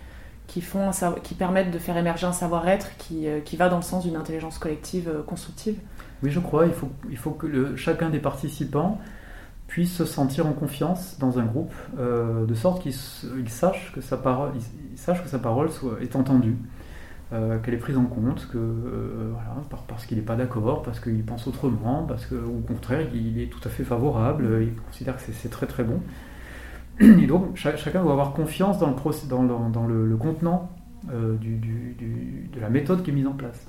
qui, 0.49 0.61
font 0.61 0.91
qui 1.23 1.35
permettent 1.35 1.71
de 1.71 1.79
faire 1.79 1.95
émerger 1.95 2.27
un 2.27 2.33
savoir-être 2.33 2.97
qui, 2.97 3.27
qui, 3.45 3.55
va 3.55 3.69
dans 3.69 3.77
le 3.77 3.83
sens 3.83 4.03
d'une 4.03 4.17
intelligence 4.17 4.57
collective 4.57 5.23
constructive 5.25 5.79
Oui, 6.23 6.31
je 6.31 6.39
crois. 6.39 6.65
Il 6.65 6.73
faut, 6.73 6.89
il 7.09 7.17
faut 7.17 7.31
que 7.31 7.47
le, 7.47 7.75
chacun 7.77 8.09
des 8.09 8.19
participants 8.19 8.99
puisse 9.69 9.95
se 9.95 10.03
sentir 10.03 10.47
en 10.47 10.51
confiance 10.51 11.17
dans 11.19 11.39
un 11.39 11.45
groupe, 11.45 11.73
euh, 11.99 12.45
de 12.45 12.53
sorte 12.55 12.81
qu'il 12.81 13.49
sache 13.49 13.93
que 13.93 14.01
sa 14.01 14.17
parole, 14.17 14.51
sache 14.95 15.23
que 15.23 15.29
sa 15.29 15.37
parole 15.37 15.69
soit, 15.69 16.01
est 16.01 16.15
entendue, 16.15 16.57
euh, 17.31 17.59
qu'elle 17.59 17.75
est 17.75 17.77
prise 17.77 17.95
en 17.95 18.05
compte, 18.05 18.47
que 18.51 18.57
euh, 18.57 19.31
voilà, 19.31 19.61
parce 19.87 20.07
qu'il 20.07 20.17
n'est 20.17 20.23
pas 20.23 20.35
d'accord, 20.35 20.81
parce 20.81 20.99
qu'il 20.99 21.23
pense 21.23 21.45
autrement, 21.47 22.03
parce 22.03 22.25
que 22.25 22.33
au 22.33 22.61
contraire 22.67 23.07
il 23.13 23.39
est 23.39 23.45
tout 23.47 23.61
à 23.63 23.69
fait 23.69 23.83
favorable, 23.83 24.47
il 24.61 24.73
considère 24.73 25.15
que 25.15 25.21
c'est 25.31 25.49
très 25.49 25.67
très 25.67 25.83
bon. 25.83 26.01
Et 26.99 27.27
donc 27.27 27.55
chacun 27.55 28.01
doit 28.01 28.11
avoir 28.11 28.33
confiance 28.33 28.77
dans 28.79 28.89
le, 28.89 28.95
dans, 29.29 29.69
dans, 29.69 29.87
le, 29.87 30.17
contenant 30.17 30.69
du, 31.39 31.55
de 32.53 32.59
la 32.59 32.69
méthode 32.69 33.03
qui 33.03 33.11
est 33.11 33.13
mise 33.13 33.27
en 33.27 33.33
place. 33.33 33.67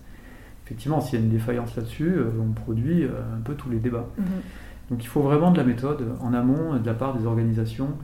Effectivement, 0.65 1.01
s'il 1.01 1.19
y 1.19 1.23
a 1.23 1.25
une 1.25 1.31
défaillance 1.31 1.77
là-dessus, 1.77 2.15
on 2.41 2.53
produit 2.53 3.05
un 3.05 3.41
peu 3.43 3.55
tous 3.55 3.71
les 3.71 3.79
débats. 3.79 4.07
Mm-hmm. 4.19 4.91
Donc 4.91 5.05
il 5.05 5.07
faut 5.07 5.23
vraiment 5.23 5.51
de 5.53 5.57
la 5.57 5.65
méthode 5.65 6.17
en 6.21 6.35
amont 6.35 6.77
de 6.77 6.87
la 6.87 6.95
part 6.95 7.17
des 7.17 7.27
organisations 7.27 7.97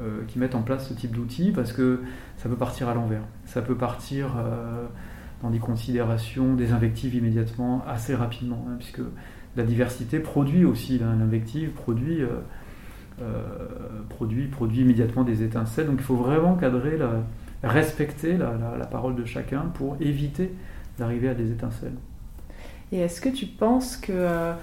euh, 0.00 0.20
qui 0.28 0.38
mettent 0.38 0.54
en 0.54 0.62
place 0.62 0.88
ce 0.88 0.94
type 0.94 1.10
d'outils 1.10 1.50
parce 1.50 1.72
que 1.72 2.02
ça 2.36 2.48
peut 2.48 2.54
partir 2.54 2.88
à 2.88 2.94
l'envers. 2.94 3.22
Ça 3.46 3.62
peut 3.62 3.74
partir 3.74 4.36
euh, 4.38 4.86
dans 5.42 5.50
des 5.50 5.58
considérations, 5.58 6.54
des 6.54 6.70
invectives 6.70 7.16
immédiatement, 7.16 7.82
assez 7.84 8.14
rapidement, 8.14 8.64
hein, 8.68 8.76
puisque 8.78 9.00
la 9.56 9.64
diversité 9.64 10.20
produit 10.20 10.64
aussi 10.64 11.00
l'invective, 11.00 11.70
produit, 11.70 12.22
euh, 12.22 12.28
produit, 14.08 14.46
produit 14.46 14.82
immédiatement 14.82 15.24
des 15.24 15.42
étincelles. 15.42 15.86
Donc 15.86 15.96
il 15.98 16.04
faut 16.04 16.16
vraiment 16.16 16.54
cadrer, 16.54 16.98
respecter 17.62 18.36
la 18.36 18.86
parole 18.86 19.14
de 19.14 19.24
chacun 19.24 19.70
pour 19.74 19.96
éviter 20.00 20.52
d'arriver 20.98 21.28
à 21.28 21.34
des 21.34 21.50
étincelles. 21.50 21.94
Et 22.92 23.00
est-ce 23.00 23.20
que 23.20 23.28
tu 23.28 23.46
penses 23.46 23.96
que 23.96 24.54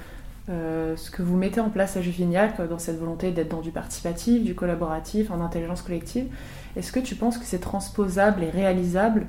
euh, 0.48 0.96
ce 0.96 1.10
que 1.10 1.24
vous 1.24 1.38
mettez 1.38 1.60
en 1.60 1.70
place 1.70 1.98
à 1.98 2.02
Juvignac 2.02 2.62
dans 2.70 2.78
cette 2.78 3.00
volonté 3.00 3.32
d'être 3.32 3.50
dans 3.50 3.62
du 3.62 3.72
participatif, 3.72 4.44
du 4.44 4.54
collaboratif, 4.54 5.32
en 5.32 5.42
intelligence 5.42 5.82
collective, 5.82 6.28
est-ce 6.76 6.92
que 6.92 7.00
tu 7.00 7.16
penses 7.16 7.38
que 7.38 7.46
c'est 7.46 7.60
transposable 7.60 8.44
et 8.44 8.50
réalisable 8.50 9.26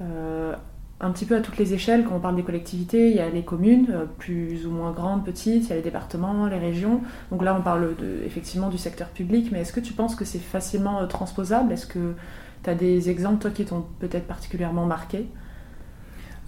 euh, 0.00 0.54
un 1.02 1.10
petit 1.10 1.26
peu 1.26 1.36
à 1.36 1.40
toutes 1.40 1.58
les 1.58 1.74
échelles 1.74 2.04
Quand 2.04 2.16
on 2.16 2.20
parle 2.20 2.36
des 2.36 2.42
collectivités, 2.42 3.10
il 3.10 3.16
y 3.16 3.20
a 3.20 3.28
les 3.28 3.42
communes, 3.42 3.88
euh, 3.90 4.04
plus 4.18 4.66
ou 4.66 4.70
moins 4.70 4.92
grandes, 4.92 5.24
petites, 5.24 5.64
il 5.64 5.68
y 5.70 5.72
a 5.72 5.76
les 5.76 5.82
départements, 5.82 6.46
les 6.46 6.58
régions. 6.58 7.02
Donc 7.30 7.42
là, 7.42 7.54
on 7.58 7.62
parle 7.62 7.94
effectivement 8.24 8.68
du 8.68 8.78
secteur 8.78 9.08
public, 9.08 9.50
mais 9.52 9.60
est-ce 9.60 9.72
que 9.72 9.80
tu 9.80 9.92
penses 9.92 10.14
que 10.14 10.24
c'est 10.24 10.38
facilement 10.38 11.06
transposable? 11.06 11.72
Est-ce 11.72 11.86
que 11.86 12.14
tu 12.62 12.70
as 12.70 12.74
des 12.74 13.10
exemples, 13.10 13.42
toi, 13.42 13.50
qui 13.50 13.64
t'ont 13.64 13.84
peut-être 13.98 14.26
particulièrement 14.26 14.86
marqué? 14.86 15.26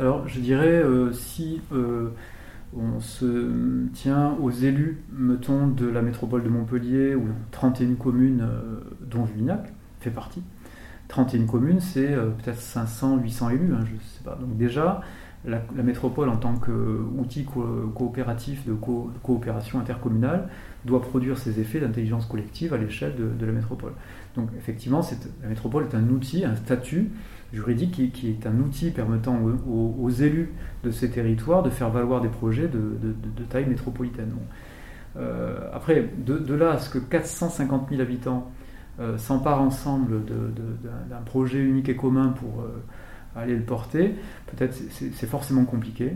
Alors, 0.01 0.27
je 0.29 0.41
dirais, 0.41 0.83
si 1.13 1.61
on 2.77 3.01
se 3.01 3.87
tient 3.93 4.37
aux 4.41 4.51
élus, 4.51 5.03
mettons, 5.13 5.69
de 5.69 5.87
la 5.87 6.03
métropole 6.03 6.43
de 6.43 6.49
Montpellier, 6.49 7.15
ou 7.15 7.27
31 7.51 7.95
communes, 7.95 8.43
euh, 8.43 8.81
dont 9.01 9.27
Juvignac 9.27 9.73
fait 10.01 10.11
partie. 10.11 10.43
31 11.09 11.47
communes, 11.47 11.81
c'est 11.81 12.13
euh, 12.13 12.31
peut-être 12.31 12.61
500, 12.61 13.19
800 13.19 13.51
élus, 13.51 13.75
hein, 13.75 13.85
je 13.87 13.95
ne 13.95 14.01
sais 14.01 14.25
pas. 14.25 14.37
Donc 14.37 14.57
déjà, 14.57 15.03
la, 15.47 15.61
métropole 15.83 16.29
en 16.29 16.37
tant 16.37 16.55
qu'outil 16.55 17.45
coopératif 17.95 18.67
de, 18.67 18.73
coopération 19.23 19.79
intercommunale 19.79 20.49
doit 20.85 21.03
produire 21.03 21.37
ses 21.39 21.61
effets 21.61 21.81
d'intelligence 21.81 22.27
collective 22.27 22.73
à 22.73 22.79
l'échelle 22.79 23.15
de, 23.17 23.47
la 23.47 23.53
métropole. 23.53 23.93
Donc 24.37 24.49
effectivement, 24.57 25.03
la 25.43 25.49
métropole 25.49 25.85
est 25.85 25.95
un 25.95 26.09
outil, 26.09 26.45
un 26.45 26.57
statut 26.57 27.11
juridique 27.53 28.13
qui, 28.13 28.31
est 28.31 28.47
un 28.47 28.59
outil 28.59 28.91
permettant 28.91 29.39
aux, 29.69 30.11
élus 30.11 30.53
de 30.83 30.91
ces 30.91 31.11
territoires 31.11 31.63
de 31.63 31.71
faire 31.71 31.91
valoir 31.91 32.21
des 32.21 32.29
projets 32.29 32.69
de, 32.69 33.15
taille 33.51 33.67
métropolitaine. 33.67 34.33
Euh, 35.17 35.71
après, 35.73 36.11
de, 36.19 36.55
là 36.55 36.73
à 36.73 36.79
ce 36.79 36.91
que 36.91 36.99
450 36.99 37.91
000 37.91 38.01
habitants 38.01 38.51
euh, 39.01 39.19
s'emparent 39.19 39.61
ensemble 39.63 40.25
d'un 40.25 41.21
projet 41.27 41.59
unique 41.59 41.89
et 41.89 41.97
commun 41.97 42.29
pour 42.29 42.61
euh, 42.61 42.69
aller 43.35 43.57
le 43.57 43.65
porter, 43.65 44.15
peut-être 44.47 44.73
c'est 44.73 45.27
forcément 45.27 45.65
compliqué. 45.65 46.13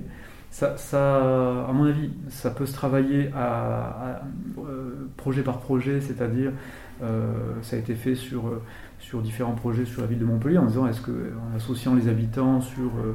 Ça, 0.50 0.76
à 1.68 1.72
mon 1.72 1.84
avis, 1.86 2.10
ça 2.28 2.50
peut 2.50 2.66
se 2.66 2.72
travailler 2.72 3.30
à, 3.36 4.22
projet 5.16 5.42
par 5.42 5.58
projet, 5.58 6.00
c'est-à-dire 6.00 6.52
ça 7.00 7.76
a 7.76 7.78
été 7.78 7.94
fait 7.94 8.14
sur 8.14 8.44
sur 8.98 9.20
différents 9.20 9.52
projets 9.52 9.84
sur 9.84 10.00
la 10.00 10.06
ville 10.06 10.18
de 10.18 10.24
Montpellier 10.24 10.58
en 10.58 10.66
disant 10.66 10.86
est-ce 10.86 11.00
que 11.00 11.32
en 11.52 11.56
associant 11.56 11.94
les 11.94 12.08
habitants 12.08 12.60
sur, 12.60 12.90
euh, 12.98 13.14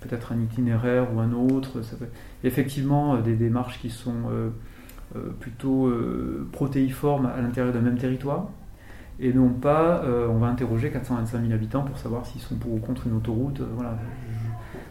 peut-être 0.00 0.32
un 0.32 0.40
itinéraire 0.40 1.14
ou 1.14 1.20
un 1.20 1.32
autre. 1.32 1.80
Effectivement, 2.44 3.16
des 3.18 3.36
démarches 3.36 3.80
qui 3.80 3.90
sont 3.90 4.52
plutôt 5.40 5.90
protéiformes 6.52 7.26
à 7.26 7.40
l'intérieur 7.40 7.72
d'un 7.72 7.80
même 7.80 7.96
territoire 7.96 8.48
et 9.18 9.32
non 9.32 9.48
pas 9.48 10.04
on 10.28 10.38
va 10.38 10.46
interroger 10.48 10.90
425 10.90 11.40
000 11.40 11.52
habitants 11.52 11.82
pour 11.82 11.96
savoir 11.98 12.26
s'ils 12.26 12.40
sont 12.40 12.56
pour 12.56 12.74
ou 12.74 12.78
contre 12.78 13.06
une 13.06 13.16
autoroute. 13.16 13.60
voilà. 13.74 13.96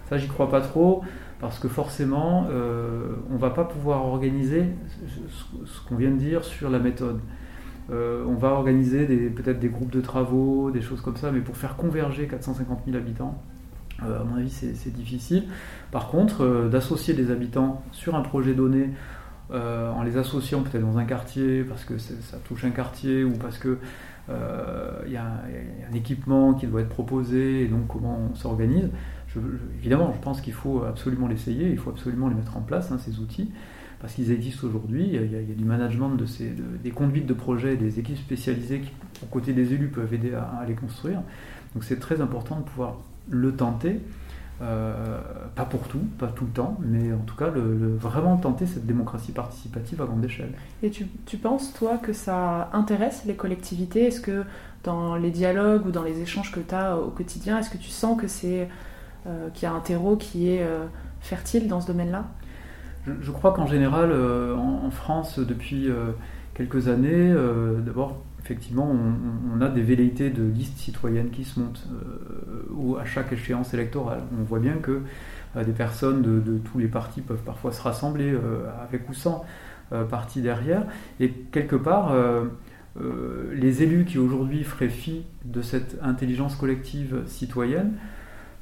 Ça, 0.09 0.17
j'y 0.17 0.27
crois 0.27 0.49
pas 0.49 0.61
trop 0.61 1.03
parce 1.39 1.59
que 1.59 1.67
forcément, 1.67 2.47
euh, 2.49 3.15
on 3.31 3.37
va 3.37 3.49
pas 3.49 3.65
pouvoir 3.65 4.05
organiser 4.05 4.65
ce, 5.65 5.87
qu'on 5.87 5.95
vient 5.95 6.11
de 6.11 6.17
dire 6.17 6.43
sur 6.43 6.69
la 6.69 6.79
méthode. 6.79 7.19
Euh, 7.91 8.23
on 8.27 8.35
va 8.35 8.49
organiser 8.49 9.05
peut-être 9.29 9.59
des 9.59 9.69
groupes 9.69 9.91
de 9.91 10.01
travaux, 10.01 10.71
des 10.71 10.81
choses 10.81 11.01
comme 11.01 11.17
ça, 11.17 11.31
mais 11.31 11.41
pour 11.41 11.57
faire 11.57 11.75
converger 11.75 12.27
450 12.27 12.81
000 12.85 12.97
habitants, 12.97 13.41
euh, 14.03 14.21
à 14.21 14.23
mon 14.23 14.37
avis, 14.37 14.49
c'est 14.49 14.93
difficile. 14.93 15.43
Par 15.91 16.07
contre, 16.07 16.67
d'associer 16.69 17.13
des 17.13 17.31
habitants 17.31 17.83
sur 17.91 18.15
un 18.15 18.21
projet 18.21 18.53
donné, 18.53 18.91
en 19.51 20.01
les 20.01 20.17
associant 20.17 20.61
peut-être 20.63 20.81
dans 20.81 20.97
un 20.97 21.05
quartier, 21.05 21.63
parce 21.63 21.85
que 21.85 21.99
ça 21.99 22.37
touche 22.47 22.65
un 22.65 22.71
quartier, 22.71 23.23
ou 23.23 23.33
parce 23.33 23.59
que 23.59 23.77
il 24.29 25.11
y, 25.11 25.17
a 25.17 25.41
un 25.91 25.95
équipement 25.95 26.53
qui 26.53 26.67
doit 26.67 26.81
être 26.81 26.89
proposé, 26.89 27.63
et 27.63 27.67
donc 27.67 27.87
comment 27.87 28.19
on 28.31 28.35
s'organise, 28.35 28.89
évidemment, 29.79 30.13
je 30.15 30.21
pense 30.21 30.41
qu'il 30.41 30.53
faut 30.53 30.83
absolument 30.83 31.27
l'essayer, 31.27 31.69
il 31.69 31.77
faut 31.77 31.89
absolument 31.89 32.27
les 32.27 32.35
mettre 32.35 32.57
en 32.57 32.61
place, 32.61 32.91
hein, 32.91 32.97
ces 32.97 33.19
outils, 33.19 33.51
parce 33.99 34.13
qu'ils 34.13 34.31
existent 34.31 34.67
aujourd'hui. 34.67 35.09
Il, 35.13 35.31
y, 35.31 35.35
a 35.35 35.55
du 35.55 35.65
management 35.65 36.09
de 36.09 36.25
ces, 36.25 36.53
des 36.83 36.91
conduites 36.91 37.25
de 37.25 37.33
projets, 37.33 37.75
des 37.75 37.99
équipes 37.99 38.17
spécialisées 38.17 38.81
qui, 38.81 38.91
aux 39.23 39.27
côtés 39.27 39.53
des 39.53 39.73
élus, 39.73 39.87
peuvent 39.87 40.13
aider 40.13 40.33
à, 40.33 40.63
les 40.67 40.75
construire. 40.75 41.21
Donc 41.73 41.83
c'est 41.83 41.99
très 41.99 42.21
important 42.21 42.57
de 42.59 42.63
pouvoir 42.63 42.97
le 43.29 43.53
tenter. 43.53 43.99
Euh, 44.61 45.19
pas 45.53 45.65
pour 45.65 45.81
tout, 45.89 46.05
pas 46.17 46.27
tout 46.27 46.45
le 46.45 46.51
temps, 46.51 46.77
mais 46.79 47.11
en 47.11 47.19
tout 47.19 47.35
cas 47.35 47.49
le, 47.49 47.97
vraiment 47.97 48.37
tenter 48.37 48.65
cette 48.65 48.85
démocratie 48.85 49.33
participative 49.33 50.01
à 50.01 50.05
grande 50.05 50.23
échelle. 50.23 50.53
Et 50.81 50.89
tu, 50.89 51.07
tu 51.25 51.37
penses, 51.37 51.73
toi, 51.73 51.97
que 51.97 52.13
ça 52.13 52.69
intéresse 52.71 53.25
les 53.25 53.35
collectivités? 53.35 54.05
Est-ce 54.05 54.21
que 54.21 54.43
dans 54.83 55.17
les 55.17 55.29
dialogues 55.29 55.85
ou 55.87 55.91
dans 55.91 56.03
les 56.03 56.21
échanges 56.21 56.53
que 56.53 56.61
tu 56.61 56.73
as 56.73 56.97
au 56.97 57.09
quotidien, 57.09 57.59
est-ce 57.59 57.69
que 57.69 57.77
tu 57.77 57.89
sens 57.89 58.19
que 58.19 58.27
c'est 58.27 58.69
euh, 59.27 59.49
qu'il 59.49 59.63
y 59.63 59.65
a 59.69 59.73
un 59.73 59.81
terreau 59.81 60.15
qui 60.15 60.49
est 60.49 60.63
euh, 60.63 60.85
fertile 61.19 61.67
dans 61.67 61.81
ce 61.81 61.87
domaine-là? 61.87 62.23
Je, 63.21 63.31
crois 63.31 63.51
qu'en 63.51 63.67
général, 63.67 64.11
en, 64.11 64.89
France, 64.89 65.37
depuis 65.37 65.89
quelques 66.55 66.87
années, 66.87 67.31
d'abord, 67.85 68.23
effectivement, 68.45 68.95
on, 69.53 69.59
a 69.59 69.69
des 69.69 69.81
velléités 69.81 70.29
de 70.29 70.43
listes 70.43 70.77
citoyennes 70.77 71.31
qui 71.31 71.43
se 71.43 71.59
montent, 71.59 71.87
ou 72.71 72.95
à 72.95 73.03
chaque 73.03 73.33
échéance 73.33 73.73
électorale. 73.73 74.21
On 74.39 74.43
voit 74.43 74.59
bien 74.59 74.75
que 74.75 75.01
des 75.55 75.71
personnes 75.71 76.21
de, 76.21 76.59
tous 76.59 76.77
les 76.77 76.87
partis 76.87 77.21
peuvent 77.21 77.43
parfois 77.43 77.71
se 77.71 77.81
rassembler, 77.81 78.37
avec 78.83 79.09
ou 79.09 79.15
sans 79.15 79.45
parti 80.11 80.41
derrière, 80.41 80.83
et 81.19 81.31
quelque 81.51 81.75
part, 81.75 82.13
les 83.51 83.81
élus 83.81 84.05
qui 84.05 84.19
aujourd'hui 84.19 84.63
feraient 84.63 84.89
fi 84.89 85.25
de 85.43 85.63
cette 85.63 85.97
intelligence 86.03 86.55
collective 86.55 87.23
citoyenne 87.25 87.93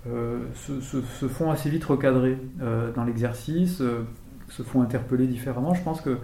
euh, 0.05 0.39
se, 0.53 1.27
font 1.29 1.49
assez 1.49 1.69
vite 1.69 1.85
recadrer 1.85 2.37
euh, 2.61 2.91
dans 2.91 3.05
l'exercice, 3.05 3.79
euh, 3.79 4.01
se 4.49 4.61
font 4.61 4.81
interpeller 4.81 5.27
différemment. 5.27 5.73
Je 5.73 5.81
pense 5.81 6.01
que 6.01 6.17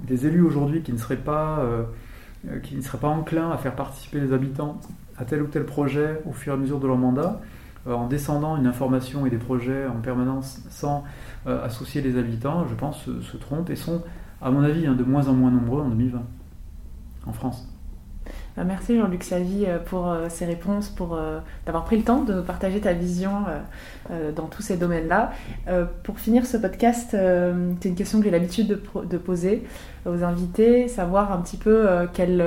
des 0.00 0.26
élus 0.26 0.42
aujourd'hui 0.42 0.82
qui 0.82 0.92
ne 0.92 0.98
seraient 0.98 1.16
pas 1.16 1.64
qui 2.62 2.76
ne 2.76 2.80
seraient 2.80 2.98
pas 2.98 3.08
enclins 3.08 3.50
à 3.50 3.58
faire 3.58 3.74
participer 3.74 4.20
les 4.20 4.32
habitants 4.32 4.80
à 5.16 5.24
tel 5.24 5.42
ou 5.42 5.46
tel 5.46 5.64
projet 5.64 6.20
au 6.24 6.32
fur 6.32 6.52
et 6.52 6.56
à 6.56 6.58
mesure 6.58 6.78
de 6.78 6.86
leur 6.86 6.96
mandat, 6.96 7.40
en 7.86 8.06
descendant 8.06 8.56
une 8.56 8.66
information 8.66 9.26
et 9.26 9.30
des 9.30 9.38
projets 9.38 9.86
en 9.86 10.00
permanence 10.00 10.60
sans 10.70 11.04
associer 11.46 12.00
les 12.00 12.16
habitants, 12.16 12.66
je 12.68 12.74
pense, 12.74 13.04
se, 13.04 13.36
trompent 13.36 13.70
et 13.70 13.76
sont, 13.76 14.02
à 14.40 14.50
mon 14.50 14.62
avis, 14.62 14.86
hein, 14.86 14.94
de 14.94 15.02
moins 15.02 15.26
en 15.26 15.32
moins 15.32 15.50
nombreux 15.50 15.82
en 15.82 15.88
2020 15.88 16.22
en 17.26 17.32
France. 17.32 17.68
Bah, 18.58 18.64
merci 18.64 18.96
Jean-Luc 18.96 19.22
Savy 19.22 19.66
euh, 19.66 19.78
pour 19.78 20.08
euh, 20.08 20.26
ces 20.28 20.44
réponses, 20.44 20.88
pour 20.88 21.14
euh, 21.14 21.38
d'avoir 21.64 21.84
pris 21.84 21.96
le 21.96 22.02
temps 22.02 22.24
de 22.24 22.40
partager 22.40 22.80
ta 22.80 22.92
vision 22.92 23.44
dans 24.34 24.46
tous 24.46 24.62
ces 24.62 24.76
domaines-là. 24.76 25.32
Pour 26.02 26.18
finir 26.18 26.46
ce 26.46 26.56
podcast, 26.56 27.10
c'est 27.10 27.88
une 27.88 27.94
question 27.94 28.18
que 28.18 28.24
j'ai 28.24 28.30
l'habitude 28.30 28.80
de, 29.04 29.18
poser 29.18 29.64
aux 30.06 30.24
invités, 30.24 30.88
savoir 30.88 31.30
un 31.30 31.40
petit 31.40 31.58
peu 31.58 31.86
quelle 32.14 32.44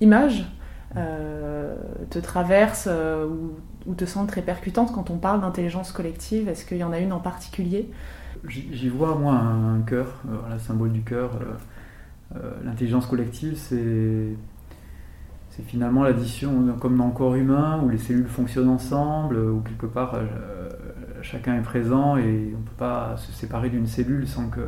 image 0.00 0.46
te 0.94 2.18
traverse 2.18 2.88
ou, 3.86 3.94
te 3.94 4.04
semble 4.06 4.26
très 4.26 4.42
percutante 4.42 4.92
quand 4.92 5.10
on 5.10 5.18
parle 5.18 5.42
d'intelligence 5.42 5.92
collective. 5.92 6.48
Est-ce 6.48 6.64
qu'il 6.64 6.78
y 6.78 6.84
en 6.84 6.92
a 6.92 6.98
une 6.98 7.12
en 7.12 7.20
particulier? 7.20 7.90
J'y 8.48 8.88
vois 8.88 9.14
moi 9.16 9.34
un 9.34 9.80
cœur, 9.82 10.22
le 10.50 10.58
symbole 10.58 10.92
du 10.92 11.02
cœur. 11.02 11.32
L'intelligence 12.64 13.06
collective, 13.06 13.56
c'est 13.56 14.34
c'est 15.56 15.62
finalement 15.62 16.02
l'addition, 16.02 16.76
comme 16.80 16.98
dans 16.98 17.06
le 17.06 17.12
corps 17.12 17.34
humain, 17.34 17.80
où 17.82 17.88
les 17.88 17.96
cellules 17.98 18.26
fonctionnent 18.26 18.68
ensemble, 18.68 19.36
où 19.36 19.60
quelque 19.60 19.86
part 19.86 20.14
euh, 20.14 20.68
chacun 21.22 21.56
est 21.56 21.62
présent 21.62 22.18
et 22.18 22.52
on 22.54 22.58
ne 22.58 22.64
peut 22.64 22.76
pas 22.76 23.16
se 23.16 23.32
séparer 23.32 23.70
d'une 23.70 23.86
cellule 23.86 24.28
sans 24.28 24.50
que 24.50 24.60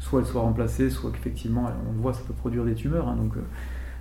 soit 0.00 0.20
elle 0.20 0.26
soit 0.26 0.42
remplacée, 0.42 0.90
soit 0.90 1.10
qu'effectivement, 1.12 1.70
on 1.88 1.92
le 1.92 1.98
voit, 1.98 2.12
ça 2.12 2.20
peut 2.26 2.34
produire 2.34 2.64
des 2.64 2.74
tumeurs. 2.74 3.08
Hein. 3.08 3.16
donc, 3.16 3.36
euh, 3.36 3.40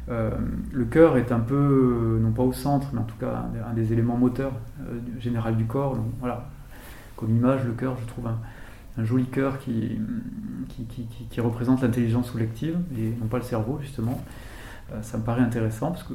euh, 0.09 0.31
le 0.73 0.85
cœur 0.85 1.17
est 1.17 1.31
un 1.31 1.39
peu, 1.39 2.19
non 2.21 2.31
pas 2.31 2.43
au 2.43 2.53
centre, 2.53 2.89
mais 2.93 2.99
en 2.99 3.05
tout 3.05 3.17
cas 3.17 3.45
un, 3.69 3.73
des 3.73 3.93
éléments 3.93 4.17
moteurs 4.17 4.53
général 5.19 5.55
du 5.55 5.65
corps. 5.65 5.97
Voilà, 6.19 6.49
comme 7.15 7.29
image, 7.29 7.65
le 7.65 7.73
cœur, 7.73 7.97
je 8.01 8.05
trouve 8.05 8.27
un, 8.27 9.03
joli 9.03 9.25
cœur 9.25 9.59
qui, 9.59 9.99
qui 11.29 11.41
représente 11.41 11.83
l'intelligence 11.83 12.31
collective 12.31 12.77
et 12.97 13.13
non 13.21 13.27
pas 13.27 13.37
le 13.37 13.43
cerveau, 13.43 13.79
justement. 13.81 14.21
Euh, 14.93 15.01
ça 15.01 15.17
me 15.17 15.23
paraît 15.23 15.41
intéressant 15.41 15.91
parce 15.91 16.03
que 16.03 16.13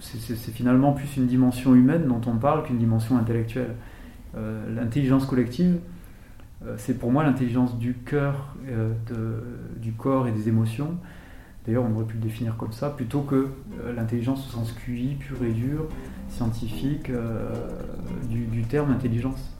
c'est 0.00 0.52
finalement 0.52 0.92
plus 0.92 1.16
une 1.16 1.26
dimension 1.26 1.74
humaine 1.74 2.06
dont 2.06 2.20
on 2.26 2.36
parle 2.36 2.62
qu'une 2.62 2.78
dimension 2.78 3.18
intellectuelle. 3.18 3.74
Euh, 4.36 4.62
l'intelligence 4.74 5.26
collective, 5.26 5.78
euh, 6.64 6.74
c'est 6.78 6.98
pour 6.98 7.12
moi 7.12 7.24
l'intelligence 7.24 7.78
du 7.78 7.94
cœur, 7.94 8.54
du 9.76 9.92
corps 9.92 10.28
et 10.28 10.32
des 10.32 10.48
émotions. 10.48 10.96
D'ailleurs, 11.66 11.84
on 11.84 11.94
aurait 11.94 12.06
pu 12.06 12.14
le 12.14 12.22
définir 12.22 12.56
comme 12.56 12.72
ça, 12.72 12.88
plutôt 12.88 13.20
que 13.20 13.48
l'intelligence 13.94 14.48
au 14.48 14.50
sens 14.50 14.72
QI, 14.72 15.16
pur 15.16 15.36
et 15.44 15.52
dur, 15.52 15.88
scientifique, 16.30 17.12
du, 18.30 18.62
terme 18.62 18.90
intelligence. 18.92 19.54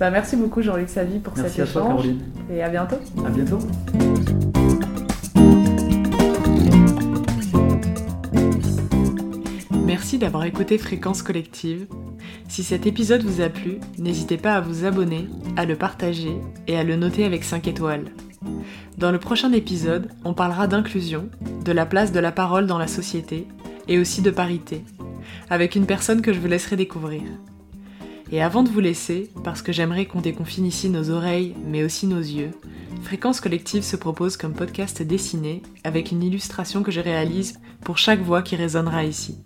Bah, 0.00 0.10
merci 0.10 0.36
beaucoup 0.36 0.62
Jean-Luc 0.62 0.88
Savy 0.88 1.18
pour 1.18 1.36
merci 1.36 1.56
cet 1.56 1.68
à 1.68 1.72
Toi, 1.72 1.88
Caroline. 1.88 2.20
Et 2.50 2.62
à 2.62 2.70
bientôt. 2.70 2.96
À 3.24 3.28
bientôt. 3.28 3.58
Merci 10.12 10.20
d'avoir 10.26 10.44
écouté 10.44 10.76
Fréquence 10.76 11.22
Collective. 11.22 11.86
Si 12.46 12.62
cet 12.64 12.86
épisode 12.86 13.22
vous 13.22 13.40
a 13.40 13.48
plu, 13.48 13.78
n'hésitez 13.96 14.36
pas 14.36 14.56
à 14.56 14.60
vous 14.60 14.84
abonner, 14.84 15.26
à 15.56 15.64
le 15.64 15.74
partager 15.74 16.36
et 16.66 16.76
à 16.76 16.84
le 16.84 16.96
noter 16.96 17.24
avec 17.24 17.42
5 17.44 17.66
étoiles. 17.66 18.12
Dans 18.98 19.10
le 19.10 19.18
prochain 19.18 19.50
épisode, 19.52 20.10
on 20.26 20.34
parlera 20.34 20.66
d'inclusion, 20.66 21.30
de 21.64 21.72
la 21.72 21.86
place 21.86 22.12
de 22.12 22.20
la 22.20 22.30
parole 22.30 22.66
dans 22.66 22.76
la 22.76 22.88
société 22.88 23.46
et 23.88 23.98
aussi 23.98 24.20
de 24.20 24.30
parité, 24.30 24.84
avec 25.48 25.76
une 25.76 25.86
personne 25.86 26.20
que 26.20 26.34
je 26.34 26.40
vous 26.40 26.46
laisserai 26.46 26.76
découvrir. 26.76 27.22
Et 28.30 28.42
avant 28.42 28.62
de 28.62 28.68
vous 28.68 28.80
laisser, 28.80 29.30
parce 29.42 29.62
que 29.62 29.72
j'aimerais 29.72 30.04
qu'on 30.04 30.20
déconfine 30.20 30.66
ici 30.66 30.90
nos 30.90 31.08
oreilles, 31.08 31.54
mais 31.66 31.84
aussi 31.84 32.06
nos 32.06 32.20
yeux, 32.20 32.50
Fréquence 33.02 33.40
Collective 33.40 33.82
se 33.82 33.96
propose 33.96 34.36
comme 34.36 34.52
podcast 34.52 35.00
dessiné, 35.00 35.62
avec 35.84 36.12
une 36.12 36.22
illustration 36.22 36.82
que 36.82 36.92
je 36.92 37.00
réalise 37.00 37.54
pour 37.82 37.96
chaque 37.96 38.20
voix 38.20 38.42
qui 38.42 38.56
résonnera 38.56 39.04
ici. 39.04 39.38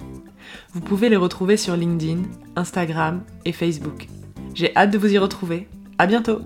Vous 0.73 0.81
pouvez 0.81 1.09
les 1.09 1.17
retrouver 1.17 1.57
sur 1.57 1.77
LinkedIn, 1.77 2.23
Instagram 2.57 3.23
et 3.45 3.53
Facebook. 3.53 4.09
J'ai 4.55 4.75
hâte 4.77 4.91
de 4.91 4.99
vous 4.99 5.13
y 5.13 5.19
retrouver. 5.19 5.69
À 5.99 6.07
bientôt! 6.07 6.41